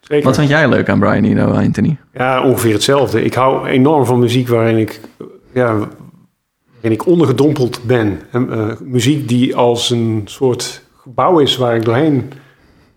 Zeker. 0.00 0.24
Wat 0.24 0.36
vind 0.36 0.48
jij 0.48 0.68
leuk 0.68 0.88
aan 0.88 0.98
Brian 0.98 1.24
Eno, 1.24 1.50
Anthony? 1.52 1.96
Ja, 2.14 2.42
ongeveer 2.42 2.72
hetzelfde. 2.72 3.22
Ik 3.24 3.34
hou 3.34 3.66
enorm 3.68 4.04
van 4.04 4.18
muziek 4.18 4.48
waarin 4.48 4.76
ik, 4.76 5.00
ja, 5.52 5.74
waarin 5.74 6.92
ik 6.92 7.06
ondergedompeld 7.06 7.80
ben. 7.84 8.20
En, 8.32 8.52
eh, 8.52 8.76
muziek 8.80 9.28
die 9.28 9.56
als 9.56 9.90
een 9.90 10.22
soort 10.24 10.82
gebouw 11.02 11.38
is 11.38 11.56
waar 11.56 11.76
ik 11.76 11.84
doorheen 11.84 12.32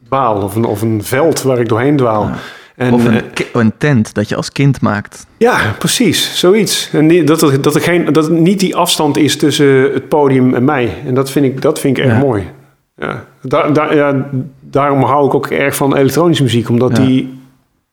dwaal. 0.09 0.41
Of 0.41 0.55
een, 0.55 0.65
of 0.65 0.81
een 0.81 1.03
veld 1.03 1.41
waar 1.41 1.59
ik 1.59 1.69
doorheen 1.69 1.95
dwaal. 1.97 2.23
Ja. 2.23 2.35
En, 2.75 2.93
of 2.93 3.07
eh, 3.07 3.13
een, 3.15 3.29
ki- 3.33 3.45
een 3.53 3.73
tent 3.77 4.13
dat 4.13 4.29
je 4.29 4.35
als 4.35 4.51
kind 4.51 4.81
maakt. 4.81 5.25
ja, 5.37 5.75
precies. 5.79 6.39
Zoiets. 6.39 6.89
En 6.93 7.07
die- 7.07 7.23
dat, 7.23 7.41
er, 7.41 7.61
dat, 7.61 7.75
er 7.75 7.81
geen, 7.81 8.13
dat 8.13 8.25
er 8.25 8.31
niet 8.31 8.59
die 8.59 8.75
afstand 8.75 9.17
is 9.17 9.37
tussen 9.37 9.93
het 9.93 10.07
podium 10.07 10.53
en 10.53 10.63
mij. 10.63 10.93
En 11.05 11.13
dat 11.13 11.31
vind 11.31 11.45
ik, 11.45 11.61
dat 11.61 11.79
vind 11.79 11.97
ik 11.97 12.03
erg 12.03 12.13
Ja. 12.13 12.19
mooi. 12.19 12.47
Ja. 12.95 13.25
Daar, 13.41 13.73
daar, 13.73 13.95
ja, 13.95 14.29
daarom 14.61 15.03
hou 15.03 15.27
ik 15.27 15.33
ook 15.33 15.47
erg 15.47 15.75
van 15.75 15.95
elektronische 15.95 16.43
muziek. 16.43 16.69
Omdat 16.69 16.95
die 16.95 17.39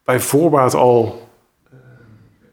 bij 0.04 0.20
voorbaat 0.20 0.74
al 0.74 1.04
eh, 1.04 1.25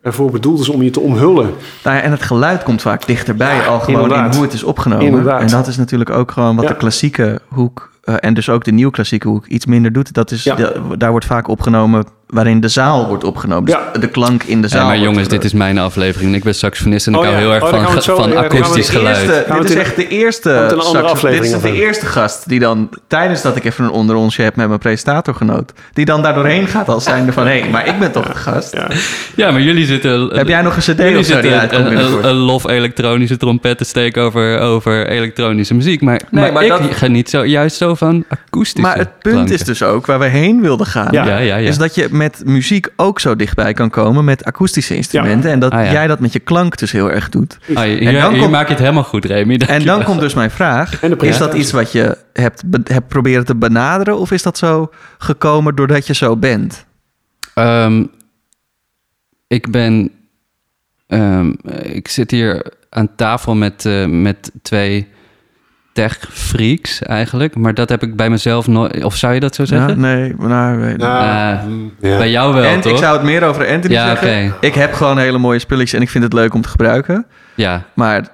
ervoor 0.03 0.31
bedoeld 0.31 0.59
is 0.59 0.69
om 0.69 0.81
je 0.81 0.89
te 0.89 0.99
omhullen. 0.99 1.49
Nou 1.83 1.95
ja, 1.97 2.01
en 2.01 2.11
het 2.11 2.21
geluid 2.21 2.63
komt 2.63 2.81
vaak 2.81 3.05
dichterbij 3.05 3.55
Ja, 3.55 3.65
al 3.65 3.79
gewoon 3.79 4.01
inderdaad. 4.01 4.29
in 4.29 4.33
hoe 4.35 4.43
het 4.45 4.53
is 4.53 4.63
opgenomen. 4.63 5.05
Inderdaad. 5.05 5.41
En 5.41 5.47
dat 5.47 5.67
is 5.67 5.77
natuurlijk 5.77 6.09
ook 6.09 6.31
gewoon 6.31 6.55
wat 6.55 6.63
Ja. 6.65 6.69
de 6.71 6.77
klassieke 6.77 7.39
hoek... 7.47 7.91
eh, 8.03 8.15
en 8.19 8.33
dus 8.33 8.49
ook 8.49 8.63
de 8.63 8.71
nieuw 8.71 8.89
klassieke 8.89 9.27
hoek 9.27 9.45
iets 9.47 9.65
minder 9.65 9.91
doet. 9.93 10.13
Dat 10.13 10.31
is, 10.31 10.43
de- 10.43 10.81
daar 10.97 11.11
wordt 11.11 11.25
vaak 11.25 11.47
opgenomen 11.47 12.05
waarin 12.33 12.59
de 12.59 12.67
zaal 12.67 13.07
wordt 13.07 13.23
opgenomen. 13.23 13.65
Dus 13.65 13.75
Ja. 13.93 13.99
de 13.99 14.07
klank 14.07 14.43
in 14.43 14.61
de 14.61 14.67
zaal 14.67 14.79
Ja, 14.81 14.87
maar 14.87 14.97
jongens, 14.97 15.27
dit 15.27 15.43
is 15.43 15.53
mijn 15.53 15.77
aflevering. 15.77 16.29
en 16.31 16.37
Ik 16.37 16.43
ben 16.43 16.55
saxofonist 16.55 17.07
en 17.07 17.13
ik 17.13 17.19
Oh 17.19 17.25
hou 17.25 17.35
ja. 17.37 17.41
heel 17.43 17.53
erg 17.53 17.63
Oh, 17.63 17.83
van, 17.91 18.01
zo- 18.01 18.15
van 18.15 18.37
akoestisch 18.37 18.89
geluid. 18.89 19.17
Eerste, 19.17 19.45
dit 19.61 19.69
is 19.69 19.75
echt 19.75 19.95
de 19.95 20.07
eerste. 20.07 20.49
een 20.51 21.31
Dit 21.31 21.43
is 21.43 21.61
de 21.61 21.73
eerste 21.73 22.05
gast 22.05 22.49
die 22.49 22.59
dan 22.59 22.89
tijdens 23.07 23.41
dat 23.41 23.55
ik 23.55 23.63
even 23.63 23.83
een 23.83 23.91
onderonsje 23.91 24.41
heb 24.41 24.55
met 24.55 24.67
mijn 24.67 24.79
presentatorgenoot, 24.79 25.73
die 25.93 26.05
dan 26.05 26.21
daar 26.21 26.33
doorheen 26.33 26.67
gaat 26.67 26.89
als 26.89 27.03
zijnde 27.03 27.31
van 27.33 27.47
hé, 27.47 27.59
hey, 27.59 27.69
maar 27.69 27.87
ik 27.87 27.99
ben 27.99 28.11
toch 28.11 28.25
de 28.27 28.35
gast. 28.35 28.73
Ja. 28.73 28.87
Ja, 29.35 29.51
maar 29.51 29.61
jullie 29.61 29.85
zitten... 29.85 30.27
Heb 30.35 30.47
jij 30.47 30.61
nog 30.61 30.75
een 30.75 30.81
CD 30.81 30.97
Jullie 30.97 31.17
of 31.17 31.25
zo 31.25 31.41
die 31.41 31.51
zitten 31.51 31.59
uitkomt 31.59 31.85
een, 31.85 31.97
een, 32.13 32.25
een 32.27 32.35
lof 32.35 32.67
elektronische 32.67 33.37
trompetten 33.37 33.85
steken 33.85 34.21
over, 34.23 34.59
over 34.59 35.07
elektronische 35.07 35.73
muziek. 35.73 36.01
Maar, 36.01 36.21
Nee, 36.29 36.43
maar, 36.43 36.53
maar 36.53 36.63
ik 36.63 36.69
dat- 36.69 36.81
geniet 36.91 37.29
zo, 37.29 37.45
juist 37.45 37.77
zo 37.77 37.95
van 37.95 38.25
akoestische 38.27 38.87
Maar 38.87 38.97
het 38.97 39.19
punt 39.19 39.33
klanken. 39.35 39.53
is 39.55 39.63
dus 39.63 39.83
ook 39.83 40.05
waar 40.05 40.19
we 40.19 40.25
heen 40.25 40.61
wilden 40.61 40.85
gaan. 40.87 41.07
Ja. 41.11 41.25
Ja, 41.25 41.37
ja, 41.37 41.55
ja. 41.55 41.67
Is 41.69 41.77
dat 41.77 41.95
je 41.95 42.07
met 42.23 42.41
muziek 42.45 42.89
ook 42.95 43.19
zo 43.19 43.35
dichtbij 43.35 43.73
kan 43.73 43.89
komen 43.89 44.25
met 44.25 44.43
akoestische 44.43 44.95
instrumenten. 44.95 45.51
En 45.51 45.59
dat 45.59 45.71
Ah, 45.71 45.85
ja. 45.85 45.91
jij 45.91 46.07
dat 46.07 46.19
met 46.19 46.33
je 46.33 46.39
klank 46.39 46.77
dus 46.77 46.91
heel 46.91 47.11
erg 47.11 47.29
doet. 47.29 47.57
Ah, 47.73 47.83
hier, 47.83 48.01
En 48.07 48.13
dan 48.13 48.37
komt- 48.37 48.51
maak 48.51 48.65
je 48.65 48.71
het 48.73 48.81
helemaal 48.81 49.03
goed, 49.03 49.25
Remy. 49.25 49.55
En 49.57 49.85
dan 49.85 50.03
komt 50.03 50.19
dus 50.19 50.33
mijn 50.33 50.51
vraag. 50.51 51.03
Is 51.03 51.37
dat 51.37 51.53
iets 51.53 51.71
wat 51.71 51.91
je 51.91 52.17
hebt, 52.33 52.63
hebt 52.83 53.07
proberen 53.07 53.45
te 53.45 53.55
benaderen? 53.55 54.17
Of 54.17 54.31
is 54.31 54.43
dat 54.43 54.57
zo 54.57 54.89
gekomen 55.17 55.75
doordat 55.75 56.07
je 56.07 56.13
zo 56.13 56.37
bent? 56.37 56.85
Ehm, 57.53 58.03
ik 59.47 59.71
ben... 59.71 60.11
ehm, 61.07 61.53
ik 61.81 62.07
zit 62.07 62.31
hier 62.31 62.65
aan 62.89 63.15
tafel 63.15 63.55
met, 63.55 63.85
eh, 63.85 64.05
met 64.05 64.51
twee 64.61 65.07
tech-freaks 65.93 67.01
eigenlijk. 67.01 67.55
Maar 67.55 67.73
dat 67.73 67.89
heb 67.89 68.03
ik 68.03 68.15
bij 68.15 68.29
mezelf 68.29 68.67
nooit... 68.67 69.03
Of 69.03 69.15
zou 69.15 69.33
je 69.33 69.39
dat 69.39 69.55
zo 69.55 69.61
Ja, 69.63 69.67
zeggen? 69.69 69.99
nee, 69.99 70.33
nou, 70.37 70.77
weet- 70.77 70.97
Nou, 70.97 71.23
Eh, 71.57 71.63
mm, 71.63 71.93
ja. 71.99 72.17
Bij 72.17 72.29
jou 72.31 72.53
wel, 72.53 72.63
en 72.63 72.81
toch? 72.81 72.91
ik 72.91 72.97
zou 72.97 73.13
het 73.17 73.23
meer 73.25 73.43
over 73.43 73.67
Anthony 73.67 73.93
Ja, 73.93 74.05
zeggen. 74.05 74.27
oké. 74.53 74.65
Ik 74.65 74.73
heb 74.75 74.93
gewoon 74.93 75.17
hele 75.17 75.37
mooie 75.37 75.59
spulletjes 75.59 75.93
en 75.93 76.01
ik 76.01 76.09
vind 76.09 76.23
het 76.23 76.33
leuk 76.33 76.53
om 76.53 76.61
te 76.61 76.69
gebruiken. 76.69 77.25
Ja, 77.55 77.83
Maar 77.93 78.27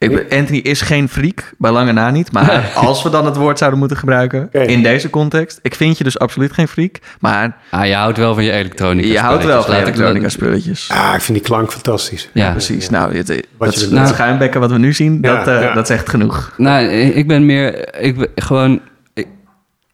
ik, 0.00 0.10
ben- 0.28 0.38
Anthony 0.38 0.58
is 0.58 0.80
geen 0.80 1.08
freak, 1.08 1.52
bij 1.58 1.70
lange 1.70 1.92
na 1.92 2.10
niet. 2.10 2.32
Maar 2.32 2.70
als 2.74 3.02
we 3.02 3.10
dan 3.10 3.24
het 3.26 3.36
woord 3.36 3.58
zouden 3.58 3.78
moeten 3.78 3.96
gebruiken 3.96 4.48
in 4.52 4.82
deze 4.82 5.10
context. 5.10 5.58
Ik 5.62 5.74
vind 5.74 5.98
je 5.98 6.04
dus 6.04 6.18
absoluut 6.18 6.52
geen 6.52 6.68
freak. 6.68 6.96
Maar 7.20 7.56
ah, 7.70 7.86
je 7.86 7.94
houdt 7.94 8.18
wel 8.18 8.34
van 8.34 8.44
je 8.44 8.52
elektronica. 8.52 9.08
je 9.08 9.18
houdt 9.18 9.44
wel 9.44 9.62
van 9.62 9.62
spulletjes. 9.62 9.86
Laat 9.86 9.88
ik- 9.88 9.94
elektronica 9.94 10.28
spulletjes. 10.28 10.88
Ah, 10.90 11.12
ik 11.14 11.20
vind 11.20 11.38
die 11.38 11.46
klank 11.46 11.72
fantastisch. 11.72 12.28
Ja, 12.32 12.50
Precies. 12.50 12.90
Nou, 12.90 13.16
het, 13.16 13.26
dat, 13.26 13.40
Wat 13.56 13.74
dat 13.74 13.90
nou- 13.90 14.06
schuimbekken 14.14 14.60
wat 14.60 14.70
we 14.70 14.78
nu 14.78 14.92
zien, 14.92 15.18
Ja, 15.22 15.36
dat, 15.36 15.46
eh, 15.56 15.62
ja. 15.62 15.74
dat 15.74 15.90
is 15.90 15.96
echt 15.96 16.08
genoeg. 16.08 16.54
Nou, 16.56 16.84
ik 16.88 17.26
ben 17.28 17.46
meer... 17.46 17.94
Ik 18.02 18.16
ben 18.16 18.28
gewoon... 18.34 18.80
Ik, 19.14 19.26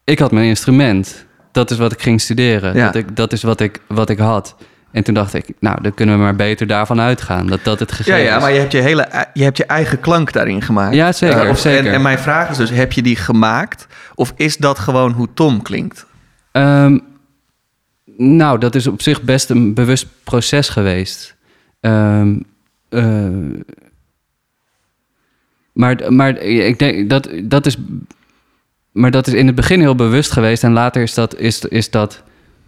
ik 0.05 0.19
had 0.19 0.31
mijn 0.33 0.47
instrument. 0.47 1.27
Dat 1.53 1.71
is 1.71 1.79
wat 1.79 1.93
ik 1.93 2.03
ging 2.03 2.21
studeren. 2.21 2.75
Ja. 2.75 2.85
Dat, 2.87 2.95
ik, 2.95 3.17
dat 3.17 3.33
is 3.33 3.43
wat 3.43 3.61
ik, 3.61 3.79
wat 3.89 4.09
ik 4.11 4.19
had. 4.19 4.57
En 4.91 5.05
toen 5.05 5.15
dacht 5.15 5.35
ik, 5.35 5.49
nou, 5.61 5.83
dan 5.83 5.95
kunnen 5.95 6.15
we 6.17 6.23
maar 6.23 6.37
beter 6.37 6.67
daarvan 6.67 7.01
uitgaan. 7.01 7.47
Dat 7.47 7.65
dat 7.65 7.79
het 7.81 7.91
Ja, 7.91 7.97
gegeven 7.97 8.21
ja, 8.23 8.37
is. 8.37 8.43
maar 8.43 8.53
je 8.53 8.59
hebt 8.59 8.73
je, 8.73 8.79
hele, 8.81 9.27
je 9.35 9.43
hebt 9.43 9.57
je 9.57 9.65
eigen 9.67 10.01
klank 10.01 10.33
daarin 10.33 10.63
gemaakt. 10.63 10.95
Ja, 10.95 11.13
zeker, 11.13 11.43
Eh, 11.45 11.49
of- 11.51 11.59
zeker. 11.59 11.87
En, 11.87 11.93
en 11.95 12.03
mijn 12.03 12.19
vraag 12.19 12.51
is 12.51 12.57
dus, 12.57 12.71
heb 12.71 12.93
je 12.93 13.03
die 13.03 13.17
gemaakt? 13.17 13.87
Of 14.15 14.33
is 14.37 14.57
dat 14.57 14.79
gewoon 14.79 15.13
hoe 15.13 15.29
Tom 15.35 15.63
klinkt? 15.63 16.07
Ehm, 16.53 16.99
nou, 18.17 18.59
dat 18.59 18.75
is 18.75 18.87
op 18.87 19.03
zich 19.03 19.23
best 19.23 19.51
een 19.51 19.75
bewust 19.75 20.07
proces 20.25 20.69
geweest. 20.69 21.37
Ehm, 21.81 22.39
eh, 22.89 23.29
maar, 25.73 26.13
maar 26.13 26.39
ik 26.39 26.79
denk 26.79 27.11
dat 27.11 27.29
dat 27.45 27.67
is. 27.67 27.77
Maar 28.93 29.11
dat 29.11 29.27
is 29.27 29.33
in 29.35 29.47
het 29.47 29.55
begin 29.55 29.81
heel 29.81 29.95
bewust 29.95 30.31
geweest. 30.33 30.65
En 30.65 30.73
later 30.73 31.03
is 31.03 31.15
dat, 31.15 31.37
is, 31.39 31.61
is 31.65 31.91
dat 31.91 32.23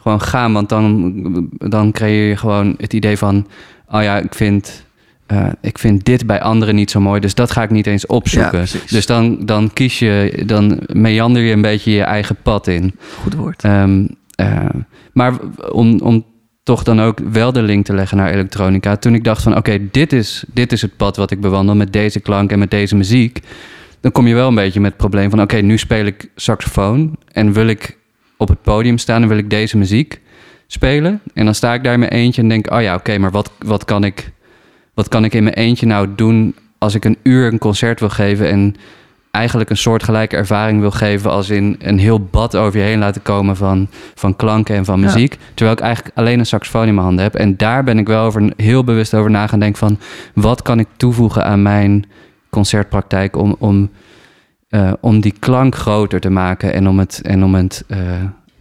gewoon 0.09 0.29
gaan. 0.29 0.53
Want 0.53 0.69
dan, 0.69 1.13
dan 1.59 1.93
creëer 1.93 2.29
je 2.29 2.37
gewoon 2.37 2.75
het 2.79 2.93
idee 2.93 3.19
van: 3.19 3.47
oh 3.91 4.03
ja, 4.03 4.19
ik 4.19 4.35
vind. 4.35 4.87
eh, 5.27 5.47
ik 5.61 5.79
vind 5.79 6.05
dit 6.05 6.27
bij 6.27 6.41
anderen 6.41 6.75
niet 6.75 6.91
zo 6.91 7.01
mooi, 7.01 7.21
dus 7.21 7.35
dat 7.35 7.51
ga 7.51 7.63
ik 7.63 7.71
niet 7.71 7.87
eens 7.87 8.07
opzoeken. 8.07 8.67
dus 8.91 9.07
dan, 9.07 9.39
dan 9.47 9.73
kies 9.73 9.99
je, 9.99 10.43
dan 10.47 10.81
meander 10.93 11.43
je 11.43 11.53
een 11.53 11.63
beetje 11.63 11.91
je 11.93 12.03
eigen 12.03 12.37
pad 12.43 12.67
in. 12.67 12.95
Goed 13.23 13.35
woord. 13.35 13.63
Ehm, 13.65 14.07
eh, 14.35 14.65
maar 15.13 15.33
om, 15.73 16.01
om 16.01 16.25
toch 16.63 16.83
dan 16.83 17.01
ook 17.01 17.19
wel 17.33 17.53
de 17.53 17.63
link 17.63 17.85
te 17.85 17.95
leggen 17.95 18.17
naar 18.17 18.31
elektronica. 18.31 18.97
Toen 18.97 19.15
ik 19.15 19.25
dacht 19.25 19.43
van 19.43 19.57
oké, 19.57 19.79
dit, 19.91 20.13
is, 20.13 20.45
dit 20.53 20.73
is 20.73 20.83
het 20.83 20.97
pad 20.97 21.17
wat 21.17 21.31
ik 21.31 21.41
bewandel 21.41 21.75
met 21.75 21.93
deze 21.93 22.21
klank 22.21 22.53
en 22.53 22.59
met 22.59 22.71
deze 22.71 22.97
muziek. 22.97 23.41
Dan 24.01 24.13
kom 24.13 24.27
je 24.27 24.35
wel 24.35 24.49
een 24.49 24.55
beetje 24.55 24.81
met 24.81 24.91
het 24.91 24.99
probleem 25.01 25.31
van 25.31 25.41
oké, 25.41 25.57
nu 25.57 25.79
speel 25.79 26.05
ik 26.07 26.31
saxofoon 26.37 27.17
en 27.33 27.53
wil 27.53 27.67
ik 27.67 27.97
op 28.39 28.49
het 28.49 28.63
podium 28.63 28.99
staan 28.99 29.23
en 29.23 29.29
wil 29.29 29.39
ik 29.39 29.51
deze 29.51 29.77
muziek 29.77 30.21
spelen. 30.67 31.21
En 31.35 31.45
dan 31.45 31.55
sta 31.55 31.75
ik 31.75 31.85
daar 31.85 31.93
in 31.93 31.99
mijn 31.99 32.13
eentje 32.13 32.43
en 32.43 32.49
denk, 32.49 32.71
oh 32.73 32.83
ja, 32.83 32.95
oké, 32.95 33.19
maar 33.19 33.31
wat, 33.31 33.51
wat, 33.59 33.85
kan 33.85 34.05
ik, 34.05 34.33
wat 34.95 35.09
kan 35.09 35.25
ik 35.25 35.35
in 35.35 35.43
mijn 35.43 35.55
eentje 35.55 35.87
nou 35.87 36.09
doen 36.17 36.55
als 36.79 36.95
ik 36.95 37.05
een 37.05 37.17
uur 37.23 37.53
een 37.53 37.59
concert 37.59 38.01
wil 38.01 38.09
geven 38.09 38.49
en 38.51 38.75
eigenlijk 39.31 39.71
een 39.71 39.77
soortgelijke 39.77 40.37
ervaring 40.37 40.81
wil 40.81 40.91
geven... 40.91 41.31
als 41.31 41.51
in 41.51 41.77
een 41.79 41.99
heel 41.99 42.21
bad 42.21 42.57
over 42.57 42.79
je 42.79 42.85
heen 42.85 42.99
laten 42.99 43.23
komen 43.23 43.57
van, 43.57 43.89
van 44.15 44.37
klanken 44.37 44.77
en 44.77 44.85
van 44.85 45.01
Ja. 45.01 45.07
muziek. 45.07 45.39
Terwijl 45.55 45.77
ik 45.77 45.83
eigenlijk 45.83 46.17
alleen 46.17 46.39
een 46.39 46.47
saxofoon 46.47 46.87
in 46.87 46.95
mijn 46.95 47.07
handen 47.07 47.25
heb. 47.25 47.35
En 47.35 47.57
daar 47.57 47.85
ben 47.85 47.99
ik 47.99 48.07
wel 48.07 48.25
over, 48.25 48.53
heel 48.57 48.85
bewust 48.85 49.15
over 49.15 49.31
na 49.31 49.47
gaan 49.47 49.59
denken 49.59 49.79
van... 49.79 49.99
wat 50.35 50.63
kan 50.63 50.79
ik 50.79 50.87
toevoegen 50.97 51.45
aan 51.45 51.63
mijn 51.63 52.05
concertpraktijk 52.51 53.37
om... 53.37 53.57
om 53.59 53.91
eh, 54.69 54.93
om 55.01 55.21
die 55.21 55.35
klank 55.39 55.75
groter 55.75 56.21
te 56.21 56.31
maken 56.31 56.73
en 56.73 56.89
om 56.89 56.99
het, 56.99 57.21
en 57.23 57.45
om 57.45 57.55
het 57.55 57.85
eh, 57.89 57.99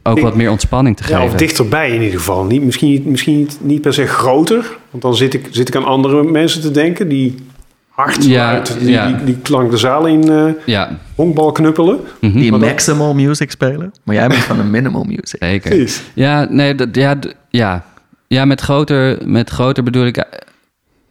ook 0.03 0.19
wat 0.19 0.35
meer 0.35 0.51
ontspanning 0.51 0.97
te 0.97 1.03
Ja, 1.03 1.09
geven. 1.17 1.23
of 1.33 1.39
dichterbij 1.39 1.89
in 1.91 2.01
ieder 2.01 2.17
geval. 2.19 2.43
Niet, 2.45 2.63
misschien 2.63 2.89
niet, 2.89 3.05
misschien 3.05 3.37
niet, 3.37 3.57
niet 3.61 3.81
per 3.81 3.93
se 3.93 4.07
groter. 4.07 4.77
Want 4.89 5.03
dan 5.03 5.15
zit 5.15 5.33
ik, 5.33 5.47
zit 5.51 5.67
ik 5.67 5.75
aan 5.75 5.85
andere 5.85 6.23
mensen 6.23 6.61
te 6.61 6.71
denken 6.71 7.07
die 7.07 7.35
hard 7.89 8.25
Ja, 8.25 8.49
uit 8.51 8.75
die, 8.79 8.89
ja. 8.89 9.07
die, 9.07 9.23
die 9.23 9.37
klank 9.41 9.71
de 9.71 9.77
zaal 9.77 10.05
in 10.05 10.29
eh 10.31 10.45
Ja, 10.65 10.97
honkbal 11.15 11.51
knuppelen. 11.51 11.99
mhm. 12.21 12.39
Die 12.39 12.51
dan- 12.51 12.59
maximal 12.59 13.13
music 13.13 13.51
spelen. 13.51 13.91
Maar 14.03 14.15
jij 14.15 14.27
bent 14.27 14.41
van 14.43 14.57
de 14.57 14.63
minimal 14.63 15.03
music. 15.03 15.35
zeker. 15.39 15.69
Precies. 15.69 16.01
Ja, 16.13 16.47
nee, 16.49 16.75
dat, 16.75 16.87
ja, 16.95 17.15
ja. 17.49 17.83
ja 18.27 18.45
met, 18.45 18.61
groter, 18.61 19.17
met 19.25 19.49
groter 19.49 19.83
bedoel 19.83 20.05
ik... 20.05 20.25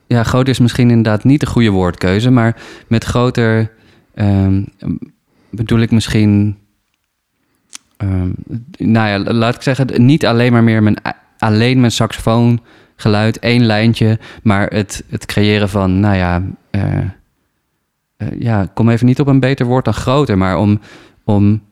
Ja, 0.06 0.22
groter 0.22 0.48
is 0.48 0.58
misschien 0.58 0.88
inderdaad 0.90 1.24
niet 1.24 1.40
de 1.40 1.46
goede 1.46 1.70
woordkeuze... 1.70 2.30
maar 2.30 2.56
met 2.86 3.04
groter 3.04 3.70
ehm, 4.16 4.62
bedoel 5.50 5.80
ik 5.80 5.90
misschien... 5.90 6.56
ehm, 7.96 8.30
nou 8.78 9.08
ja, 9.08 9.32
laat 9.32 9.54
ik 9.54 9.62
zeggen... 9.62 10.06
niet 10.06 10.26
alleen 10.26 10.52
maar 10.52 10.64
meer 10.64 10.82
mijn, 10.82 10.96
alleen 11.38 11.80
mijn 11.80 11.92
saxofoongeluid... 11.92 13.38
één 13.38 13.66
lijntje, 13.66 14.18
maar 14.42 14.66
het, 14.66 15.04
het 15.08 15.26
creëren 15.26 15.68
van... 15.68 16.00
nou 16.00 16.16
ja, 16.16 16.42
eh, 16.70 17.00
ja, 18.38 18.68
kom 18.74 18.88
even 18.88 19.06
niet 19.06 19.20
op 19.20 19.26
een 19.26 19.40
beter 19.40 19.66
woord 19.66 19.84
dan 19.84 19.94
groter... 19.94 20.38
maar 20.38 20.58
om, 20.58 20.80
om, 21.24 21.62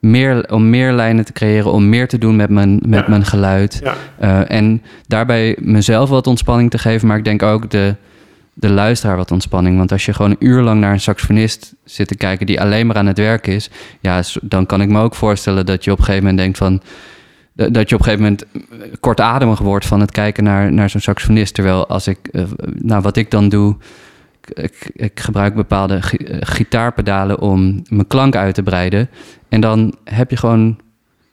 meer, 0.00 0.52
om 0.52 0.70
meer 0.70 0.92
lijnen 0.92 1.24
te 1.24 1.32
creëren... 1.32 1.72
om 1.72 1.88
meer 1.88 2.08
te 2.08 2.18
doen 2.18 2.36
met 2.36 2.50
mijn, 2.50 2.80
met 2.86 3.00
Ja. 3.00 3.08
mijn 3.08 3.24
geluid... 3.24 3.80
Ja. 3.82 3.94
Eh, 4.18 4.56
en 4.58 4.82
daarbij 5.06 5.56
mezelf 5.60 6.08
wat 6.08 6.26
ontspanning 6.26 6.70
te 6.70 6.78
geven, 6.78 7.08
maar 7.08 7.18
ik 7.18 7.24
denk 7.24 7.42
ook 7.42 7.70
de, 7.70 7.94
de 8.60 8.70
luisteraar 8.70 9.16
wat 9.16 9.30
ontspanning. 9.30 9.76
Want 9.76 9.92
als 9.92 10.06
je 10.06 10.12
gewoon 10.12 10.30
een 10.30 10.46
uur 10.46 10.62
lang 10.62 10.80
naar 10.80 10.92
een 10.92 11.00
saxofonist 11.00 11.74
zit 11.84 12.08
te 12.08 12.16
kijken 12.16 12.46
die 12.46 12.60
alleen 12.60 12.86
maar 12.86 12.96
aan 12.96 13.06
het 13.06 13.18
werk 13.18 13.46
is, 13.46 13.70
ja, 14.00 14.22
dan 14.42 14.66
kan 14.66 14.80
ik 14.80 14.88
me 14.88 15.00
ook 15.00 15.14
voorstellen 15.14 15.66
dat 15.66 15.84
je 15.84 15.92
op 15.92 15.98
een 15.98 16.04
gegeven 16.04 16.26
moment 16.26 16.42
denkt 16.42 16.58
van. 16.58 16.82
Dat 17.52 17.88
je 17.88 17.94
op 17.94 18.00
een 18.00 18.06
gegeven 18.06 18.22
moment 18.22 18.44
eh, 18.44 18.92
kortademig 19.00 19.58
wordt 19.58 19.86
van 19.86 20.00
het 20.00 20.10
kijken 20.10 20.44
naar, 20.44 20.72
naar 20.72 20.90
zo'n 20.90 21.00
saxofonist. 21.00 21.54
Terwijl 21.54 21.86
als 21.86 22.06
ik, 22.06 22.18
eh, 22.32 22.42
nou 22.74 23.02
wat 23.02 23.16
ik 23.16 23.30
dan 23.30 23.48
doe, 23.48 23.76
ik, 24.40 24.58
ik, 24.58 24.90
ik 24.92 25.20
gebruik 25.20 25.54
bepaalde 25.54 25.94
eh, 25.94 26.36
gitaarpedalen 26.40 27.40
om 27.40 27.82
mijn 27.88 28.06
klank 28.06 28.36
uit 28.36 28.54
te 28.54 28.62
breiden. 28.62 29.08
En 29.48 29.60
dan 29.60 29.94
heb 30.04 30.30
je 30.30 30.36
gewoon 30.36 30.78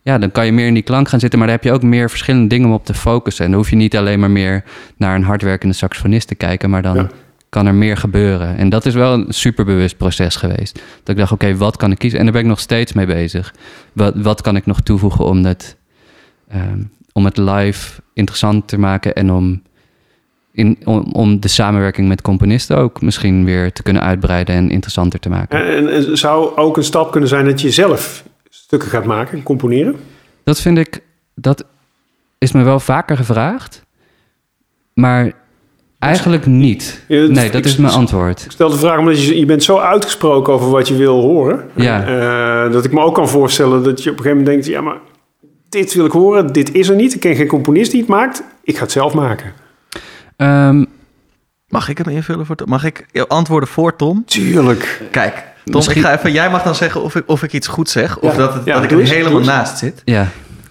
ja, 0.05 0.17
dan 0.17 0.31
kan 0.31 0.45
je 0.45 0.51
meer 0.51 0.67
in 0.67 0.73
die 0.73 0.83
klank 0.83 1.07
gaan 1.09 1.19
zitten, 1.19 1.39
maar 1.39 1.47
dan 1.47 1.57
heb 1.57 1.65
je 1.65 1.71
ook 1.71 1.81
meer 1.83 2.09
verschillende 2.09 2.47
dingen 2.47 2.67
om 2.67 2.73
op 2.73 2.85
te 2.85 2.93
focussen. 2.93 3.45
En 3.45 3.51
dan 3.51 3.59
hoef 3.59 3.69
je 3.69 3.75
niet 3.75 3.97
alleen 3.97 4.19
maar 4.19 4.31
meer 4.31 4.63
naar 4.97 5.15
een 5.15 5.23
hardwerkende 5.23 5.75
saxofonist 5.75 6.27
te 6.27 6.35
kijken, 6.35 6.69
maar 6.69 6.81
dan 6.81 6.95
Ja. 6.95 7.09
kan 7.49 7.65
er 7.65 7.73
meer 7.73 7.97
gebeuren. 7.97 8.57
En 8.57 8.69
dat 8.69 8.85
is 8.85 8.93
wel 8.93 9.13
een 9.13 9.25
superbewust 9.29 9.97
proces 9.97 10.35
geweest. 10.35 10.73
Dat 10.75 11.09
ik 11.09 11.17
dacht, 11.17 11.31
oké, 11.31 11.55
wat 11.57 11.77
kan 11.77 11.91
ik 11.91 11.97
kiezen? 11.97 12.19
En 12.19 12.25
daar 12.25 12.33
ben 12.33 12.43
ik 12.43 12.47
nog 12.47 12.59
steeds 12.59 12.93
mee 12.93 13.05
bezig. 13.05 13.53
Wat, 13.93 14.13
wat 14.15 14.41
kan 14.41 14.55
ik 14.55 14.65
nog 14.65 14.81
toevoegen 14.81 15.25
om 15.25 15.45
het, 15.45 15.77
ehm, 16.49 16.79
om 17.13 17.25
het 17.25 17.37
live 17.37 18.01
interessant 18.13 18.67
te 18.67 18.79
maken 18.79 19.13
en 19.15 19.31
om, 19.31 19.61
in, 20.51 20.77
om, 20.83 20.99
om 21.11 21.39
de 21.39 21.47
samenwerking 21.47 22.07
met 22.07 22.21
componisten 22.21 22.77
ook 22.77 23.01
misschien 23.01 23.45
weer 23.45 23.71
te 23.71 23.83
kunnen 23.83 24.01
uitbreiden 24.03 24.55
en 24.55 24.69
interessanter 24.69 25.19
te 25.19 25.29
maken. 25.29 25.65
En, 25.65 25.89
en, 25.89 26.07
en 26.07 26.17
zou 26.17 26.57
ook 26.57 26.77
een 26.77 26.83
stap 26.83 27.11
kunnen 27.11 27.29
zijn 27.29 27.45
dat 27.45 27.61
je 27.61 27.71
zelf 27.71 28.23
stukken 28.65 28.89
gaat 28.89 29.05
maken, 29.05 29.43
componeren? 29.43 29.95
Dat 30.43 30.59
vind 30.61 30.77
ik, 30.77 31.01
dat 31.35 31.65
is 32.37 32.51
me 32.51 32.63
wel 32.63 32.79
vaker 32.79 33.17
gevraagd, 33.17 33.83
maar 34.93 35.31
eigenlijk 35.99 36.45
niet. 36.45 37.03
Ja, 37.07 37.19
dat- 37.21 37.29
Nee, 37.29 37.45
dat 37.51 37.55
ik- 37.59 37.65
is 37.65 37.77
mijn 37.77 37.93
antwoord. 37.93 38.45
Ik 38.45 38.51
stel 38.51 38.69
de 38.69 38.77
vraag 38.77 38.99
omdat 38.99 39.25
je, 39.25 39.39
je 39.39 39.45
bent 39.45 39.63
zo 39.63 39.77
uitgesproken 39.77 40.53
over 40.53 40.69
wat 40.69 40.87
je 40.87 40.95
wil 40.95 41.21
horen. 41.21 41.69
Ja. 41.75 42.03
eh, 42.65 42.71
dat 42.71 42.85
ik 42.85 42.91
me 42.91 42.99
ook 43.01 43.15
kan 43.15 43.29
voorstellen 43.29 43.83
dat 43.83 44.03
je 44.03 44.09
op 44.09 44.17
een 44.17 44.23
gegeven 44.23 44.43
moment 44.43 44.45
denkt... 44.63 44.65
ja, 44.65 44.81
maar 44.81 44.97
dit 45.69 45.93
wil 45.93 46.05
ik 46.05 46.11
horen, 46.11 46.53
dit 46.53 46.73
is 46.73 46.89
er 46.89 46.95
niet. 46.95 47.13
Ik 47.13 47.19
ken 47.19 47.35
geen 47.35 47.47
componist 47.47 47.91
die 47.91 47.99
het 47.99 48.09
maakt. 48.09 48.43
Ik 48.63 48.75
ga 48.77 48.81
het 48.83 48.91
zelf 48.91 49.13
maken. 49.13 49.53
Ehm, 50.37 50.83
Mag 51.67 51.89
ik 51.89 51.97
hem 51.97 52.07
invullen? 52.07 52.45
Voor 52.45 52.55
Tom? 52.55 52.69
Mag 52.69 52.83
ik 52.83 53.05
antwoorden 53.27 53.69
voor 53.69 53.95
Tom? 53.95 54.25
Tuurlijk. 54.25 55.01
Kijk, 55.11 55.43
Tom, 55.65 55.75
Misschien- 55.75 55.95
ik 55.97 56.03
ga 56.03 56.13
even, 56.17 56.31
jij 56.31 56.49
mag 56.49 56.63
dan 56.63 56.75
zeggen 56.75 57.01
of 57.03 57.15
ik, 57.15 57.23
of 57.25 57.43
ik 57.43 57.53
iets 57.53 57.67
goed 57.67 57.89
zeg. 57.89 58.17
Of 58.19 58.31
Ja. 58.31 58.37
dat, 58.37 58.53
het, 58.53 58.65
Ja, 58.65 58.73
dat 58.73 58.83
ik 58.83 58.91
er 58.91 58.99
eens, 58.99 59.09
helemaal 59.09 59.39
naast 59.41 59.77
zit. 59.77 60.01
ja, 60.05 60.27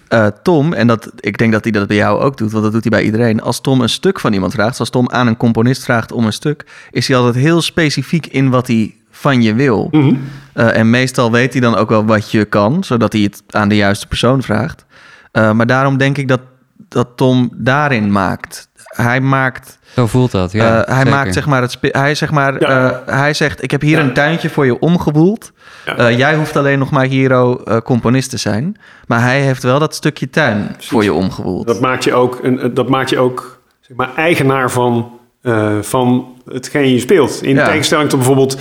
Eh, 0.07 0.27
Tom, 0.43 0.73
en 0.73 0.87
dat, 0.87 1.11
ik 1.19 1.37
denk 1.37 1.51
dat 1.51 1.63
hij 1.63 1.71
dat 1.71 1.87
bij 1.87 1.97
jou 1.97 2.19
ook 2.21 2.37
doet, 2.37 2.51
want 2.51 2.63
dat 2.63 2.73
doet 2.73 2.81
hij 2.81 2.91
bij 2.91 3.03
iedereen. 3.03 3.41
Als 3.41 3.61
Tom 3.61 3.81
een 3.81 3.89
stuk 3.89 4.19
van 4.19 4.33
iemand 4.33 4.53
vraagt, 4.53 4.79
als 4.79 4.89
Tom 4.89 5.09
aan 5.09 5.27
een 5.27 5.37
componist 5.37 5.83
vraagt 5.83 6.11
om 6.11 6.25
een 6.25 6.33
stuk, 6.33 6.65
is 6.91 7.07
hij 7.07 7.17
altijd 7.17 7.35
heel 7.35 7.61
specifiek 7.61 8.27
in 8.27 8.49
wat 8.49 8.67
hij 8.67 8.95
van 9.11 9.41
je 9.41 9.53
wil. 9.53 9.87
Mhm. 9.91 10.13
Eh, 10.53 10.77
en 10.77 10.89
meestal 10.89 11.31
weet 11.31 11.51
hij 11.51 11.61
dan 11.61 11.75
ook 11.75 11.89
wel 11.89 12.05
wat 12.05 12.31
je 12.31 12.45
kan, 12.45 12.83
zodat 12.83 13.13
hij 13.13 13.21
het 13.21 13.43
aan 13.49 13.69
de 13.69 13.75
juiste 13.75 14.07
persoon 14.07 14.41
vraagt. 14.43 14.85
Eh, 15.31 15.51
maar 15.51 15.65
daarom 15.67 15.97
denk 15.97 16.17
ik 16.17 16.27
dat, 16.27 16.41
dat 16.89 17.07
Tom 17.15 17.49
daarin 17.55 18.11
maakt. 18.11 18.69
Hij 18.85 19.21
maakt, 19.21 19.77
zo 19.95 20.07
voelt 20.07 20.31
dat. 20.31 20.51
Ja, 20.51 20.79
eh, 20.81 20.87
hij 20.87 20.95
zeker. 20.97 21.11
maakt 21.11 21.33
zeg 21.33 21.45
maar 21.45 21.61
het 21.61 21.77
hij 21.81 22.15
zeg 22.15 22.31
maar, 22.31 22.59
Ja. 22.61 22.91
eh, 23.05 23.15
hij 23.19 23.33
zegt: 23.33 23.63
ik 23.63 23.71
heb 23.71 23.81
hier 23.81 23.97
Ja. 23.97 24.03
een 24.03 24.13
tuintje 24.13 24.49
voor 24.49 24.65
je 24.65 24.79
omgewoeld. 24.79 25.51
Ja. 25.85 25.95
Eh, 25.97 26.17
jij 26.17 26.35
hoeft 26.35 26.55
alleen 26.55 26.79
nog 26.79 26.89
maar 26.91 27.05
hero 27.05 27.57
eh, 27.63 27.77
componist 27.77 28.29
te 28.29 28.37
zijn, 28.37 28.77
maar 29.07 29.21
hij 29.21 29.41
heeft 29.41 29.63
wel 29.63 29.79
dat 29.79 29.95
stukje 29.95 30.29
tuin 30.29 30.75
voor 30.79 31.03
je 31.03 31.13
omgewoeld. 31.13 31.67
Dat 31.67 31.79
maakt 31.81 32.03
je 32.03 32.13
ook, 32.13 32.39
een, 32.43 32.71
dat 32.73 32.89
maakt 32.89 33.09
je 33.09 33.17
ook 33.19 33.59
zeg 33.81 33.97
maar, 33.97 34.09
eigenaar 34.15 34.71
van, 34.71 35.19
eh, 35.41 35.69
van 35.81 36.27
hetgeen 36.45 36.91
je 36.91 36.99
speelt. 36.99 37.39
In 37.43 37.55
Ja. 37.55 37.65
tegenstelling 37.65 38.09
tot 38.09 38.19
bijvoorbeeld... 38.19 38.57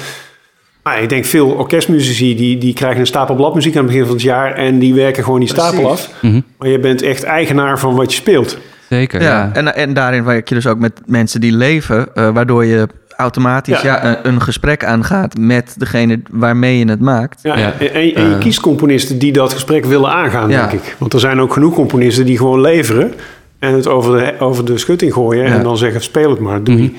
Ah, 0.83 1.03
ik 1.03 1.09
denk 1.09 1.25
veel 1.25 1.49
orkestmuzici 1.51 2.37
die, 2.37 2.59
die 2.59 2.75
krijgen 2.75 3.01
een 3.01 3.07
stapel 3.07 3.35
bladmuziek 3.35 3.73
aan 3.77 3.83
het 3.83 3.91
begin 3.91 4.05
van 4.07 4.15
het 4.15 4.23
jaar... 4.25 4.53
en 4.55 4.79
die 4.79 4.95
werken 4.95 5.25
gewoon 5.25 5.41
die 5.41 5.49
stapel 5.49 5.83
Precies. 5.83 6.07
af. 6.07 6.23
Mhm, 6.23 6.41
Maar 6.59 6.69
je 6.69 6.79
bent 6.79 7.03
echt 7.03 7.23
eigenaar 7.23 7.79
van 7.79 7.95
wat 7.95 8.11
je 8.13 8.17
speelt. 8.21 8.59
Zeker, 8.95 9.23
Ja, 9.23 9.29
ja. 9.29 9.51
En, 9.53 9.75
en 9.75 9.95
daarin 9.95 10.25
werk 10.25 10.49
je 10.49 10.55
dus 10.55 10.67
ook 10.67 10.79
met 10.79 11.01
mensen 11.07 11.41
die 11.41 11.53
leven, 11.53 12.15
eh, 12.15 12.29
waardoor 12.31 12.65
je 12.65 12.89
automatisch 13.17 13.81
Ja. 13.81 13.95
ja. 13.95 14.05
een, 14.07 14.17
een 14.33 14.41
gesprek 14.43 14.85
aangaat 14.85 15.39
met 15.39 15.75
degene 15.79 16.21
waarmee 16.31 16.79
je 16.79 16.89
het 16.89 17.01
maakt. 17.01 17.41
Ja, 17.43 17.59
Ja. 17.59 17.73
En, 17.79 17.93
en, 17.95 17.95
en 17.95 18.07
je 18.29 18.35
Eh. 18.35 18.39
kiest 18.39 18.61
componisten 18.61 19.19
die 19.19 19.33
dat 19.33 19.53
gesprek 19.53 19.85
willen 19.85 20.11
aangaan, 20.11 20.51
Ja. 20.51 20.67
denk 20.67 20.83
ik. 20.83 20.95
Want 20.99 21.13
er 21.13 21.21
zijn 21.21 21.41
ook 21.41 21.53
genoeg 21.53 21.75
componisten 21.75 22.25
die 22.27 22.37
gewoon 22.37 22.61
leveren... 22.61 23.13
en 23.59 23.75
het 23.75 23.87
over 23.87 24.19
de, 24.19 24.35
over 24.39 24.65
de 24.65 24.79
schutting 24.79 25.13
gooien... 25.13 25.45
Ja. 25.47 25.55
en 25.55 25.63
dan 25.63 25.77
zeggen, 25.77 26.01
speel 26.03 26.31
het 26.31 26.39
maar, 26.41 26.63
doei. 26.65 26.83
Mhm. 26.83 26.95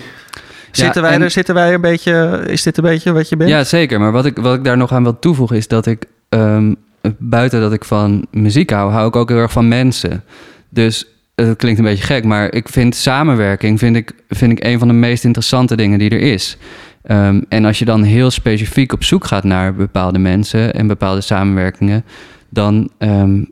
Zitten, 0.72 1.02
Ja, 1.02 1.08
wij 1.08 1.18
en- 1.18 1.22
er, 1.24 1.32
zitten 1.32 1.54
wij 1.56 1.74
een 1.74 1.82
beetje, 1.82 2.42
is 2.48 2.64
dit 2.64 2.78
een 2.78 2.84
beetje 2.84 3.12
wat 3.14 3.30
je 3.30 3.38
bent? 3.38 3.50
Ja, 3.50 3.64
zeker. 3.64 4.00
Maar 4.00 4.12
wat 4.12 4.26
ik, 4.26 4.38
wat 4.38 4.56
ik 4.56 4.64
daar 4.64 4.78
nog 4.78 4.92
aan 4.92 5.04
wil 5.04 5.20
toevoegen 5.20 5.58
is 5.58 5.68
dat 5.68 5.86
ik, 5.86 6.06
ehm, 6.30 6.74
buiten 7.18 7.62
dat 7.62 7.74
ik 7.74 7.86
van 7.86 8.26
muziek 8.32 8.70
hou, 8.70 8.92
hou 8.92 9.08
ik 9.08 9.16
ook 9.16 9.30
heel 9.30 9.38
erg 9.38 9.52
van 9.52 9.68
mensen. 9.68 10.24
Dus 10.70 11.08
het 11.36 11.58
klinkt 11.58 11.80
een 11.80 11.86
beetje 11.86 12.04
gek, 12.04 12.24
maar 12.24 12.54
ik 12.54 12.70
vind 12.70 12.96
samenwerking 12.96 13.80
vind 13.80 13.96
ik, 13.96 14.12
vind 14.30 14.52
ik 14.52 14.64
een 14.64 14.80
van 14.80 14.88
de 14.88 14.94
meest 14.94 15.24
interessante 15.24 15.76
dingen 15.76 16.00
die 16.00 16.10
er 16.10 16.20
is. 16.20 16.58
Ehm, 17.02 17.42
en 17.50 17.66
als 17.66 17.80
je 17.80 17.86
dan 17.86 18.04
heel 18.04 18.32
specifiek 18.32 18.94
op 18.94 19.04
zoek 19.04 19.26
gaat 19.26 19.44
naar 19.44 19.76
bepaalde 19.76 20.20
mensen 20.20 20.74
en 20.74 20.88
bepaalde 20.88 21.22
samenwerkingen, 21.22 22.06
dan, 22.50 22.90
ehm, 22.98 23.44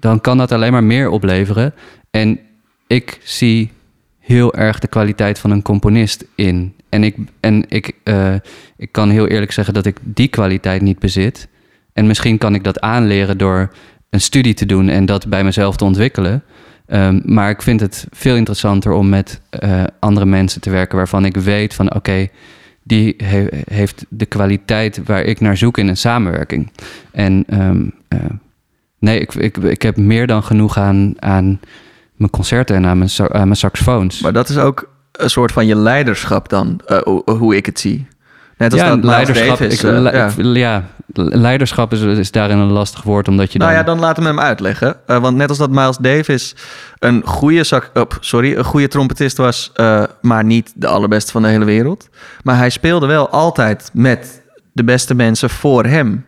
dan 0.00 0.20
kan 0.20 0.38
dat 0.38 0.52
alleen 0.52 0.72
maar 0.72 0.84
meer 0.84 1.08
opleveren. 1.08 1.74
En 2.10 2.38
ik 2.86 3.20
zie 3.22 3.70
heel 4.18 4.54
erg 4.54 4.78
de 4.78 4.88
kwaliteit 4.88 5.38
van 5.38 5.50
een 5.50 5.62
componist 5.62 6.24
in. 6.34 6.74
En 6.88 7.04
ik, 7.04 7.16
en 7.40 7.64
ik, 7.68 7.92
eh, 8.02 8.34
ik 8.76 8.92
kan 8.92 9.10
heel 9.10 9.26
eerlijk 9.26 9.52
zeggen 9.52 9.74
dat 9.74 9.86
ik 9.86 9.98
die 10.02 10.28
kwaliteit 10.28 10.82
niet 10.82 10.98
bezit. 10.98 11.48
En 11.92 12.06
misschien 12.06 12.38
kan 12.38 12.54
ik 12.54 12.64
dat 12.64 12.80
aanleren 12.80 13.38
door 13.38 13.72
een 14.10 14.20
studie 14.20 14.54
te 14.54 14.66
doen 14.66 14.88
en 14.88 15.06
dat 15.06 15.28
bij 15.28 15.44
mezelf 15.44 15.76
te 15.76 15.84
ontwikkelen. 15.84 16.42
Ehm, 16.92 17.20
maar 17.24 17.50
ik 17.50 17.62
vind 17.62 17.80
het 17.80 18.06
veel 18.10 18.36
interessanter 18.36 18.92
om 18.92 19.08
met 19.08 19.40
eh, 19.50 19.84
andere 19.98 20.26
mensen 20.26 20.60
te 20.60 20.70
werken 20.70 20.96
waarvan 20.96 21.24
ik 21.24 21.36
weet 21.36 21.74
van 21.74 21.94
oké, 21.94 22.28
die 22.82 23.14
he- 23.24 23.46
heeft 23.70 24.04
de 24.08 24.26
kwaliteit 24.26 25.00
waar 25.04 25.22
ik 25.22 25.40
naar 25.40 25.56
zoek 25.56 25.78
in 25.78 25.88
een 25.88 25.96
samenwerking. 25.96 26.70
En 27.10 27.44
ehm, 27.46 27.86
eh, 28.08 28.18
nee, 28.98 29.20
ik, 29.20 29.34
ik, 29.34 29.56
ik 29.56 29.82
heb 29.82 29.96
meer 29.96 30.26
dan 30.26 30.42
genoeg 30.42 30.78
aan, 30.78 31.14
aan 31.18 31.60
mijn 32.16 32.30
concerten 32.30 32.76
en 32.76 32.86
aan 32.86 32.98
mijn, 32.98 33.10
aan 33.32 33.56
saxofoons. 33.56 34.20
Maar 34.20 34.32
dat 34.32 34.48
is 34.48 34.58
ook 34.58 34.88
een 35.12 35.30
soort 35.30 35.52
van 35.52 35.66
je 35.66 35.76
leiderschap 35.76 36.48
dan, 36.48 36.80
eh, 36.86 37.00
hoe 37.24 37.56
ik 37.56 37.66
het 37.66 37.80
zie. 37.80 38.06
Net 38.62 38.72
als 38.72 38.80
ja, 38.80 38.88
dat 38.88 39.04
leiderschap, 39.04 39.58
Davis, 39.58 39.82
ik, 39.82 39.90
eh, 39.90 40.00
le- 40.36 40.58
ja. 40.58 40.84
leiderschap 41.14 41.92
is, 41.92 42.00
is 42.00 42.30
daarin 42.30 42.58
een 42.58 42.70
lastig 42.72 43.02
woord, 43.02 43.28
omdat 43.28 43.52
je 43.52 43.58
dan... 43.58 43.68
Nou 43.68 43.80
ja, 43.80 43.86
dan 43.86 43.98
laten 43.98 44.22
we 44.22 44.28
hem 44.28 44.40
uitleggen. 44.40 44.96
Eh, 45.06 45.18
want 45.18 45.36
net 45.36 45.48
als 45.48 45.58
dat 45.58 45.70
Miles 45.70 45.96
Davis 45.96 46.54
een 46.98 47.22
goede, 47.24 47.82
op, 47.94 48.16
sorry, 48.20 48.56
een 48.56 48.64
goede 48.64 48.88
trompetist 48.88 49.36
was, 49.36 49.70
eh, 49.74 50.02
maar 50.20 50.44
niet 50.44 50.72
de 50.74 50.86
allerbeste 50.86 51.32
van 51.32 51.42
de 51.42 51.48
hele 51.48 51.64
wereld. 51.64 52.08
Maar 52.42 52.56
hij 52.56 52.70
speelde 52.70 53.06
wel 53.06 53.28
altijd 53.28 53.90
met 53.92 54.42
de 54.72 54.84
beste 54.84 55.14
mensen 55.14 55.50
voor 55.50 55.84
hem. 55.84 56.24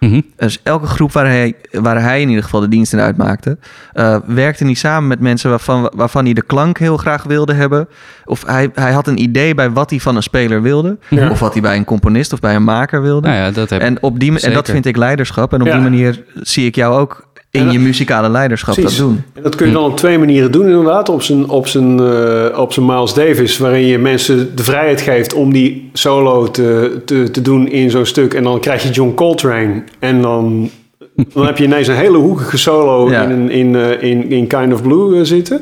Mhm. 0.00 0.20
Dus 0.36 0.60
elke 0.62 0.86
groep 0.86 1.12
waar 1.12 1.26
hij, 1.26 1.54
waar 1.70 2.02
hij 2.02 2.20
in 2.20 2.28
ieder 2.28 2.44
geval 2.44 2.60
de 2.60 2.68
dienst 2.68 2.92
in 2.92 3.00
uitmaakte, 3.00 3.58
eh, 3.92 4.16
werkte 4.26 4.64
hij 4.64 4.74
samen 4.74 5.08
met 5.08 5.20
mensen 5.20 5.50
waarvan, 5.50 5.92
waarvan 5.94 6.24
hij 6.24 6.34
de 6.34 6.42
klank 6.42 6.78
heel 6.78 6.96
graag 6.96 7.22
wilde 7.22 7.52
hebben. 7.52 7.88
Of 8.24 8.46
hij, 8.46 8.70
hij 8.74 8.92
had 8.92 9.06
een 9.06 9.22
idee 9.22 9.54
bij 9.54 9.70
wat 9.70 9.90
hij 9.90 10.00
van 10.00 10.16
een 10.16 10.22
speler 10.22 10.62
wilde. 10.62 10.98
Ja. 11.08 11.30
Of 11.30 11.40
wat 11.40 11.52
hij 11.52 11.62
bij 11.62 11.76
een 11.76 11.84
componist 11.84 12.32
of 12.32 12.40
bij 12.40 12.54
een 12.54 12.64
maker 12.64 13.02
wilde. 13.02 13.28
Nou 13.28 13.40
ja, 13.40 13.50
dat 13.50 13.70
heb 13.70 13.80
en, 13.80 14.02
op 14.02 14.20
die, 14.20 14.40
en 14.40 14.52
dat 14.52 14.70
vind 14.70 14.86
ik 14.86 14.96
leiderschap. 14.96 15.52
En 15.52 15.60
op 15.60 15.66
Ja. 15.66 15.72
die 15.72 15.82
manier 15.82 16.22
zie 16.34 16.66
ik 16.66 16.74
jou 16.74 16.98
ook 16.98 17.27
in 17.50 17.64
dat- 17.64 17.72
je 17.72 17.78
muzikale 17.78 18.28
leiderschap 18.28 18.74
Precies. 18.74 18.96
dat 18.98 19.06
doen. 19.06 19.22
En 19.34 19.42
dat 19.42 19.54
kun 19.56 19.66
je 19.66 19.72
dan 19.72 19.84
op 19.84 19.96
twee 19.96 20.18
manieren 20.18 20.52
doen 20.52 20.68
inderdaad. 20.68 21.08
Op 21.08 21.22
zijn, 21.22 21.48
op 21.48 21.66
zijn, 21.66 22.00
eh, 22.00 22.58
op 22.58 22.72
zijn 22.72 22.86
Miles 22.86 23.14
Davis, 23.14 23.58
waarin 23.58 23.86
je 23.86 23.98
mensen 23.98 24.56
de 24.56 24.62
vrijheid 24.62 25.00
geeft 25.00 25.34
om 25.34 25.52
die 25.52 25.90
solo 25.92 26.50
te, 26.50 27.00
te, 27.04 27.30
te 27.30 27.42
doen 27.42 27.68
in 27.68 27.90
zo'n 27.90 28.06
stuk. 28.06 28.34
En 28.34 28.42
dan 28.42 28.60
krijg 28.60 28.82
je 28.82 28.90
John 28.90 29.14
Coltrane. 29.14 29.82
En 29.98 30.22
dan, 30.22 30.70
dan 31.34 31.46
heb 31.46 31.58
je 31.58 31.64
ineens 31.64 31.88
een 31.88 31.94
hele 31.96 32.16
hoekige 32.18 32.58
solo 32.58 33.10
Ja. 33.10 33.22
in, 33.22 33.50
in, 33.50 33.76
eh, 33.76 34.02
in, 34.10 34.30
in 34.30 34.46
Kind 34.46 34.72
of 34.72 34.82
Blue 34.82 35.16
eh, 35.18 35.24
zitten. 35.24 35.60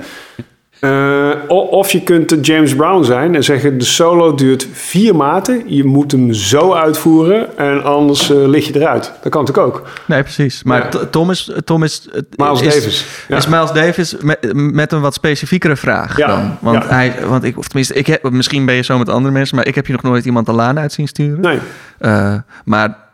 Eh, 0.78 1.30
of 1.48 1.90
je 1.90 2.02
kunt 2.02 2.28
de 2.28 2.40
James 2.40 2.74
Brown 2.74 3.04
zijn 3.04 3.34
en 3.34 3.44
zeggen: 3.44 3.78
de 3.78 3.84
solo 3.84 4.34
duurt 4.34 4.66
vier 4.72 5.16
maten. 5.16 5.62
Je 5.66 5.84
moet 5.84 6.12
hem 6.12 6.32
zo 6.32 6.72
uitvoeren 6.72 7.58
en 7.58 7.84
anders 7.84 8.30
eh, 8.30 8.46
lig 8.46 8.66
je 8.66 8.80
eruit. 8.80 9.12
Dat 9.22 9.32
kan 9.32 9.44
natuurlijk 9.44 9.76
ook. 9.76 9.88
Nee, 10.06 10.22
precies. 10.22 10.62
Maar 10.62 10.88
Ja. 10.92 11.04
Tom 11.10 11.30
is... 11.30 11.52
Tom 11.64 11.82
is, 11.82 12.08
Miles 12.36 12.60
is, 12.60 12.74
Davis. 12.74 13.06
Ja. 13.28 13.36
Is 13.36 13.46
Miles 13.46 13.72
Davis 13.72 14.16
met, 14.20 14.52
met 14.54 14.92
een 14.92 15.00
wat 15.00 15.14
specifiekere 15.14 15.76
vraag 15.76 16.16
Ja, 16.16 16.26
dan? 16.26 16.56
Want, 16.60 16.82
ja. 16.82 16.88
hij, 16.88 17.14
want 17.28 17.44
ik, 17.44 17.58
of 17.58 17.66
tenminste, 17.66 17.94
ik 17.94 18.06
heb, 18.06 18.30
misschien 18.30 18.66
ben 18.66 18.74
je 18.74 18.82
zo 18.82 18.98
met 18.98 19.08
andere 19.08 19.34
mensen, 19.34 19.56
maar 19.56 19.66
ik 19.66 19.74
heb 19.74 19.86
je 19.86 19.92
nog 19.92 20.02
nooit 20.02 20.24
iemand 20.24 20.46
de 20.46 20.52
laan 20.52 20.78
uit 20.78 20.92
zien 20.92 21.08
sturen. 21.08 21.40
Nee. 21.40 21.58
Eh, 21.98 22.34
maar 22.64 23.05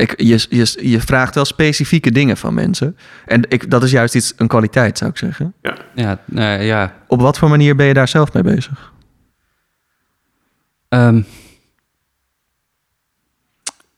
ik, 0.00 0.20
je, 0.20 0.46
je, 0.48 0.88
je 0.90 1.00
vraagt 1.00 1.34
wel 1.34 1.44
specifieke 1.44 2.10
dingen 2.10 2.36
van 2.36 2.54
mensen. 2.54 2.96
En 3.26 3.42
ik, 3.48 3.70
dat 3.70 3.82
is 3.82 3.90
juist 3.90 4.14
iets, 4.14 4.32
een 4.36 4.48
kwaliteit, 4.48 4.98
zou 4.98 5.10
ik 5.10 5.16
zeggen. 5.16 5.54
Ja, 5.94 6.20
nou 6.24 6.62
ja. 6.62 6.94
Op 7.06 7.20
wat 7.20 7.38
voor 7.38 7.48
manier 7.48 7.76
ben 7.76 7.86
je 7.86 7.94
daar 7.94 8.08
zelf 8.08 8.32
mee 8.32 8.42
bezig? 8.42 8.92
Ehm, 10.88 11.22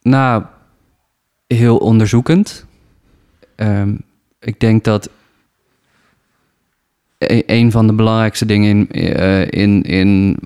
nou, 0.01 0.43
heel 1.47 1.77
onderzoekend. 1.77 2.65
Ehm, 3.55 3.95
ik 4.39 4.59
denk 4.59 4.83
dat 4.83 5.09
e- 7.17 7.43
een 7.45 7.71
van 7.71 7.87
de 7.87 7.93
belangrijkste 7.93 8.45
dingen 8.45 8.89
in, 8.89 9.15
eh, 9.15 9.41
in, 9.61 9.83
in, 9.83 10.37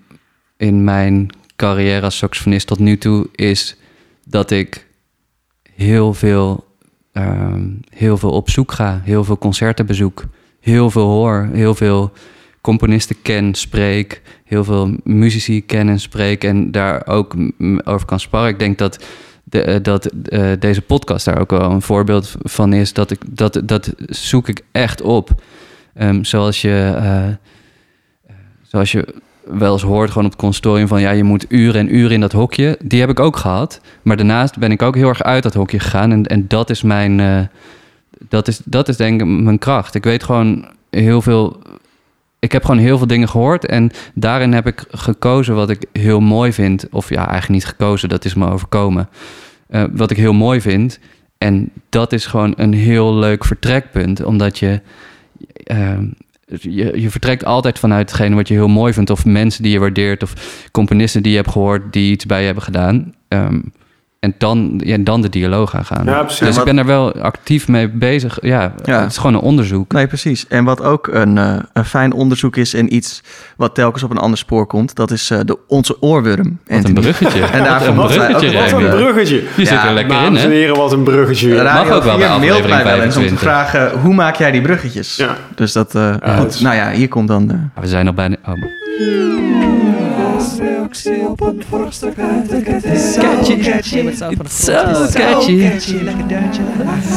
in 0.57 0.83
mijn 0.83 1.29
carrière 1.55 2.01
als 2.01 2.17
saxofonist 2.17 2.67
tot 2.67 2.79
nu 2.79 2.97
toe 2.97 3.29
is 3.35 3.77
dat 4.25 4.51
ik 4.51 4.86
heel 5.77 6.13
veel, 6.13 6.65
ehm, 7.11 7.69
heel 7.89 8.17
veel 8.17 8.31
op 8.31 8.49
zoek 8.49 8.71
ga, 8.71 9.01
heel 9.03 9.23
veel 9.23 9.37
concerten 9.37 9.85
bezoek, 9.85 10.23
heel 10.59 10.89
veel 10.89 11.07
hoor, 11.07 11.49
heel 11.51 11.75
veel 11.75 12.11
componisten 12.61 13.21
ken, 13.21 13.53
spreek, 13.55 14.21
heel 14.45 14.63
veel 14.63 14.95
muzici 15.03 15.65
ken 15.65 15.89
en 15.89 15.99
spreek 15.99 16.43
en 16.43 16.71
daar 16.71 17.07
ook 17.07 17.35
over 17.83 18.07
kan 18.07 18.19
sparren. 18.19 18.49
Ik 18.49 18.59
denk 18.59 18.77
dat, 18.77 19.05
de, 19.43 19.61
eh, 19.61 19.83
dat 19.83 20.05
eh, 20.05 20.51
deze 20.59 20.81
podcast 20.81 21.25
daar 21.25 21.39
ook 21.39 21.51
wel 21.51 21.71
een 21.71 21.81
voorbeeld 21.81 22.35
van 22.41 22.73
is. 22.73 22.93
Dat, 22.93 23.11
ik, 23.11 23.21
dat, 23.29 23.61
dat 23.63 23.93
zoek 24.05 24.47
ik 24.47 24.61
echt 24.71 25.01
op. 25.01 25.29
Ehm, 25.93 26.23
zoals 26.23 26.61
je... 26.61 26.93
eh, 26.95 27.27
zoals 28.61 28.91
je 28.91 29.15
wel 29.49 29.73
eens 29.73 29.81
hoort 29.81 30.09
gewoon 30.09 30.25
op 30.25 30.31
het 30.31 30.39
consortium 30.41 30.87
van 30.87 31.01
ja, 31.01 31.11
je 31.11 31.23
moet 31.23 31.45
uren 31.49 31.81
en 31.81 31.95
uren 31.95 32.11
in 32.11 32.19
dat 32.19 32.31
hokje. 32.31 32.77
Die 32.83 32.99
heb 32.99 33.09
ik 33.09 33.19
ook 33.19 33.35
gehad. 33.37 33.81
Maar 34.01 34.17
daarnaast 34.17 34.57
ben 34.57 34.71
ik 34.71 34.81
ook 34.81 34.95
heel 34.95 35.07
erg 35.07 35.23
uit 35.23 35.43
dat 35.43 35.53
hokje 35.53 35.79
gegaan. 35.79 36.11
En, 36.11 36.25
en 36.25 36.47
dat 36.47 36.69
is 36.69 36.81
mijn, 36.81 37.19
eh, 37.19 37.39
dat, 38.29 38.47
is, 38.47 38.61
dat 38.65 38.87
is 38.87 38.97
denk 38.97 39.21
ik 39.21 39.27
mijn 39.27 39.57
kracht. 39.59 39.95
Ik 39.95 40.03
weet 40.03 40.23
gewoon 40.23 40.65
heel 40.89 41.21
veel. 41.21 41.61
Ik 42.39 42.51
heb 42.51 42.65
gewoon 42.65 42.81
heel 42.81 42.97
veel 42.97 43.07
dingen 43.07 43.29
gehoord. 43.29 43.65
En 43.65 43.91
daarin 44.13 44.53
heb 44.53 44.67
ik 44.67 44.85
gekozen 44.91 45.55
wat 45.55 45.69
ik 45.69 45.85
heel 45.91 46.19
mooi 46.19 46.53
vind. 46.53 46.87
Of 46.91 47.09
ja, 47.09 47.21
eigenlijk 47.29 47.49
niet 47.49 47.65
gekozen, 47.65 48.09
dat 48.09 48.25
is 48.25 48.33
me 48.33 48.49
overkomen. 48.49 49.09
Eh, 49.67 49.83
wat 49.91 50.11
ik 50.11 50.17
heel 50.17 50.33
mooi 50.33 50.61
vind. 50.61 50.99
En 51.37 51.71
dat 51.89 52.13
is 52.13 52.25
gewoon 52.25 52.53
een 52.57 52.73
heel 52.73 53.15
leuk 53.15 53.45
vertrekpunt. 53.45 54.23
Omdat 54.23 54.59
je. 54.59 54.81
ehm, 55.63 56.05
je, 56.47 57.01
je 57.01 57.09
vertrekt 57.09 57.45
altijd 57.45 57.79
vanuit 57.79 58.09
hetgene 58.09 58.35
wat 58.35 58.47
je 58.47 58.53
heel 58.53 58.67
mooi 58.67 58.93
vindt. 58.93 59.09
Of 59.09 59.25
mensen 59.25 59.63
die 59.63 59.71
je 59.71 59.79
waardeert. 59.79 60.23
Of 60.23 60.67
componisten 60.71 61.23
die 61.23 61.31
je 61.31 61.37
hebt 61.37 61.51
gehoord 61.51 61.93
die 61.93 62.11
iets 62.11 62.25
bij 62.25 62.39
je 62.39 62.45
hebben 62.45 62.63
gedaan. 62.63 63.15
Ehm, 63.27 63.59
en 64.19 64.35
dan, 64.37 64.81
ja, 64.83 64.97
dan 64.99 65.21
de 65.21 65.29
dialoog 65.29 65.75
aangaan. 65.75 66.05
Ja, 66.05 66.23
precies. 66.23 66.39
Dus 66.47 66.57
ik 66.57 66.63
ben 66.63 66.75
daar 66.75 66.85
wel 66.85 67.13
actief 67.13 67.67
mee 67.67 67.89
bezig. 67.89 68.37
Ja, 68.41 68.73
Ja. 68.83 69.01
het 69.01 69.11
is 69.11 69.17
gewoon 69.17 69.33
een 69.33 69.39
onderzoek. 69.41 69.91
Nee, 69.91 70.07
precies. 70.07 70.47
En 70.47 70.63
wat 70.63 70.81
ook 70.83 71.07
een, 71.07 71.37
eh, 71.37 71.55
een 71.73 71.85
fijn 71.85 72.13
onderzoek 72.13 72.55
is 72.55 72.73
en 72.73 72.95
iets 72.95 73.21
wat 73.57 73.75
telkens 73.75 74.03
op 74.03 74.11
een 74.11 74.17
ander 74.17 74.37
spoor 74.37 74.65
komt, 74.67 74.95
dat 74.95 75.11
is 75.11 75.29
eh, 75.29 75.39
de, 75.45 75.57
onze 75.67 76.01
oorworm. 76.01 76.59
Wat 76.67 76.83
een 76.83 76.93
bruggetje. 76.93 77.41
En 77.45 77.63
daarvoor 77.63 77.95
wat 77.95 78.11
een 78.15 78.21
ook 78.21 78.27
bruggetje, 78.27 78.57
Wat 78.71 78.71
een 78.81 78.89
bruggetje. 78.89 79.43
Je 79.55 79.65
zit 79.65 79.83
er 79.83 79.93
lekker 79.93 80.15
in, 80.17 80.21
Dames 80.23 80.43
en 80.43 80.49
hè? 80.49 80.55
heren, 80.55 80.75
wat 80.75 80.91
een 80.91 81.03
bruggetje. 81.03 81.55
Radio 81.55 81.83
Mag 81.87 81.97
ook 81.97 82.03
wel 82.03 82.17
bij 82.17 82.27
4 82.27 82.39
mailt 82.39 82.41
aflevering 82.43 82.83
mij 82.83 82.95
wel 82.97 83.03
eens 83.05 83.17
om 83.17 83.21
te 83.27 83.27
25. 83.27 83.39
vragen, 83.39 83.99
hoe 83.99 84.13
maak 84.13 84.35
jij 84.35 84.51
die 84.51 84.61
bruggetjes? 84.61 85.15
Ja. 85.15 85.35
Dus 85.55 85.71
dat, 85.73 85.95
eh, 85.95 86.13
Ja, 86.25 86.35
goed. 86.37 86.61
Nou 86.61 86.75
ja, 86.75 86.91
hier 86.91 87.07
komt 87.07 87.27
dan... 87.27 87.49
eh, 87.51 87.55
Ah, 87.75 87.81
We 87.83 87.87
zijn 87.89 88.05
nog 88.05 88.15
bijna... 88.15 88.35
Oh. 88.45 90.06
Reactie 90.59 91.27
op 91.27 91.41
een 91.41 91.63
vorstuk 91.69 92.13
uit 92.19 92.49
de 92.49 92.61
ketting. 92.61 93.63
Catchy, 93.63 94.03
vorstuk. 94.03 94.37
catchy. 95.13 95.69
catchy. 95.69 95.97
Lekker 96.01 96.27
duintje. 96.27 96.61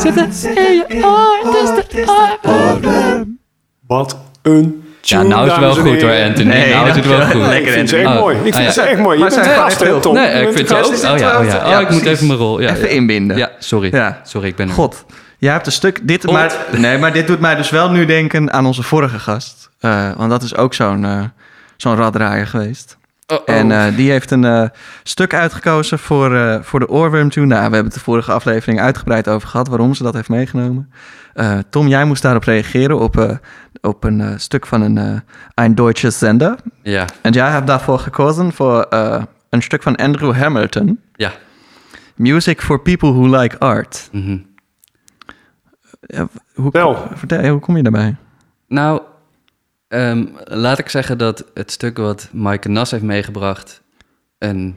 Zit 0.02 0.14
het 0.14 0.50
in 0.54 0.72
je 0.72 0.84
oor, 1.04 1.52
het 1.52 1.62
is 1.62 1.94
de 1.94 2.04
oor. 2.06 3.24
Wat 3.86 4.18
een 4.42 4.82
Ja, 5.02 5.18
tune, 5.18 5.28
nou 5.28 5.46
is 5.46 5.52
het 5.52 5.60
wel 5.60 5.74
goed 5.74 6.02
hoor. 6.02 6.10
Anthony. 6.10 6.48
Nee, 6.48 6.74
nou 6.74 6.88
is 6.88 6.96
het 6.96 7.06
wel 7.06 7.20
goed. 7.26 7.40
Nee, 7.40 7.62
ik 7.62 7.68
vind 7.68 7.88
ze 7.88 7.96
echt 7.96 8.06
Oh. 8.06 8.20
mooi. 8.20 8.36
Ik 8.36 8.42
vind 8.42 8.54
Ah, 8.56 8.62
ja. 8.62 8.70
ze 8.70 8.80
echt 8.80 9.00
mooi. 9.00 9.18
Je 9.18 9.24
Maar 9.24 9.34
bent 9.34 9.46
gast, 9.46 9.82
heel- 9.82 10.00
Tom? 10.00 10.14
Nee, 10.14 10.46
ik 10.46 10.52
vind 10.56 10.68
gast. 10.68 11.06
ook... 11.06 11.12
Oh 11.12 11.18
ja, 11.18 11.38
oh 11.40 11.44
ja. 11.46 11.74
Oh, 11.76 11.80
ik 11.80 11.90
moet 11.90 12.06
even 12.06 12.26
mijn 12.26 12.38
rol. 12.38 12.60
Ja, 12.60 12.70
even 12.70 12.90
inbinden. 12.90 13.36
ja 13.36 13.50
sorry. 13.58 13.94
Ja. 13.94 14.20
Sorry, 14.24 14.48
ik 14.48 14.56
ben 14.56 14.68
er. 14.68 14.74
God, 14.74 15.04
jij 15.38 15.52
hebt 15.52 15.66
een 15.66 15.72
stuk... 15.72 16.00
Dit, 16.02 16.30
maar, 16.30 16.52
nee, 16.76 16.98
maar 16.98 17.12
dit 17.12 17.26
doet 17.26 17.40
mij 17.40 17.54
dus 17.54 17.70
wel 17.70 17.90
nu 17.90 18.04
denken 18.06 18.52
aan 18.52 18.66
onze 18.66 18.82
vorige 18.82 19.18
gast. 19.18 19.70
Eh, 19.80 20.10
want 20.16 20.30
dat 20.30 20.42
is 20.42 20.56
ook 20.56 20.74
zo'n 20.74 21.04
eh 21.04 21.22
zo'n 21.76 21.96
raddraaier 21.96 22.46
geweest. 22.46 22.96
Oh, 23.30 23.38
En 23.46 23.72
eh, 23.72 23.96
die 23.96 24.10
heeft 24.10 24.30
een 24.30 24.44
eh, 24.44 24.68
stuk 25.02 25.34
uitgekozen 25.34 25.98
voor, 25.98 26.34
eh, 26.36 26.62
voor 26.62 26.80
de 26.80 26.88
oorworm 26.88 27.30
tune. 27.30 27.46
Nou, 27.46 27.58
we 27.58 27.62
hebben 27.74 27.84
het 27.84 27.94
de 27.94 28.00
vorige 28.00 28.32
aflevering 28.32 28.80
uitgebreid 28.80 29.28
over 29.28 29.48
gehad... 29.48 29.68
waarom 29.68 29.94
ze 29.94 30.02
dat 30.02 30.14
heeft 30.14 30.28
meegenomen. 30.28 30.90
Eh, 31.34 31.58
Tom, 31.70 31.86
jij 31.88 32.04
moest 32.04 32.22
daarop 32.22 32.42
reageren 32.44 32.98
op, 32.98 33.18
eh, 33.18 33.36
op 33.80 34.04
een 34.04 34.40
stuk 34.40 34.66
van 34.66 34.82
een 34.82 34.98
eh 34.98 35.20
Ein 35.54 35.74
Deutsche 35.74 36.10
Zender. 36.10 36.54
Ja, 36.82 37.04
En 37.22 37.32
jij 37.32 37.50
hebt 37.50 37.66
daarvoor 37.66 37.98
gekozen 37.98 38.52
voor 38.52 38.82
eh, 38.82 39.22
een 39.50 39.62
stuk 39.62 39.82
van 39.82 39.96
Andrew 39.96 40.34
Hamilton... 40.34 41.00
ja. 41.14 41.32
Music 42.16 42.60
for 42.62 42.80
People 42.80 43.12
Who 43.12 43.38
Like 43.40 43.58
Art. 43.58 44.08
Mhm. 44.12 44.38
Ja, 46.00 46.28
hoe, 46.54 46.62
Vertel. 46.70 47.06
vertel, 47.14 47.48
hoe 47.50 47.60
kom 47.60 47.76
je 47.76 47.82
daarbij? 47.82 48.16
Nou, 48.68 49.00
ehm, 49.90 50.24
laat 50.44 50.78
ik 50.78 50.88
zeggen 50.88 51.18
dat 51.18 51.44
het 51.54 51.70
stuk 51.70 51.96
wat 51.96 52.28
Maaike 52.32 52.68
Nas 52.68 52.90
heeft 52.90 53.02
meegebracht... 53.02 53.82
een 54.38 54.76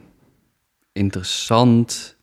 interessant... 0.93 2.16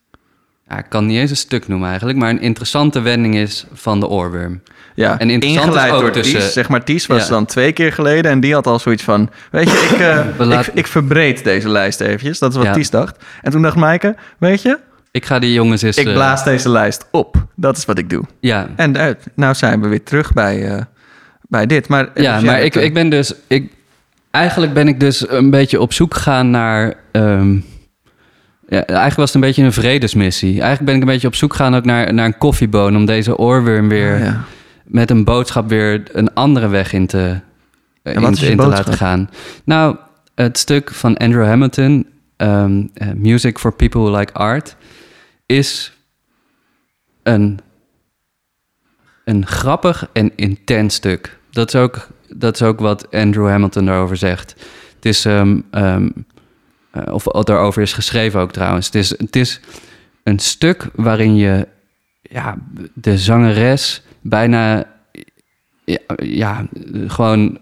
Ja, 0.68 0.78
ik 0.78 0.86
kan 0.88 1.06
niet 1.06 1.18
eens 1.18 1.30
een 1.30 1.36
stuk 1.36 1.68
noemen 1.68 1.88
eigenlijk... 1.88 2.18
maar 2.18 2.30
een 2.30 2.40
interessante 2.40 3.00
wending 3.00 3.36
is 3.36 3.66
van 3.72 4.00
de 4.00 4.06
oorworm. 4.08 4.62
Ja, 4.94 5.18
En 5.18 5.30
interessant 5.30 5.74
is 5.74 5.90
ook 5.90 6.00
door 6.00 6.10
tussen- 6.10 6.40
Ties. 6.40 6.52
Zeg 6.52 6.68
maar, 6.68 6.84
Ties 6.84 7.06
was 7.06 7.22
Ja. 7.22 7.28
dan 7.28 7.46
twee 7.46 7.72
keer 7.72 7.92
geleden 7.92 8.30
en 8.30 8.40
die 8.40 8.54
had 8.54 8.66
al 8.66 8.78
zoiets 8.78 9.02
van... 9.02 9.30
Weet 9.50 9.70
je, 9.70 9.88
ik, 9.92 10.00
eh, 10.38 10.46
laat- 10.46 10.66
ik, 10.66 10.74
ik 10.74 10.86
verbreed 10.86 11.44
deze 11.44 11.68
lijst 11.68 12.00
eventjes. 12.00 12.38
Dat 12.38 12.50
is 12.50 12.56
wat 12.56 12.66
Ja. 12.66 12.72
Ties 12.72 12.90
dacht. 12.90 13.24
En 13.42 13.50
toen 13.50 13.62
dacht 13.62 13.76
Maaike, 13.76 14.16
weet 14.38 14.62
je, 14.62 14.78
Ik 15.10 15.24
ga 15.26 15.38
die 15.38 15.52
jongens 15.52 15.82
eens... 15.82 15.96
ik 15.96 16.06
eh, 16.06 16.12
blaas 16.12 16.44
deze 16.44 16.68
lijst 16.68 17.06
op. 17.10 17.46
Dat 17.56 17.76
is 17.76 17.84
wat 17.84 17.98
ik 17.98 18.10
doe. 18.10 18.24
Ja, 18.40 18.68
En 18.76 18.96
uh, 18.96 19.06
nou 19.34 19.54
zijn 19.54 19.80
we 19.80 19.88
weer 19.88 20.02
terug 20.02 20.32
bij, 20.32 20.68
eh, 20.76 20.82
bij 21.50 21.66
dit. 21.66 21.88
Maar, 21.88 22.10
Ja, 22.14 22.40
maar 22.40 22.62
ik, 22.62 22.76
eh, 22.76 22.84
ik 22.84 22.94
ben 22.94 23.08
dus... 23.08 23.34
Ik, 23.46 23.72
eigenlijk 24.30 24.72
ben 24.72 24.88
ik 24.88 25.00
dus 25.00 25.28
een 25.28 25.50
beetje 25.50 25.80
op 25.80 25.92
zoek 25.92 26.14
gegaan 26.14 26.50
naar... 26.50 26.94
ehm, 27.12 27.54
ja, 28.68 28.84
eigenlijk 28.86 29.16
was 29.16 29.26
het 29.26 29.34
een 29.34 29.40
beetje 29.40 29.62
een 29.62 29.72
vredesmissie. 29.72 30.60
Eigenlijk 30.60 30.84
ben 30.84 30.94
ik 30.94 31.00
een 31.00 31.06
beetje 31.06 31.26
op 31.26 31.34
zoek 31.34 31.52
gegaan 31.54 31.74
ook 31.74 31.84
naar, 31.84 32.14
naar 32.14 32.26
een 32.26 32.38
koffieboon... 32.38 32.96
om 32.96 33.06
deze 33.06 33.38
oorworm 33.38 33.88
weer 33.88 34.14
oh 34.14 34.20
ja. 34.20 34.44
met 34.84 35.10
een 35.10 35.24
boodschap 35.24 35.68
weer 35.68 36.02
een 36.12 36.34
andere 36.34 36.68
weg 36.68 36.92
in 36.92 37.06
te, 37.06 37.40
in, 38.02 38.12
te 38.12 38.20
boodschap? 38.20 38.58
laten 38.58 38.92
gaan. 38.92 39.30
Nou, 39.64 39.96
het 40.34 40.58
stuk 40.58 40.90
van 40.90 41.16
Andrew 41.16 41.44
Hamilton... 41.44 42.06
ehm, 42.36 42.82
eh, 42.94 43.08
Music 43.14 43.58
for 43.58 43.72
People 43.72 44.00
Who 44.00 44.18
Like 44.18 44.32
Art... 44.32 44.76
is 45.46 45.92
een 47.22 47.60
een 49.24 49.46
grappig 49.46 50.08
en 50.12 50.32
intens 50.36 50.94
stuk. 50.94 51.38
Dat 51.50 51.74
is 51.74 51.80
ook, 51.80 52.08
dat 52.28 52.54
is 52.54 52.62
ook 52.62 52.80
wat 52.80 53.10
Andrew 53.10 53.48
Hamilton 53.48 53.86
daarover 53.86 54.16
zegt. 54.16 54.54
Het 54.94 55.04
is, 55.04 55.24
ehm, 55.24 55.58
eh, 55.70 55.96
of 57.10 57.24
wat 57.24 57.48
erover 57.48 57.82
is 57.82 57.92
geschreven 57.92 58.40
ook 58.40 58.52
trouwens. 58.52 58.86
Het 58.86 58.94
is, 58.94 59.10
het 59.10 59.36
is 59.36 59.60
een 60.22 60.38
stuk 60.38 60.88
waarin 60.94 61.36
je 61.36 61.68
ja, 62.22 62.58
de 62.94 63.18
zangeres 63.18 64.02
bijna 64.20 64.86
ja, 66.16 66.66
gewoon 67.06 67.58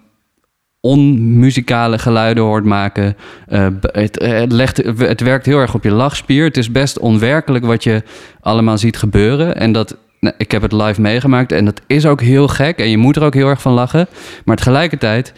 onmuzikale 0.80 1.99
geluiden 1.99 2.45
hoort 2.45 2.64
maken. 2.64 3.16
Eh, 3.47 3.66
het, 3.80 4.18
het, 4.22 4.53
legt, 4.53 4.76
het 4.99 5.20
werkt 5.20 5.47
heel 5.47 5.59
erg 5.59 5.74
op 5.74 5.84
je 5.84 5.91
lachspier. 5.91 6.45
Het 6.45 6.57
is 6.57 6.72
best 6.72 6.99
onwerkelijk 6.99 7.64
wat 7.64 7.84
je 7.84 8.03
allemaal 8.41 8.78
ziet 8.78 8.97
gebeuren. 8.97 9.57
En 9.57 9.72
dat, 9.72 9.97
nou, 10.21 10.35
ik 10.39 10.51
heb 10.51 10.62
het 10.62 10.73
live 10.73 11.01
meegemaakt 11.01 11.53
en 11.53 11.64
dat 11.64 11.81
is 11.87 12.07
ook 12.07 12.21
heel 12.21 12.49
gek. 12.49 12.79
En 12.79 12.91
je 12.91 12.99
moet 12.99 13.16
er 13.16 13.23
ook 13.23 13.35
heel 13.35 13.49
erg 13.49 13.61
van 13.61 13.73
lachen. 13.73 14.09
Maar 14.45 14.57
tegelijkertijd 14.57 15.33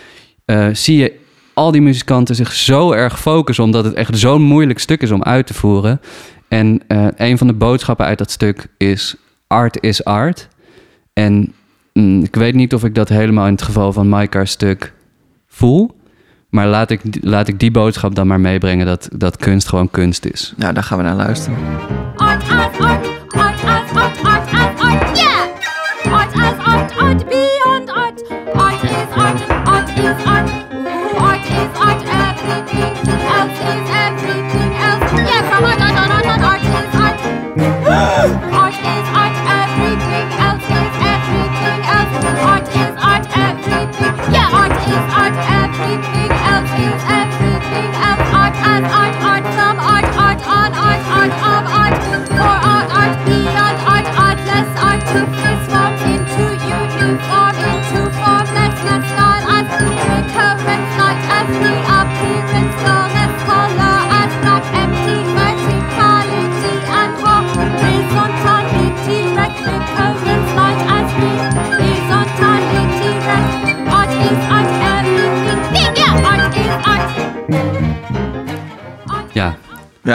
eh, 0.45 0.69
zie 0.73 0.97
je 0.97 1.19
al 1.55 1.71
die 1.71 1.83
muzikanten 1.83 2.35
zich 2.35 2.53
zo 2.53 2.93
erg 2.93 3.21
focussen... 3.21 3.65
omdat 3.65 3.85
het 3.85 3.95
echt 3.95 4.19
zo'n 4.19 4.43
moeilijk 4.43 4.79
stuk 4.79 5.03
is 5.03 5.11
om 5.11 5.23
uit 5.23 5.47
te 5.47 5.55
voeren. 5.55 6.01
En 6.49 6.81
eh, 6.87 7.07
een 7.17 7.39
van 7.39 7.47
de 7.47 7.53
boodschappen 7.53 8.07
uit 8.07 8.19
dat 8.19 8.31
stuk 8.31 8.67
is... 8.77 9.17
art 9.47 9.83
is 9.83 10.05
art. 10.05 10.49
En 11.13 11.53
mm, 11.93 12.23
ik 12.23 12.35
weet 12.35 12.55
niet 12.55 12.75
of 12.75 12.85
ik 12.85 12.95
dat 12.95 13.09
helemaal 13.09 13.47
in 13.47 13.53
het 13.53 13.63
geval 13.63 13.93
van 13.93 14.09
Maika's 14.09 14.51
stuk 14.51 14.93
voel. 15.49 15.99
Maar 16.51 16.67
laat 16.67 16.91
ik, 16.91 17.01
laat 17.21 17.49
ik 17.49 17.61
die 17.61 17.71
boodschap 17.71 18.15
dan 18.15 18.27
maar 18.27 18.41
meebrengen 18.41 18.87
dat, 18.87 19.09
dat 19.17 19.37
kunst 19.37 19.69
gewoon 19.69 19.91
kunst 19.91 20.25
is. 20.25 20.53
Nou, 20.57 20.75
daar 20.75 20.83
gaan 20.83 20.99
we 20.99 21.05
naar 21.05 21.15
luisteren. 21.15 21.59
Art 22.17 22.51
art, 22.51 22.79
art 22.81 23.21
art, 23.35 23.65
art 23.65 23.90
art, 27.01 27.17
art 27.17 27.31
beyond 27.31 27.91
art. 27.91 28.19
Art 28.55 28.85
is 28.85 29.11
art, 29.17 29.41
art 29.67 29.89
is 29.99 30.19
art. 30.27 30.49
Art 31.17 31.45
is 31.61 31.73
art, 31.81 32.03
everything 32.29 32.95
else 33.37 33.59
is 33.71 33.89
everything 34.05 34.73
else. 34.77 35.05
Yeah, 35.29 35.43
from 35.49 35.65
art, 35.65 35.81
art, 35.81 35.97
art, 35.97 36.13
art, 36.17 36.27
art, 36.27 36.43
art 36.51 36.63
is 36.63 36.95
art. 37.05 37.21
Art 38.61 38.79
is 38.93 39.07
art, 39.23 39.37
everything 39.61 40.29
else 40.45 40.67
is 40.79 40.93
everything 41.15 41.81
else. 41.97 42.13
Art 42.53 42.69
is 42.83 42.95
art, 43.11 43.25
everything. 43.49 44.15
Yeah, 44.35 44.59
art 44.61 44.77
is 44.93 45.07
art, 45.23 45.37
everything 45.65 46.33
else 46.53 46.73
is 46.85 47.01
everything 47.21 47.91
else. 48.09 48.25
Art 48.41 48.57
as 48.73 48.85
art, 49.01 49.17
art 49.31 49.45
from 49.57 49.77
art, 49.81 50.09
art 50.27 50.41
on 50.59 50.71
art, 50.89 51.03
art 51.19 51.35
of 51.49 51.65
art. 51.81 51.97
For 52.29 52.57
art, 52.73 52.89
art 53.01 53.15
beyond 53.27 53.79
art, 53.89 54.07
artless 54.27 54.71
art 54.89 55.01
to 55.13 55.40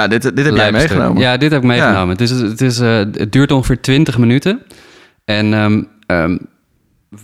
Ja, 0.05 0.11
dit, 0.19 0.35
dit 0.35 0.45
heb 0.45 0.55
jij 0.55 0.71
lijpstuk. 0.71 0.89
meegenomen. 0.89 1.21
Ja, 1.21 1.37
dit 1.37 1.51
heb 1.51 1.61
ik 1.61 1.67
meegenomen. 1.67 2.09
Het, 2.09 2.21
is, 2.21 2.29
het, 2.29 2.61
is, 2.61 2.79
eh, 2.79 2.97
het 2.97 3.31
duurt 3.31 3.51
ongeveer 3.51 3.81
20 3.81 4.17
minuten. 4.17 4.61
En 5.25 5.53
ehm, 5.53 5.83
ehm, 6.05 6.37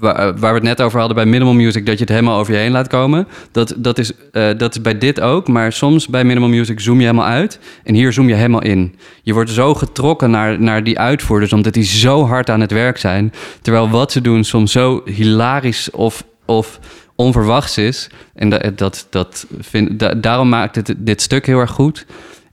eh, 0.02 0.14
waar 0.14 0.36
we 0.40 0.46
het 0.48 0.64
net 0.64 0.82
over 0.82 1.00
hadden 1.00 1.16
bij 1.16 1.26
Minimal 1.26 1.54
Music, 1.54 1.86
dat 1.86 1.94
je 1.96 2.00
het 2.04 2.10
helemaal 2.10 2.40
over 2.40 2.54
je 2.54 2.60
heen 2.60 2.72
laat 2.72 2.88
komen. 2.88 3.28
Dat, 3.52 3.74
dat, 3.78 3.98
is, 3.98 4.12
eh, 4.32 4.50
dat 4.58 4.76
is 4.76 4.82
bij 4.82 4.98
dit 4.98 5.22
ook. 5.22 5.48
Maar 5.48 5.72
soms 5.74 6.08
bij 6.08 6.24
Minimal 6.24 6.50
Music 6.50 6.80
zoom 6.80 6.96
je 7.00 7.06
helemaal 7.06 7.26
uit. 7.26 7.60
En 7.84 7.94
hier 7.94 8.14
zoom 8.14 8.28
je 8.28 8.34
helemaal 8.36 8.62
in. 8.64 8.96
Je 9.24 9.34
wordt 9.34 9.50
zo 9.50 9.74
getrokken 9.74 10.32
naar, 10.32 10.62
naar 10.62 10.84
die 10.84 11.00
uitvoerders, 11.00 11.54
omdat 11.54 11.74
die 11.74 11.84
zo 11.84 12.26
hard 12.26 12.50
aan 12.50 12.62
het 12.62 12.72
werk 12.72 12.98
zijn. 12.98 13.34
Terwijl 13.62 13.90
wat 13.90 14.12
ze 14.12 14.22
doen 14.22 14.44
soms 14.44 14.72
zo 14.72 15.02
hilarisch 15.06 15.92
of, 15.92 16.24
of 16.46 16.80
onverwachts 17.16 17.78
is. 17.78 18.10
En 18.36 18.50
dat, 18.50 18.78
dat, 18.78 19.08
dat 19.10 19.46
vind, 19.60 20.00
da- 20.00 20.14
daarom 20.14 20.50
maakt 20.50 20.76
het 20.76 20.94
dit 20.98 21.22
stuk 21.22 21.46
heel 21.46 21.60
erg 21.60 21.72
goed. 21.72 22.06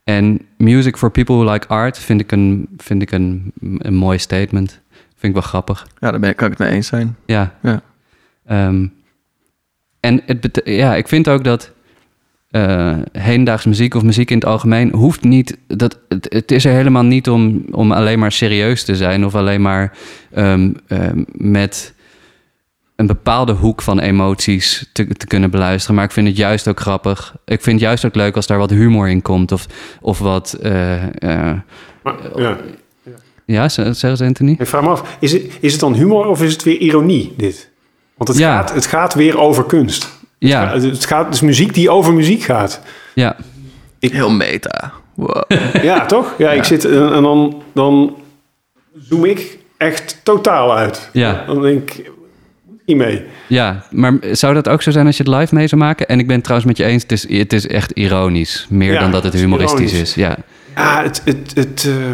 En 0.09 0.47
music 0.57 0.97
for 0.97 1.11
people 1.11 1.35
who 1.35 1.53
like 1.53 1.67
art 1.67 1.99
vind 1.99 2.21
ik 2.21 2.33
een, 2.33 2.69
vind 2.77 3.03
ik 3.03 3.11
een, 3.11 3.53
een 3.79 3.95
mooi 3.95 4.19
statement. 4.19 4.81
Vind 4.91 5.23
ik 5.23 5.33
wel 5.33 5.43
grappig. 5.43 5.87
Ja, 5.99 6.11
daar 6.11 6.21
ben 6.21 6.31
ik, 6.31 6.37
kan 6.37 6.53
ik 6.53 6.59
het 6.59 6.67
mee 6.67 6.77
eens 6.77 6.87
zijn. 6.87 7.17
Ja. 7.27 7.55
Ja. 7.63 7.83
Ehm, 8.47 8.87
en 10.01 10.23
het 10.27 10.61
ja, 10.65 10.95
ik 10.95 11.09
vind 11.09 11.29
ook 11.29 11.45
dat 11.45 11.73
eh 12.51 12.97
hedendaags 13.13 13.65
muziek 13.65 13.95
of 13.95 14.03
muziek 14.03 14.31
in 14.31 14.37
het 14.37 14.47
algemeen 14.47 14.93
hoeft 14.93 15.23
niet. 15.23 15.59
Dat, 15.67 15.99
het, 16.09 16.27
het 16.33 16.53
is 16.53 16.65
er 16.65 16.73
helemaal 16.73 17.05
niet 17.05 17.29
om, 17.29 17.65
om 17.71 17.93
alleen 17.93 18.19
maar 18.19 18.33
serieus 18.33 18.85
te 18.85 18.97
zijn 18.97 19.25
of 19.25 19.35
alleen 19.35 19.63
maar 19.63 19.97
ehm, 20.31 20.73
ehm, 20.87 21.25
met 21.33 21.95
een 22.99 23.07
bepaalde 23.07 23.53
hoek 23.53 23.83
van 23.83 23.99
emoties 23.99 24.89
te, 24.93 25.07
te 25.07 25.27
kunnen 25.27 25.51
beluisteren. 25.51 25.97
Maar 25.97 26.05
ik 26.05 26.11
vind 26.13 26.27
het 26.29 26.37
juist 26.37 26.69
ook 26.69 26.81
grappig. 26.81 27.35
Ik 27.45 27.63
vind 27.63 27.77
het 27.77 27.85
juist 27.85 28.05
ook 28.05 28.15
leuk 28.15 28.37
als 28.37 28.47
daar 28.47 28.59
wat 28.59 28.71
humor 28.71 29.09
in 29.09 29.23
komt 29.23 29.53
of, 29.53 29.67
of 30.01 30.19
wat. 30.19 30.53
eh, 30.53 31.03
eh, 31.49 31.57
Maar, 32.03 32.15
ja. 32.37 32.57
ja, 33.45 33.69
zeg 33.69 33.87
eens, 34.03 34.21
Anthony. 34.23 34.57
Ik 34.59 34.67
vraag 34.67 34.83
me 34.83 34.89
af, 34.89 35.17
is 35.21 35.33
het, 35.33 35.43
is 35.61 35.73
het 35.73 35.81
dan 35.81 35.95
humor 35.95 36.27
of 36.27 36.43
is 36.43 36.53
het 36.53 36.63
weer 36.63 36.77
ironie, 36.79 37.35
dit? 37.37 37.71
Want 38.17 38.29
het, 38.29 38.39
Ja. 38.39 38.57
gaat, 38.57 38.75
het 38.75 38.87
gaat 38.87 39.15
weer 39.15 39.39
over 39.39 39.65
kunst. 39.65 40.17
Ja, 40.39 40.73
Het, 40.73 40.83
het 40.83 41.05
gaat, 41.07 41.25
het 41.25 41.35
is 41.35 41.41
muziek 41.41 41.75
die 41.75 41.91
over 41.91 42.13
muziek 42.13 42.43
gaat. 42.43 42.81
ja, 43.15 43.37
Heel 44.01 44.31
meta. 44.31 44.93
Wow. 45.15 45.43
Ja, 45.83 46.07
toch? 46.07 46.35
Ja, 46.39 46.51
ik 46.51 46.65
zit 46.65 46.85
en, 46.85 47.13
en 47.13 47.23
dan, 47.23 47.63
dan 47.73 48.17
zoom 49.09 49.25
ik 49.25 49.59
echt 49.77 50.21
totaal 50.23 50.77
uit. 50.77 51.11
ja. 51.13 51.45
Dan 51.47 51.63
denk 51.63 51.91
ik, 51.91 51.99
ik 51.99 52.13
niet 52.89 52.97
mee. 52.97 53.23
Ja, 53.47 53.85
maar 53.91 54.19
zou 54.33 54.55
dat 54.55 54.69
ook 54.69 54.83
zo 54.83 54.91
zijn 54.91 55.07
als 55.07 55.17
je 55.17 55.23
het 55.23 55.33
live 55.41 55.55
mee 55.55 55.67
zou 55.67 55.81
maken? 55.81 56.07
En 56.09 56.19
ik 56.19 56.27
ben 56.27 56.35
het 56.35 56.45
trouwens 56.45 56.69
met 56.71 56.79
je 56.79 56.85
eens, 56.93 57.03
het 57.03 57.13
is, 57.13 57.29
het 57.39 57.53
is 57.53 57.67
echt 57.67 57.91
ironisch. 57.91 58.67
Meer 58.71 58.93
Ja, 58.93 59.01
dan 59.01 59.11
dat 59.11 59.23
het 59.23 59.33
het 59.33 59.35
is 59.35 59.41
humoristisch 59.41 59.91
ironisch. 59.93 60.09
is. 60.09 60.15
Ja, 60.15 60.37
Ja, 60.77 61.03
het... 61.03 61.23
het, 61.25 61.53
het 61.55 61.85
eh, 61.89 62.13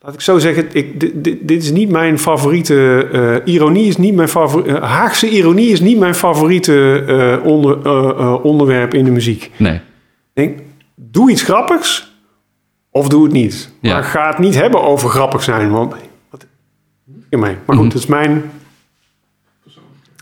laat 0.00 0.14
ik 0.14 0.20
zo 0.20 0.38
zeggen, 0.38 0.66
ik, 0.72 1.00
dit, 1.00 1.24
dit- 1.24 1.48
dit 1.48 1.62
is 1.62 1.70
niet 1.70 1.88
mijn 1.90 2.18
favoriete... 2.18 3.08
eh, 3.44 3.52
ironie 3.54 3.86
is 3.86 3.96
niet 3.96 4.14
mijn 4.14 4.28
favoriete... 4.28 4.80
Haagse 4.80 5.28
ironie 5.28 5.68
is 5.70 5.80
niet 5.80 5.98
mijn 5.98 6.14
favoriete 6.14 7.04
eh, 7.40 7.46
onder, 7.46 8.40
onderwerp 8.42 8.94
in 8.94 9.04
de 9.04 9.10
muziek. 9.10 9.50
nee. 9.56 9.80
Denk, 10.32 10.58
doe 10.94 11.30
iets 11.30 11.42
grappigs 11.42 12.12
of 12.90 13.08
doe 13.08 13.22
het 13.24 13.32
niet. 13.32 13.72
Ja. 13.80 13.92
Maar 13.92 14.04
ga 14.04 14.28
het 14.28 14.38
niet 14.38 14.54
hebben 14.54 14.82
over 14.82 15.08
grappig 15.08 15.42
zijn, 15.42 15.70
want... 15.70 15.94
Mee. 17.30 17.40
Maar 17.40 17.56
goed, 17.66 17.74
Mhm. 17.76 17.84
het 17.84 17.94
is 17.94 18.06
mijn... 18.06 18.50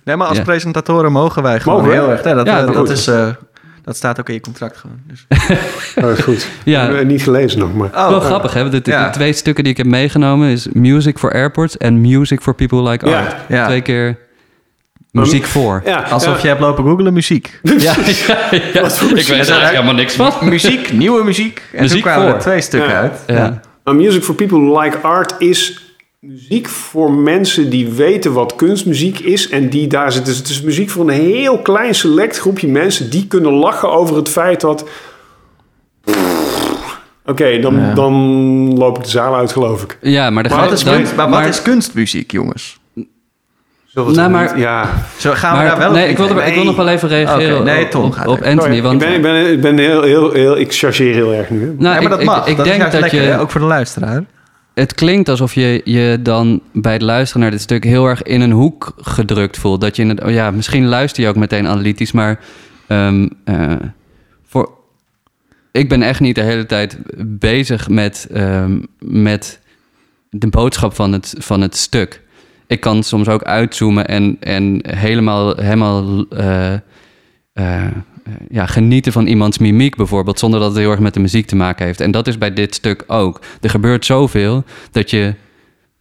Nee, 0.08 0.16
maar 0.16 0.26
als 0.28 0.36
Ja. 0.36 0.42
presentatoren 0.44 1.12
mogen 1.12 1.42
wij 1.42 1.60
gewoon 1.60 1.78
Mogen 1.82 1.92
heel 1.98 2.10
erg. 2.10 2.22
hè, 2.22 2.34
dat, 2.34 2.46
Ja, 2.46 2.58
eh, 2.60 2.64
dat 2.66 2.74
dat, 2.74 2.90
is, 2.90 3.06
eh, 3.06 3.28
dat 3.84 3.96
staat 3.96 4.20
ook 4.20 4.28
in 4.28 4.34
je 4.34 4.40
contract 4.40 4.76
gewoon. 4.76 4.96
Dus. 5.06 5.26
Oh, 5.96 6.04
dat 6.04 6.18
is 6.18 6.24
goed. 6.24 6.48
Ja. 6.64 6.82
Ik 6.82 6.88
heb 6.88 6.98
het 6.98 7.06
niet 7.08 7.22
gelezen 7.22 7.58
nog, 7.58 7.74
maar... 7.74 7.88
Oh, 7.94 8.08
Wel 8.08 8.20
grappig, 8.20 8.52
hè? 8.54 8.68
De, 8.70 8.80
de- 8.80 8.90
Ja. 8.90 9.04
de 9.06 9.10
twee 9.12 9.32
stukken 9.32 9.64
die 9.64 9.72
ik 9.72 9.78
heb 9.78 9.86
meegenomen 9.86 10.48
is 10.48 10.68
Music 10.72 11.18
for 11.18 11.32
Airports 11.32 11.76
en 11.76 12.00
Music 12.00 12.40
for 12.40 12.54
People 12.54 12.78
Who 12.80 12.90
Like 12.90 13.08
Ja. 13.08 13.18
Art. 13.20 13.34
Ja. 13.48 13.66
Twee 13.66 13.80
keer 13.80 14.18
muziek 15.10 15.44
voor. 15.44 15.82
Ja, 15.84 16.00
Alsof 16.00 16.34
ja. 16.36 16.42
je 16.42 16.48
hebt 16.48 16.60
lopen 16.60 16.84
googlen 16.84 17.12
muziek. 17.12 17.60
Ja, 17.62 17.72
ja, 17.76 17.94
ja. 18.50 18.84
Ik 18.84 18.90
weet 19.00 19.28
er 19.28 19.36
eigenlijk 19.38 19.70
helemaal 19.70 19.94
niks 19.94 20.14
van. 20.14 20.32
muziek, 20.42 20.92
nieuwe 20.92 21.24
muziek. 21.24 21.62
En 21.72 21.80
Muziek 21.82 22.02
toen 22.02 22.10
kwamen 22.10 22.26
er 22.26 22.32
voor. 22.32 22.40
twee 22.40 22.60
stukken 22.60 22.90
Ja. 22.90 23.00
uit. 23.00 23.18
Ja. 23.26 23.60
Maar 23.84 23.94
Music 23.94 24.22
for 24.22 24.34
People 24.34 24.58
Who 24.58 24.80
Like 24.82 24.98
Art 24.98 25.34
is 25.38 25.87
muziek 26.20 26.68
voor 26.68 27.12
mensen 27.12 27.70
die 27.70 27.88
weten 27.88 28.32
wat 28.32 28.54
kunstmuziek 28.56 29.18
is. 29.18 29.48
En 29.48 29.68
die 29.68 29.86
daar 29.86 30.12
zitten. 30.12 30.32
Dus 30.32 30.40
het 30.42 30.48
is 30.50 30.62
muziek 30.62 30.90
voor 30.90 31.04
een 31.08 31.14
heel 31.14 31.58
klein 31.58 31.94
select 31.94 32.38
groepje 32.38 32.68
mensen 32.68 33.10
die 33.10 33.26
kunnen 33.26 33.52
lachen 33.52 33.90
over 33.90 34.16
het 34.16 34.28
feit 34.28 34.60
dat. 34.60 34.88
Oké, 37.26 37.58
dan, 37.60 37.74
Ja. 37.80 37.94
dan 37.94 38.12
loop 38.78 38.96
ik 38.98 39.04
de 39.04 39.10
zaal 39.10 39.34
uit, 39.36 39.52
geloof 39.52 39.82
ik. 39.82 39.98
Ja, 40.00 40.30
maar, 40.30 40.42
de 40.42 40.48
is, 40.72 40.84
dan- 40.84 40.94
kunst, 40.94 41.14
maar 41.16 41.28
wat 41.30 41.44
is 41.44 41.62
kunstmuziek, 41.62 42.30
jongens? 42.32 42.78
Zullen 43.86 44.08
we 44.08 44.14
Nou, 44.16 44.22
het 44.22 44.30
maar- 44.30 44.54
niet- 44.54 44.62
ja. 44.64 44.90
Zo 45.18 45.30
gaan 45.32 45.50
we 45.50 45.56
maar- 45.56 45.66
daar 45.66 45.78
wel 45.78 45.90
nee, 45.92 46.04
op 46.04 46.10
ik 46.10 46.16
wil, 46.16 46.38
ik 46.46 46.54
wil 46.54 46.64
nog 46.64 46.76
wel 46.76 46.88
even 46.88 47.08
reageren 47.08 47.64
nee, 47.64 47.84
op- 47.84 47.90
Tom, 47.90 48.04
op, 48.04 48.12
ga 48.12 48.24
op 48.24 48.36
even. 48.36 48.46
Anthony. 48.46 48.60
Sorry, 48.74 48.82
Want, 48.82 49.02
ik, 49.02 49.08
ben, 49.08 49.16
ik, 49.16 49.22
ben, 49.22 49.52
ik 49.52 49.60
ben 49.60 49.78
heel, 49.78 50.02
heel, 50.02 50.32
heel... 50.32 50.58
Ik 50.58 50.74
chargeer 50.74 51.14
heel 51.14 51.32
erg 51.32 51.50
nu. 51.50 51.60
hè. 51.60 51.66
nou, 51.66 51.76
ja, 51.78 51.92
maar 51.92 52.02
ik- 52.02 52.08
dat 52.08 52.22
mag. 52.24 52.46
Ik, 52.46 52.56
dat 52.56 52.66
is 52.66 52.72
denk 52.72 52.76
juist 52.76 52.92
dat 52.92 53.00
lekker, 53.00 53.22
je... 53.22 53.28
hè, 53.28 53.40
ook 53.40 53.50
voor 53.50 53.60
de 53.60 53.66
luisteraar. 53.66 54.24
Het 54.78 54.94
klinkt 54.94 55.28
alsof 55.28 55.54
je 55.54 55.80
je 55.84 56.18
dan 56.22 56.60
bij 56.72 56.92
het 56.92 57.02
luisteren 57.02 57.42
naar 57.42 57.50
dit 57.50 57.60
stuk 57.60 57.84
heel 57.84 58.06
erg 58.06 58.22
in 58.22 58.40
een 58.40 58.50
hoek 58.50 58.92
gedrukt 58.96 59.58
voelt. 59.58 59.80
Dat 59.80 59.96
je 59.96 60.02
in 60.02 60.08
het, 60.08 60.22
oh 60.22 60.30
ja, 60.30 60.50
misschien 60.50 60.86
luister 60.86 61.22
je 61.22 61.28
ook 61.28 61.36
meteen 61.36 61.66
analytisch, 61.66 62.12
maar 62.12 62.40
eh, 62.86 63.22
voor, 64.46 64.70
ik 65.72 65.88
ben 65.88 66.02
echt 66.02 66.20
niet 66.20 66.34
de 66.34 66.42
hele 66.42 66.66
tijd 66.66 66.98
bezig 67.26 67.88
met, 67.88 68.28
ehm, 68.32 68.80
met 68.98 69.60
de 70.30 70.48
boodschap 70.48 70.94
van 70.94 71.12
het, 71.12 71.34
van 71.38 71.60
het 71.60 71.76
stuk. 71.76 72.22
Ik 72.66 72.80
kan 72.80 73.02
soms 73.02 73.28
ook 73.28 73.42
uitzoomen 73.42 74.06
en, 74.06 74.36
en 74.40 74.80
helemaal, 74.96 75.56
helemaal 75.56 76.26
eh, 76.28 76.74
eh, 77.58 77.84
eh, 77.84 77.90
ja, 78.50 78.66
genieten 78.66 79.12
van 79.12 79.26
iemands 79.26 79.58
mimiek 79.58 79.96
bijvoorbeeld, 79.96 80.38
zonder 80.38 80.60
dat 80.60 80.68
het 80.68 80.78
heel 80.78 80.90
erg 80.90 81.00
met 81.00 81.14
de 81.14 81.20
muziek 81.20 81.46
te 81.46 81.56
maken 81.56 81.86
heeft. 81.86 82.00
En 82.00 82.10
dat 82.10 82.26
is 82.26 82.38
bij 82.38 82.52
dit 82.52 82.74
stuk 82.74 83.04
ook. 83.06 83.40
Er 83.60 83.70
gebeurt 83.70 84.04
zoveel 84.04 84.64
dat 84.90 85.10
je. 85.10 85.34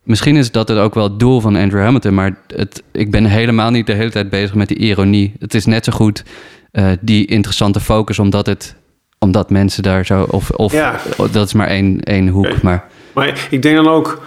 Misschien 0.04 0.36
is 0.36 0.52
dat 0.52 0.68
het 0.68 0.78
ook 0.78 0.94
wel 0.94 1.04
het 1.04 1.20
doel 1.20 1.42
van 1.42 1.56
Andrew 1.56 1.82
Hamilton, 1.82 2.14
maar 2.14 2.38
het, 2.48 2.84
ik 2.92 3.12
ben 3.12 3.26
helemaal 3.26 3.72
niet 3.72 3.86
de 3.86 3.94
hele 3.94 4.12
tijd 4.12 4.30
bezig 4.30 4.54
met 4.56 4.68
die 4.68 4.78
ironie. 4.78 5.34
Het 5.40 5.54
is 5.54 5.66
net 5.66 5.84
zo 5.86 5.92
goed 5.92 6.24
eh, 6.72 6.92
die 7.02 7.26
interessante 7.26 7.80
focus, 7.80 8.20
omdat 8.20 8.46
het 8.46 8.76
omdat 9.20 9.50
mensen 9.50 9.84
daar 9.84 10.06
zo. 10.06 10.24
Of, 10.30 10.50
of 10.50 10.74
Ja. 10.74 11.00
dat 11.32 11.46
is 11.46 11.54
maar 11.54 11.68
één, 11.68 12.02
één 12.04 12.28
hoek. 12.28 12.62
Maar 12.62 12.88
Maar 13.14 13.48
ik 13.50 13.62
denk 13.62 13.76
dan 13.76 13.88
ook, 13.88 14.22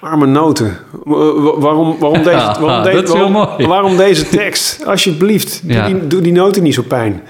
arme 0.00 0.26
noten. 0.26 0.76
Wa- 1.04 1.32
wa- 1.34 1.58
Waarom, 1.58 1.96
waarom, 1.98 2.22
deze, 2.22 2.36
waarom, 3.14 3.66
waarom, 3.66 3.96
deze 3.96 4.28
tekst? 4.28 4.86
Alsjeblieft, 4.86 5.60
doe, 5.62 5.72
Ja. 5.72 5.86
die, 5.86 6.06
doe 6.06 6.20
die 6.20 6.32
noten 6.32 6.62
niet 6.62 6.74
zo 6.74 6.82
pijn. 6.82 7.22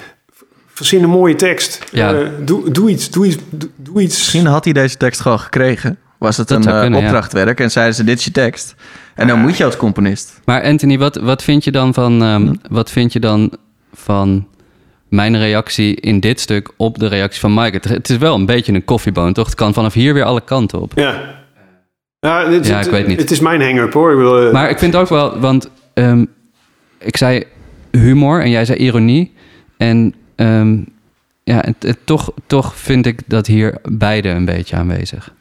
Verzin 0.74 1.02
een 1.02 1.08
mooie 1.10 1.34
tekst. 1.34 1.84
Ja. 1.92 2.14
Eh, 2.14 2.26
doe, 2.40 2.70
doe 2.70 2.90
iets, 2.90 3.10
doe 3.10 3.26
iets, 3.26 3.36
doe, 3.76 4.00
iets. 4.02 4.16
Misschien 4.18 4.46
had 4.46 4.64
hij 4.64 4.72
deze 4.72 4.96
tekst 4.96 5.20
gewoon 5.20 5.40
gekregen. 5.40 5.98
Was 6.18 6.36
het 6.36 6.48
Dat 6.48 6.64
een 6.66 6.72
eh, 6.72 6.80
kunnen, 6.80 7.00
opdrachtwerk 7.00 7.60
en 7.60 7.70
zeiden 7.70 7.94
ze, 7.94 8.04
dit 8.04 8.18
is 8.18 8.24
je 8.24 8.30
tekst. 8.30 8.74
En 9.14 9.26
dan 9.26 9.38
moet 9.40 9.56
je 9.56 9.64
als 9.64 9.76
componist. 9.76 10.40
Maar 10.44 10.62
Anthony, 10.62 10.98
wat, 10.98 11.16
wat 11.16 11.42
vind 11.42 11.64
je 11.64 11.70
dan 11.70 11.94
van 11.94 12.22
ehm, 12.22 12.54
wat 12.70 12.90
vind 12.90 13.12
je 13.12 13.20
dan 13.20 13.52
van 13.92 14.46
mijn 15.08 15.38
reactie 15.38 15.94
in 16.00 16.20
dit 16.20 16.40
stuk 16.40 16.70
op 16.76 16.98
de 16.98 17.06
reactie 17.06 17.40
van 17.40 17.54
Mike? 17.54 17.76
Het, 17.76 17.84
het 17.84 18.10
is 18.10 18.16
wel 18.16 18.34
een 18.34 18.46
beetje 18.46 18.72
een 18.72 18.84
koffieboon, 18.84 19.32
toch? 19.32 19.46
Het 19.46 19.54
kan 19.54 19.74
vanaf 19.74 19.92
hier 19.94 20.14
weer 20.14 20.24
alle 20.24 20.40
kanten 20.44 20.80
op. 20.80 20.92
Ja. 20.94 21.38
Ja, 22.20 22.44
dit, 22.48 22.66
Ja, 22.66 22.76
het- 22.76 22.86
ik 22.86 22.92
weet 22.92 23.06
niet. 23.06 23.20
Het 23.20 23.30
is 23.30 23.40
mijn 23.40 23.62
hang-up 23.62 23.92
hoor. 23.92 24.10
Ik 24.10 24.16
bedoel, 24.16 24.46
eh, 24.46 24.52
Maar 24.52 24.70
ik 24.70 24.78
vind 24.78 24.96
ook 24.96 25.08
wel, 25.08 25.38
want 25.38 25.70
ehm, 25.94 26.24
ik 26.98 27.16
zei 27.16 27.44
humor 27.90 28.42
en 28.42 28.50
jij 28.50 28.64
zei 28.64 28.78
ironie. 28.78 29.34
En 29.76 30.14
ehm, 30.36 30.76
ja, 31.44 31.56
het, 31.60 31.74
het- 31.78 31.98
toch, 32.04 32.32
toch 32.46 32.76
vind 32.76 33.06
ik 33.06 33.20
dat 33.26 33.46
hier 33.46 33.78
beide 33.90 34.28
een 34.28 34.44
beetje 34.44 34.76
aanwezig. 34.76 35.32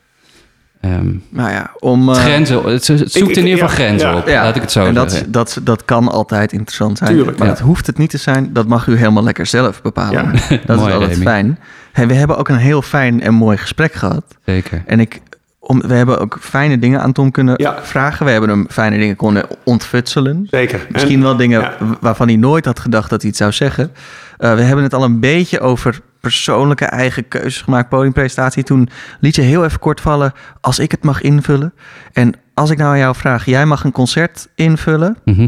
Ehm, 0.82 1.10
Nou 1.30 1.52
ja, 1.52 1.72
om... 1.80 2.08
het 2.10 2.18
eh, 2.18 2.24
grenzen, 2.24 2.64
het, 2.64 2.88
het 2.88 3.12
zoekt 3.12 3.30
ik- 3.30 3.36
in 3.38 3.48
ieder 3.48 3.52
geval 3.70 3.70
ja, 3.70 3.74
grenzen 3.90 4.10
ja. 4.10 4.18
op, 4.18 4.28
Ja, 4.28 4.44
laat 4.44 4.56
ik 4.56 4.62
het 4.62 4.72
zo 4.72 4.86
en 4.86 4.94
dat, 4.94 5.12
zeggen. 5.12 5.32
dat, 5.32 5.60
dat 5.64 5.86
kan 5.86 6.08
altijd 6.08 6.52
interessant 6.54 6.98
zijn. 6.98 7.10
Tuurlijk, 7.10 7.38
maar 7.38 7.48
ja. 7.48 7.54
dat 7.54 7.62
hoeft 7.62 7.88
het 7.88 7.98
niet 7.98 8.10
te 8.10 8.18
zijn. 8.18 8.54
Dat 8.54 8.68
mag 8.68 8.88
u 8.88 8.96
helemaal 8.98 9.24
lekker 9.24 9.46
zelf 9.46 9.82
bepalen. 9.82 10.32
Ja. 10.50 10.58
Dat 10.66 10.78
Mooi, 10.78 10.88
is 10.88 10.94
altijd 10.94 11.12
Remy. 11.12 11.24
fijn. 11.24 11.60
Hey, 11.92 12.08
we 12.08 12.14
hebben 12.14 12.38
ook 12.38 12.50
een 12.50 12.58
heel 12.58 12.82
fijn 12.82 13.22
en 13.22 13.34
mooi 13.34 13.58
gesprek 13.58 13.94
gehad. 13.94 14.24
Zeker. 14.46 14.84
En 14.86 15.00
ik, 15.00 15.22
om, 15.70 15.82
we 15.82 15.94
hebben 15.94 16.20
ook 16.20 16.38
fijne 16.40 16.80
dingen 16.80 17.02
aan 17.02 17.12
Tom 17.12 17.32
kunnen 17.32 17.54
Ja. 17.58 17.84
vragen. 17.84 18.26
We 18.26 18.32
hebben 18.32 18.50
hem 18.50 18.66
fijne 18.70 18.98
dingen 18.98 19.16
kunnen 19.16 19.46
ontfutselen. 19.64 20.48
Zeker. 20.50 20.88
Misschien 20.92 21.16
En- 21.16 21.22
wel 21.22 21.36
dingen 21.36 21.62
ja. 21.62 21.74
waarvan 22.02 22.28
hij 22.28 22.36
nooit 22.36 22.66
had 22.66 22.80
gedacht 22.80 23.10
dat 23.10 23.20
hij 23.22 23.30
het 23.30 23.40
zou 23.40 23.52
zeggen. 23.52 23.92
Eh, 24.38 24.54
we 24.56 24.62
hebben 24.62 24.84
het 24.84 24.94
al 24.94 25.04
een 25.04 25.20
beetje 25.20 25.60
over 25.60 26.00
persoonlijke 26.20 26.86
eigen 26.86 27.28
keuzes 27.28 27.62
gemaakt. 27.62 27.90
Podiumpresentatie. 27.90 28.64
Toen 28.64 28.90
liet 29.20 29.36
je 29.36 29.42
heel 29.42 29.64
even 29.66 29.80
kort 29.80 30.02
vallen 30.02 30.34
als 30.62 30.80
ik 30.80 30.92
het 30.92 31.04
mag 31.04 31.22
invullen. 31.22 31.74
En 32.14 32.34
als 32.54 32.70
ik 32.70 32.78
nou 32.78 32.90
aan 32.92 32.98
jou 33.00 33.16
vraag, 33.16 33.46
jij 33.46 33.66
mag 33.66 33.84
een 33.84 33.92
concert 33.92 34.48
invullen. 34.56 35.18
Mhm. 35.26 35.48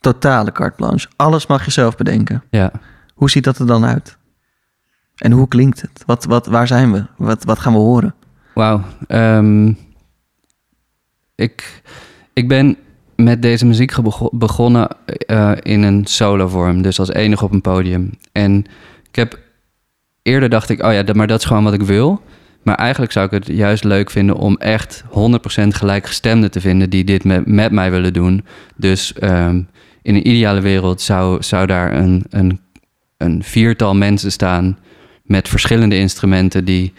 Totale 0.00 0.52
carte 0.52 0.76
blanche. 0.76 1.08
Alles 1.16 1.46
mag 1.46 1.64
je 1.64 1.70
zelf 1.70 1.96
bedenken. 1.96 2.42
Ja. 2.50 2.70
Hoe 3.14 3.30
ziet 3.30 3.44
dat 3.44 3.58
er 3.58 3.66
dan 3.66 3.84
uit? 3.84 4.16
En 5.16 5.32
hoe 5.32 5.48
klinkt 5.48 5.80
het? 5.80 6.02
Wat, 6.06 6.24
wat, 6.24 6.46
waar 6.46 6.66
zijn 6.66 6.92
we? 6.92 7.04
Wat, 7.16 7.44
wat 7.44 7.58
gaan 7.58 7.72
we 7.72 7.78
horen? 7.78 8.14
Wauw. 8.54 8.82
Ehm, 9.06 9.72
ik, 11.34 11.82
ik 12.32 12.48
ben 12.48 12.76
met 13.16 13.42
deze 13.42 13.66
muziek 13.66 13.92
begonnen 14.30 14.88
eh, 15.06 15.52
in 15.60 15.82
een 15.82 16.06
solo 16.06 16.48
vorm. 16.48 16.82
Dus 16.82 16.98
als 16.98 17.12
enige 17.12 17.44
op 17.44 17.52
een 17.52 17.60
podium. 17.60 18.10
En 18.32 18.64
ik 19.08 19.16
heb 19.16 19.38
eerder 20.22 20.48
dacht 20.48 20.68
ik, 20.68 20.82
oh 20.82 20.92
ja, 20.92 21.04
maar 21.12 21.26
dat 21.26 21.38
is 21.38 21.46
gewoon 21.46 21.64
wat 21.64 21.74
ik 21.74 21.82
wil. 21.82 22.22
Maar 22.62 22.74
eigenlijk 22.74 23.12
zou 23.12 23.26
ik 23.26 23.32
het 23.32 23.46
juist 23.46 23.84
leuk 23.84 24.10
vinden 24.10 24.36
om 24.36 24.56
echt 24.56 25.04
100% 25.04 25.08
gelijkgestemden 25.68 26.50
te 26.50 26.60
vinden 26.60 26.90
die 26.90 27.04
dit 27.04 27.24
met, 27.24 27.46
met 27.46 27.72
mij 27.72 27.90
willen 27.90 28.12
doen. 28.12 28.44
Dus 28.76 29.12
ehm, 29.12 29.62
in 30.02 30.14
een 30.14 30.28
ideale 30.28 30.60
wereld 30.60 31.00
zou, 31.00 31.42
zou 31.42 31.66
daar 31.66 31.94
een, 31.94 32.24
een, 32.30 32.60
een 33.16 33.42
viertal 33.42 33.94
mensen 33.94 34.32
staan 34.32 34.78
met 35.22 35.48
verschillende 35.48 35.96
instrumenten 35.96 36.64
die 36.64 36.92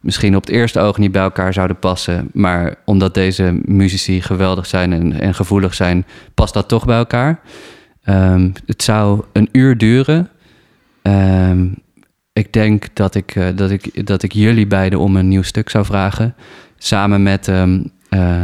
misschien 0.00 0.36
op 0.36 0.46
het 0.46 0.54
eerste 0.54 0.80
oog 0.80 0.98
niet 0.98 1.12
bij 1.12 1.22
elkaar 1.22 1.52
zouden 1.52 1.78
passen. 1.78 2.30
Maar 2.32 2.74
omdat 2.84 3.14
deze 3.14 3.60
muzici 3.64 4.22
geweldig 4.22 4.66
zijn 4.66 4.92
en, 4.92 5.20
en 5.20 5.34
gevoelig 5.34 5.74
zijn, 5.74 6.06
past 6.34 6.54
dat 6.54 6.68
toch 6.68 6.84
bij 6.84 6.96
elkaar. 6.96 7.40
Ehm, 8.02 8.50
het 8.66 8.82
zou 8.82 9.24
een 9.32 9.48
uur 9.52 9.78
duren. 9.78 10.28
Ehm, 11.02 11.66
ik 12.32 12.52
denk 12.52 12.86
dat 12.92 13.14
ik, 13.14 13.34
eh, 13.34 13.46
dat, 13.54 13.70
ik, 13.70 14.06
dat 14.06 14.22
ik 14.22 14.32
jullie 14.32 14.66
beiden 14.66 14.98
om 14.98 15.16
een 15.16 15.28
nieuw 15.28 15.42
stuk 15.42 15.68
zou 15.68 15.84
vragen. 15.84 16.34
Samen 16.76 17.22
met, 17.22 17.48
ehm, 17.48 17.82
eh, 18.08 18.42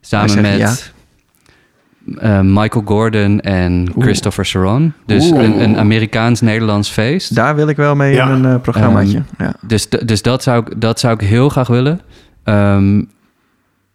samen 0.00 0.40
met 0.40 0.92
eh, 2.18 2.40
Michael 2.40 2.84
Gordon 2.84 3.40
en 3.40 3.88
Oeh. 3.94 4.04
Christopher 4.04 4.44
Saron. 4.46 4.92
Dus 5.06 5.30
een, 5.30 5.62
een 5.62 5.76
Amerikaans-Nederlands 5.78 6.88
feest. 6.90 7.34
Daar 7.34 7.54
wil 7.54 7.68
ik 7.68 7.76
wel 7.76 7.94
mee 7.94 8.14
Ja. 8.14 8.26
in 8.26 8.30
een 8.44 8.54
eh, 8.54 8.60
programmaatje. 8.60 9.22
ja. 9.38 9.54
Dus, 9.60 9.88
dus 9.88 10.22
dat, 10.22 10.42
zou 10.42 10.66
ik, 10.66 10.80
dat 10.80 11.00
zou 11.00 11.14
ik 11.14 11.20
heel 11.20 11.48
graag 11.48 11.68
willen. 11.68 12.00
Ehm, 12.44 13.02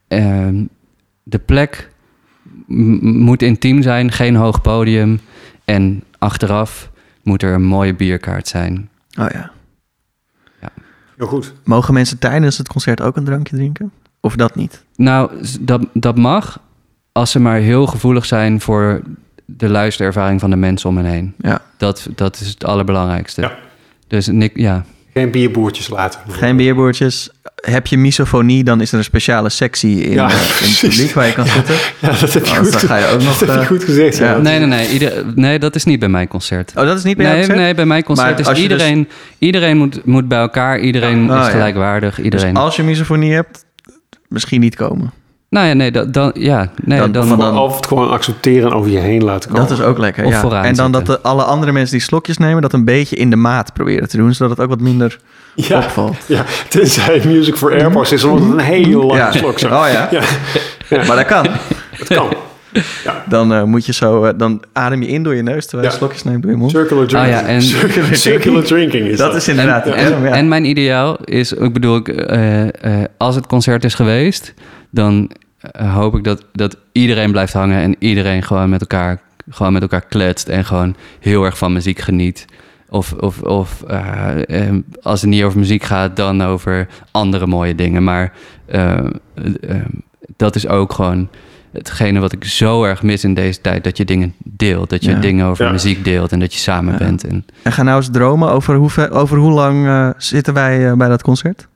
ehm, 0.07 0.63
de 1.23 1.39
plek 1.39 1.89
moet 3.01 3.41
intiem 3.41 3.81
zijn, 3.81 4.11
geen 4.11 4.35
hoog 4.35 4.61
podium. 4.61 5.19
En 5.65 6.03
achteraf 6.17 6.91
moet 7.23 7.43
er 7.43 7.53
een 7.53 7.63
mooie 7.65 7.95
bierkaart 7.95 8.47
zijn. 8.47 8.89
Oh 9.19 9.25
ja. 9.29 9.51
Heel 11.17 11.27
goed. 11.27 11.53
Mogen 11.63 11.93
mensen 11.93 12.19
tijdens 12.19 12.57
het 12.57 12.67
concert 12.67 13.01
ook 13.01 13.15
een 13.17 13.23
drankje 13.23 13.55
drinken? 13.55 13.91
Of 14.19 14.35
dat 14.35 14.55
niet? 14.55 14.83
Nou, 14.95 15.31
dat, 15.59 15.81
dat 15.93 16.17
mag 16.17 16.59
als 17.17 17.31
ze 17.31 17.39
maar 17.39 17.59
heel 17.59 17.85
gevoelig 17.85 18.25
zijn 18.25 18.61
voor 18.61 19.01
de 19.45 19.69
luisterervaring 19.69 20.39
van 20.39 20.49
de 20.49 20.55
mensen 20.55 20.89
om 20.89 20.97
hen 20.97 21.05
heen. 21.05 21.33
Ja. 21.37 21.61
Dat, 21.77 22.07
dat 22.15 22.39
is 22.39 22.47
het 22.47 22.65
allerbelangrijkste. 22.65 23.41
Ja. 23.41 23.55
Dus 24.07 24.27
Nick, 24.27 24.51
ja, 24.55 24.85
Geen 25.13 25.31
bierboertjes 25.31 25.89
laten. 25.89 26.19
Geen 26.29 26.57
beerboordjes. 26.57 27.29
Heb 27.55 27.87
je 27.87 27.97
misofonie, 27.97 28.63
dan 28.63 28.81
is 28.81 28.91
er 28.91 28.97
een 28.97 29.03
speciale 29.03 29.49
sectie 29.49 30.03
in, 30.03 30.11
Ja, 30.11 30.29
eh, 30.29 30.33
in 30.61 30.67
het 30.67 30.79
publiek 30.79 31.11
waar 31.11 31.25
je 31.25 31.33
kan 31.33 31.45
zitten. 31.47 31.75
Ja, 31.99 32.09
dat 32.19 32.33
heb 32.33 32.45
je 32.45 32.55
Anders 32.55 32.75
goed, 32.75 32.87
dan 32.87 32.89
ga 32.89 32.97
je 32.97 33.13
ook 33.13 33.21
nog, 33.21 33.37
dat 33.37 33.47
heb 33.47 33.55
je 33.55 33.61
eh, 33.61 33.67
goed 33.67 33.83
gezegd. 33.83 34.17
Ja. 34.17 34.31
ja. 34.31 34.37
Nee, 34.37 34.59
nee, 34.59 34.67
nee. 34.67 34.89
Ieder, 34.89 35.23
nee, 35.35 35.59
dat 35.59 35.75
is 35.75 35.83
niet 35.83 35.99
bij 35.99 36.09
mijn 36.09 36.27
concert. 36.27 36.73
Oh, 36.75 36.85
dat 36.85 36.97
is 36.97 37.03
niet 37.03 37.17
bij 37.17 37.25
Nee, 37.25 37.35
concert? 37.35 37.57
nee, 37.57 37.73
bij 37.75 37.85
mijn 37.85 38.03
concert 38.03 38.29
Maar 38.29 38.39
is 38.39 38.47
dus- 38.47 38.59
iedereen... 38.59 39.07
Iedereen 39.37 39.77
moet, 39.77 40.05
moet 40.05 40.27
bij 40.27 40.39
elkaar. 40.39 40.79
Iedereen 40.79 41.23
is 41.23 41.29
ja. 41.29 41.49
gelijkwaardig. 41.49 42.21
Iedereen... 42.21 42.53
Dus 42.53 42.63
als 42.63 42.75
je 42.75 42.83
misofonie 42.83 43.33
hebt, 43.33 43.65
misschien 44.27 44.61
niet 44.61 44.75
komen. 44.75 45.13
Nou 45.49 45.67
ja, 45.67 45.73
nee, 45.73 45.91
dat, 45.91 46.13
dan... 46.13 46.31
Ja, 46.33 46.71
nee, 46.83 46.99
Dan- 46.99 47.11
dan... 47.11 47.37
dan- 47.39 47.57
Of 47.57 47.75
het 47.75 47.87
gewoon 47.87 48.09
accepteren 48.09 48.69
en 48.71 48.75
over 48.77 48.91
je 48.91 48.97
heen 48.99 49.23
laten 49.23 49.49
komen. 49.51 49.67
Dat 49.67 49.77
is 49.79 49.83
ook 49.85 49.97
lekker, 49.97 50.25
Of 50.25 50.31
ja. 50.31 50.39
vooraan 50.41 50.65
En 50.65 50.75
dan 50.75 50.85
zitten. 50.93 51.05
dat 51.05 51.23
de, 51.23 51.29
alle 51.29 51.43
andere 51.43 51.71
mensen 51.71 51.97
die 51.97 52.05
slokjes 52.05 52.37
nemen... 52.37 52.61
dat 52.61 52.73
een 52.73 52.85
beetje 52.85 53.15
in 53.15 53.29
de 53.29 53.35
maat 53.35 53.73
proberen 53.73 54.07
te 54.09 54.17
doen... 54.17 54.33
zodat 54.33 54.49
het 54.57 54.59
ook 54.65 54.69
wat 54.69 54.81
minder 54.81 55.19
ja, 55.55 55.77
opvalt. 55.77 56.15
ja, 56.25 56.43
tenzij 56.69 57.21
Music 57.25 57.55
for 57.55 57.71
Airports 57.71 58.11
is, 58.11 58.23
omdat 58.23 58.43
het 58.47 58.51
een 58.53 58.59
hele 58.65 58.97
lange 58.97 59.15
Ja. 59.19 59.31
slok 59.31 59.59
zijn. 59.59 59.73
Oh 59.73 59.85
ja. 59.91 60.09
Ja. 60.89 61.05
Maar 61.05 61.15
dat 61.15 61.25
kan. 61.25 61.45
Het 61.91 62.07
kan. 62.07 62.27
Dan 63.29 63.53
eh, 63.53 63.63
moet 63.63 63.85
je 63.85 63.93
zo... 63.93 64.23
eh, 64.23 64.33
dan 64.37 64.61
adem 64.73 65.01
je 65.01 65.07
in 65.07 65.23
door 65.23 65.35
je 65.35 65.41
neus... 65.41 65.65
terwijl 65.65 65.83
je 65.87 65.93
Ja. 65.93 65.97
slokjes 65.99 66.23
neemt 66.23 66.41
door 66.41 66.51
je 66.51 66.57
mond. 66.57 66.71
Circular 66.71 67.05
drinking. 67.07 67.35
Ah 67.35 67.41
ja, 67.41 67.47
en- 67.47 67.61
circular, 67.61 68.15
circular 68.15 68.63
drinking 68.63 69.07
is 69.07 69.17
Dat 69.17 69.31
dat. 69.31 69.41
is 69.41 69.47
inderdaad 69.47 69.85
en, 69.87 69.93
en, 70.23 70.35
ja. 70.35 70.41
mijn 70.41 70.65
ideaal 70.65 71.17
is, 71.23 71.53
ik 71.53 71.73
bedoel, 71.73 71.95
ik, 71.95 72.07
eh, 72.07 72.63
eh, 73.01 73.05
als 73.17 73.35
het 73.35 73.47
concert 73.47 73.83
is 73.83 73.93
geweest, 73.93 74.53
dan 74.97 75.31
eh, 75.59 75.93
hoop 75.93 76.15
ik 76.15 76.23
dat, 76.23 76.45
dat 76.53 76.77
iedereen 76.91 77.31
blijft 77.31 77.53
hangen 77.53 77.81
en 77.81 77.95
iedereen 77.99 78.43
gewoon 78.43 78.69
met 78.69 78.81
elkaar, 78.81 79.19
gewoon 79.49 79.73
met 79.73 79.81
elkaar 79.81 80.05
kletst 80.05 80.47
en 80.47 80.65
gewoon 80.65 80.95
heel 81.19 81.43
erg 81.43 81.57
van 81.57 81.73
muziek 81.73 81.99
geniet. 81.99 82.45
Of, 82.89 83.13
of, 83.13 83.41
of 83.41 83.83
eh, 83.83 84.67
eh, 84.67 84.75
als 85.01 85.21
het 85.21 85.29
niet 85.29 85.43
over 85.43 85.59
muziek 85.59 85.83
gaat, 85.83 86.15
dan 86.15 86.41
over 86.43 86.87
andere 87.11 87.47
mooie 87.47 87.75
dingen. 87.75 88.03
Maar 88.03 88.33
dat 90.35 90.55
is 90.55 90.67
ook 90.67 90.93
gewoon 90.93 91.29
hetgene 91.71 92.19
wat 92.19 92.31
ik 92.31 92.43
zo 92.43 92.83
erg 92.83 93.03
mis 93.03 93.23
in 93.23 93.33
deze 93.33 93.61
tijd. 93.61 93.83
Dat 93.83 93.97
je 93.97 94.05
dingen 94.05 94.33
deelt. 94.43 94.89
Dat 94.89 95.03
je 95.03 95.11
Ja. 95.11 95.19
dingen 95.19 95.45
over 95.45 95.65
Ja. 95.65 95.71
muziek 95.71 96.03
deelt 96.03 96.31
en 96.31 96.39
dat 96.39 96.53
je 96.53 96.59
samen 96.59 96.91
Ja. 96.91 96.97
bent. 96.99 97.23
En, 97.27 97.45
En 97.63 97.71
ga 97.71 97.83
nou 97.83 97.97
eens 97.97 98.09
dromen 98.11 98.49
over 98.51 98.75
hoe, 98.75 98.89
ver- 98.89 99.11
over 99.11 99.37
hoe 99.37 99.51
lang 99.51 100.13
zitten 100.17 100.53
wij 100.53 100.95
bij 100.95 101.07
dat 101.07 101.21
concert? 101.21 101.67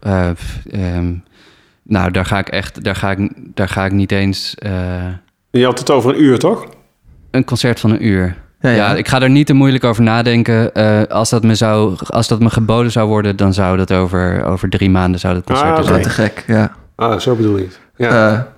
Eh, 0.00 0.30
ehm, 0.70 1.14
nou, 1.88 2.10
daar 2.10 2.24
ga 2.24 2.38
ik 2.38 2.48
echt, 2.48 2.84
daar 2.84 2.96
ga 2.96 3.10
ik, 3.10 3.30
daar 3.54 3.68
ga 3.68 3.84
ik 3.84 3.92
niet 3.92 4.12
eens. 4.12 4.54
eh, 4.54 4.72
Je 5.50 5.64
had 5.64 5.78
het 5.78 5.90
over 5.90 6.14
een 6.14 6.22
uur, 6.22 6.38
toch? 6.38 6.66
een 7.30 7.44
concert 7.44 7.80
van 7.80 7.90
een 7.90 8.06
uur. 8.06 8.36
Ja, 8.60 8.70
Ja, 8.70 8.76
ja. 8.76 8.94
ik 8.94 9.08
ga 9.08 9.22
er 9.22 9.30
niet 9.30 9.46
te 9.46 9.52
moeilijk 9.52 9.84
over 9.84 10.02
nadenken. 10.02 10.74
Eh, 10.74 11.02
als, 11.02 11.30
dat 11.30 11.42
me 11.42 11.54
zou, 11.54 11.96
als 12.06 12.28
dat 12.28 12.40
me 12.40 12.50
geboden 12.50 12.92
zou 12.92 13.08
worden, 13.08 13.36
dan 13.36 13.52
zou 13.54 13.76
dat 13.76 13.92
over, 13.92 14.44
over 14.44 14.68
drie 14.68 14.90
maanden 14.90 15.20
zou 15.20 15.34
dat 15.34 15.44
concert 15.44 15.68
Ah, 15.70 15.76
Dat 15.76 15.86
zijn. 15.86 15.98
is 15.98 16.04
te 16.06 16.10
gek, 16.12 16.44
ja. 16.46 16.72
Ah, 16.96 17.18
zo 17.18 17.34
bedoel 17.34 17.56
je 17.56 17.64
het. 17.64 17.80
Ja. 17.96 18.48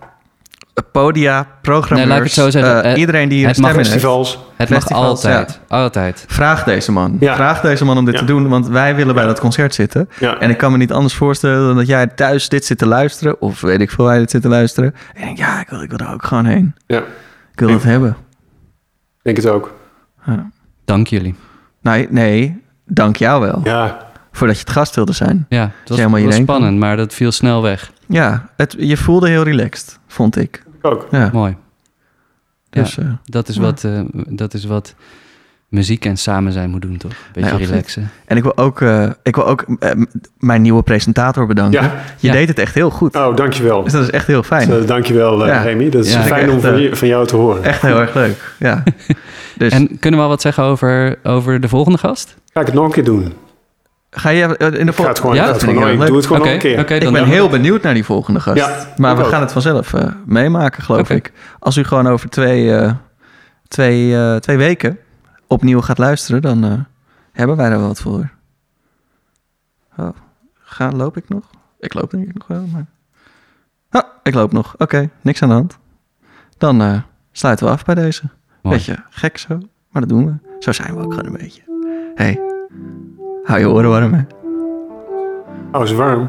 Podia, 0.92 1.46
programmeurs, 1.62 2.08
Nee, 2.08 2.18
laat 2.18 2.26
ik 2.26 2.34
het 2.34 2.44
zo 2.44 2.50
zeggen. 2.50 2.82
eh, 2.84 2.92
Eh, 2.92 2.98
iedereen 2.98 3.28
die 3.28 3.38
hier 3.38 3.48
het 3.48 3.58
mag. 3.58 3.72
Festivals. 3.72 4.38
Het 4.56 4.68
mag 4.68 4.78
Festivals, 4.78 5.06
altijd. 5.24 5.60
Altijd. 5.68 6.24
Vraag 6.28 6.64
deze 6.64 6.92
man. 6.92 7.16
Ja. 7.20 7.34
Vraag 7.34 7.60
deze 7.60 7.84
man 7.84 7.98
om 7.98 8.04
dit 8.04 8.14
Ja. 8.14 8.20
te 8.20 8.26
doen, 8.26 8.48
want 8.48 8.68
wij 8.68 8.94
willen 8.94 9.14
bij 9.14 9.24
dat 9.24 9.40
concert 9.40 9.74
zitten. 9.74 10.08
Ja. 10.18 10.38
En 10.38 10.50
ik 10.50 10.58
kan 10.58 10.72
me 10.72 10.78
niet 10.78 10.92
anders 10.92 11.14
voorstellen 11.14 11.66
dan 11.66 11.76
dat 11.76 11.86
jij 11.86 12.06
thuis 12.06 12.48
dit 12.48 12.64
zit 12.64 12.78
te 12.78 12.86
luisteren, 12.86 13.40
of 13.40 13.60
weet 13.60 13.80
ik 13.80 13.90
veel 13.90 14.04
waar 14.04 14.14
je 14.14 14.20
dit 14.20 14.30
zit 14.30 14.42
te 14.42 14.48
luisteren. 14.48 14.94
En 15.14 15.18
je 15.20 15.24
denkt, 15.24 15.38
ja, 15.38 15.60
ik 15.60 15.68
wil, 15.68 15.82
ik 15.82 15.90
wil 15.90 15.98
er 15.98 16.12
ook 16.12 16.24
gewoon 16.24 16.44
heen. 16.44 16.74
ja, 16.86 16.98
Ik 17.52 17.60
wil 17.60 17.68
het 17.68 17.82
hebben. 17.82 18.16
denk 19.22 19.36
het 19.36 19.46
ook. 19.48 19.74
Dank 20.84 21.06
jullie. 21.06 21.34
Nee, 21.82 22.06
nee, 22.10 22.62
dank 22.86 23.16
jou 23.16 23.40
wel. 23.40 23.60
Ja, 23.64 24.08
Voordat 24.32 24.56
je 24.56 24.62
het 24.62 24.72
gast 24.72 24.94
wilde 24.94 25.12
zijn. 25.12 25.46
Ja, 25.48 25.70
het 25.84 25.88
was, 26.10 26.22
was 26.24 26.34
spannend, 26.34 26.78
maar 26.78 26.96
dat 26.96 27.14
viel 27.14 27.32
snel 27.32 27.62
weg. 27.62 27.90
Ja, 28.06 28.48
het, 28.56 28.74
je 28.78 28.96
voelde 28.96 29.28
heel 29.28 29.42
relaxed, 29.42 29.98
vond 30.06 30.36
ik. 30.36 30.62
Ik 30.82 30.90
ook. 30.90 31.06
Ja, 31.10 31.30
Mooi. 31.32 31.56
dus 32.70 32.98
eh, 32.98 33.04
Dat 33.24 33.48
is, 33.48 33.54
Ja. 33.54 33.60
wat, 33.60 33.84
eh, 33.84 34.00
dat 34.28 34.54
is 34.54 34.64
wat 34.64 34.94
muziek 35.68 36.04
en 36.04 36.16
samen 36.16 36.52
zijn 36.52 36.70
moet 36.70 36.82
doen, 36.82 36.96
toch? 36.96 37.12
Beetje 37.32 37.56
relaxen. 37.56 38.10
En 38.26 38.36
ik 38.36 38.42
wil 38.42 38.56
ook, 38.56 38.80
eh, 38.80 39.10
ik 39.22 39.34
wil 39.36 39.46
ook 39.46 39.64
mijn 40.38 40.62
nieuwe 40.62 40.82
presentator 40.82 41.46
bedanken. 41.46 41.82
Ja. 41.82 42.02
Je 42.18 42.26
Ja. 42.26 42.32
deed 42.32 42.48
het 42.48 42.58
echt 42.58 42.74
heel 42.74 42.90
goed. 42.90 43.16
Oh, 43.16 43.36
dankjewel. 43.36 43.82
Dus 43.82 43.92
dat 43.92 44.02
is 44.02 44.10
echt 44.10 44.26
heel 44.26 44.42
fijn. 44.42 44.70
Uh, 44.70 44.86
dankjewel, 44.86 45.40
uh, 45.42 45.46
Ja. 45.46 45.62
Remy. 45.62 45.90
Dat 45.90 46.04
is 46.04 46.12
Ja. 46.12 46.22
fijn 46.22 46.44
Echt, 46.44 46.52
om 46.52 46.60
van, 46.60 46.80
je- 46.80 46.96
van 46.96 47.08
jou 47.08 47.26
te 47.26 47.36
horen. 47.36 47.62
Echt 47.64 47.82
heel 47.82 48.00
erg 48.00 48.14
leuk. 48.14 48.54
Ja. 48.58 48.82
Dus 49.56 49.72
En 49.72 49.98
kunnen 49.98 50.18
we 50.20 50.24
al 50.24 50.30
wat 50.30 50.40
zeggen 50.42 50.64
over, 50.64 51.18
over 51.22 51.60
de 51.60 51.68
volgende 51.68 51.98
gast? 51.98 52.36
Ga 52.52 52.60
ik 52.60 52.66
het 52.66 52.74
nog 52.74 52.84
een 52.84 52.90
keer 52.92 53.04
doen? 53.04 53.32
Ga 54.10 54.28
je 54.28 54.56
eh, 54.56 54.78
in 54.80 54.86
de 54.86 54.92
volgende... 54.92 55.20
gewoon, 55.20 55.36
Ja, 55.36 55.42
ik 55.46 55.48
dat 55.52 55.62
vind 55.62 55.76
doe 56.06 56.16
het 56.16 56.26
gewoon 56.26 56.42
nog 56.42 56.50
een 56.52 56.58
keer. 56.58 56.80
oké, 56.80 56.94
Ik 56.94 57.02
dan 57.02 57.12
ben 57.12 57.22
we- 57.24 57.28
heel 57.28 57.48
benieuwd 57.48 57.82
naar 57.82 57.94
die 57.94 58.04
volgende 58.04 58.40
gast. 58.40 58.56
Ja, 58.56 58.86
maar 58.96 59.16
we 59.16 59.22
ook. 59.22 59.28
gaan 59.28 59.40
het 59.40 59.52
vanzelf 59.52 59.94
eh, 59.94 60.12
meemaken, 60.26 60.82
geloof 60.82 61.10
ik. 61.10 61.32
Als 61.58 61.76
u 61.76 61.84
gewoon 61.84 62.06
over 62.06 62.28
twee, 62.28 62.76
eh, 62.76 62.92
twee, 63.68 64.16
eh, 64.16 64.36
twee 64.36 64.56
weken 64.56 64.98
opnieuw 65.46 65.80
gaat 65.80 65.98
luisteren, 65.98 66.42
dan 66.42 66.64
eh, 66.64 66.72
hebben 67.32 67.56
wij 67.56 67.70
er 67.70 67.78
wel 67.78 67.86
wat 67.86 68.00
voor. 68.00 68.30
Oh, 69.96 70.08
ga, 70.62 70.90
loop 70.92 71.16
ik 71.16 71.28
nog? 71.28 71.44
Ik 71.78 71.94
loop 71.94 72.10
denk 72.10 72.28
ik 72.28 72.34
nog 72.34 72.46
wel, 72.46 72.66
maar... 72.72 72.86
Oh, 73.90 74.10
ik 74.22 74.34
loop 74.34 74.52
nog. 74.52 74.74
Oké, 74.78 75.10
niks 75.20 75.42
aan 75.42 75.48
de 75.48 75.54
hand. 75.54 75.78
Dan 76.58 76.80
eh, 76.82 76.98
sluiten 77.32 77.66
we 77.66 77.72
af 77.72 77.84
bij 77.84 77.94
deze. 77.94 78.22
Mooi. 78.62 78.76
Beetje 78.76 79.02
gek 79.10 79.38
zo, 79.38 79.58
maar 79.90 80.02
dat 80.02 80.08
doen 80.08 80.26
we. 80.26 80.56
Zo 80.58 80.72
zijn 80.72 80.94
we 80.96 81.04
ook 81.04 81.14
gewoon 81.14 81.26
een 81.32 81.38
beetje. 81.38 81.62
hey, 82.14 82.40
hou 83.42 83.60
je 83.60 83.68
oren 83.68 83.90
warm, 83.90 84.12
hè? 84.12 84.20
Oh, 85.72 85.82
is 85.82 85.92
warm. 85.92 86.28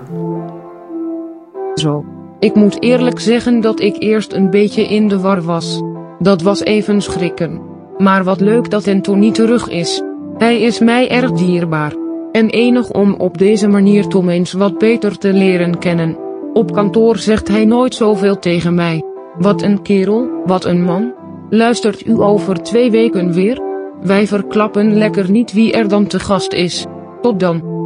Zo. 1.75 2.05
Ik 2.39 2.55
moet 2.55 2.81
eerlijk 2.81 3.19
zeggen 3.19 3.61
dat 3.61 3.79
ik 3.79 3.95
eerst 3.99 4.33
een 4.33 4.49
beetje 4.49 4.83
in 4.83 5.07
de 5.07 5.19
war 5.19 5.41
was. 5.41 5.81
Dat 6.19 6.41
was 6.41 6.63
even 6.63 7.01
schrikken. 7.01 7.61
Maar 7.97 8.23
wat 8.23 8.39
leuk 8.39 8.69
dat 8.69 8.87
Anthony 8.87 9.31
terug 9.31 9.69
is. 9.69 10.01
Hij 10.37 10.61
is 10.61 10.79
mij 10.79 11.09
erg 11.09 11.31
dierbaar. 11.31 11.93
En 12.31 12.49
enig 12.49 12.89
om 12.89 13.13
op 13.13 13.37
deze 13.37 13.67
manier 13.67 14.07
Tom 14.07 14.29
eens 14.29 14.53
wat 14.53 14.77
beter 14.77 15.17
te 15.17 15.33
leren 15.33 15.79
kennen. 15.79 16.17
Op 16.53 16.73
kantoor 16.73 17.17
zegt 17.17 17.47
hij 17.47 17.65
nooit 17.65 17.95
zoveel 17.95 18.39
tegen 18.39 18.75
mij. 18.75 19.03
Wat 19.37 19.61
een 19.61 19.81
kerel, 19.81 20.29
wat 20.45 20.65
een 20.65 20.83
man. 20.83 21.13
Luistert 21.49 22.05
u 22.05 22.21
over 22.21 22.63
twee 22.63 22.91
weken 22.91 23.33
weer? 23.33 23.61
Wij 24.01 24.27
verklappen 24.27 24.97
lekker 24.97 25.31
niet 25.31 25.53
wie 25.53 25.73
er 25.73 25.87
dan 25.87 26.07
te 26.07 26.19
gast 26.19 26.53
is. 26.53 26.85
Tot 27.21 27.39
dan. 27.39 27.80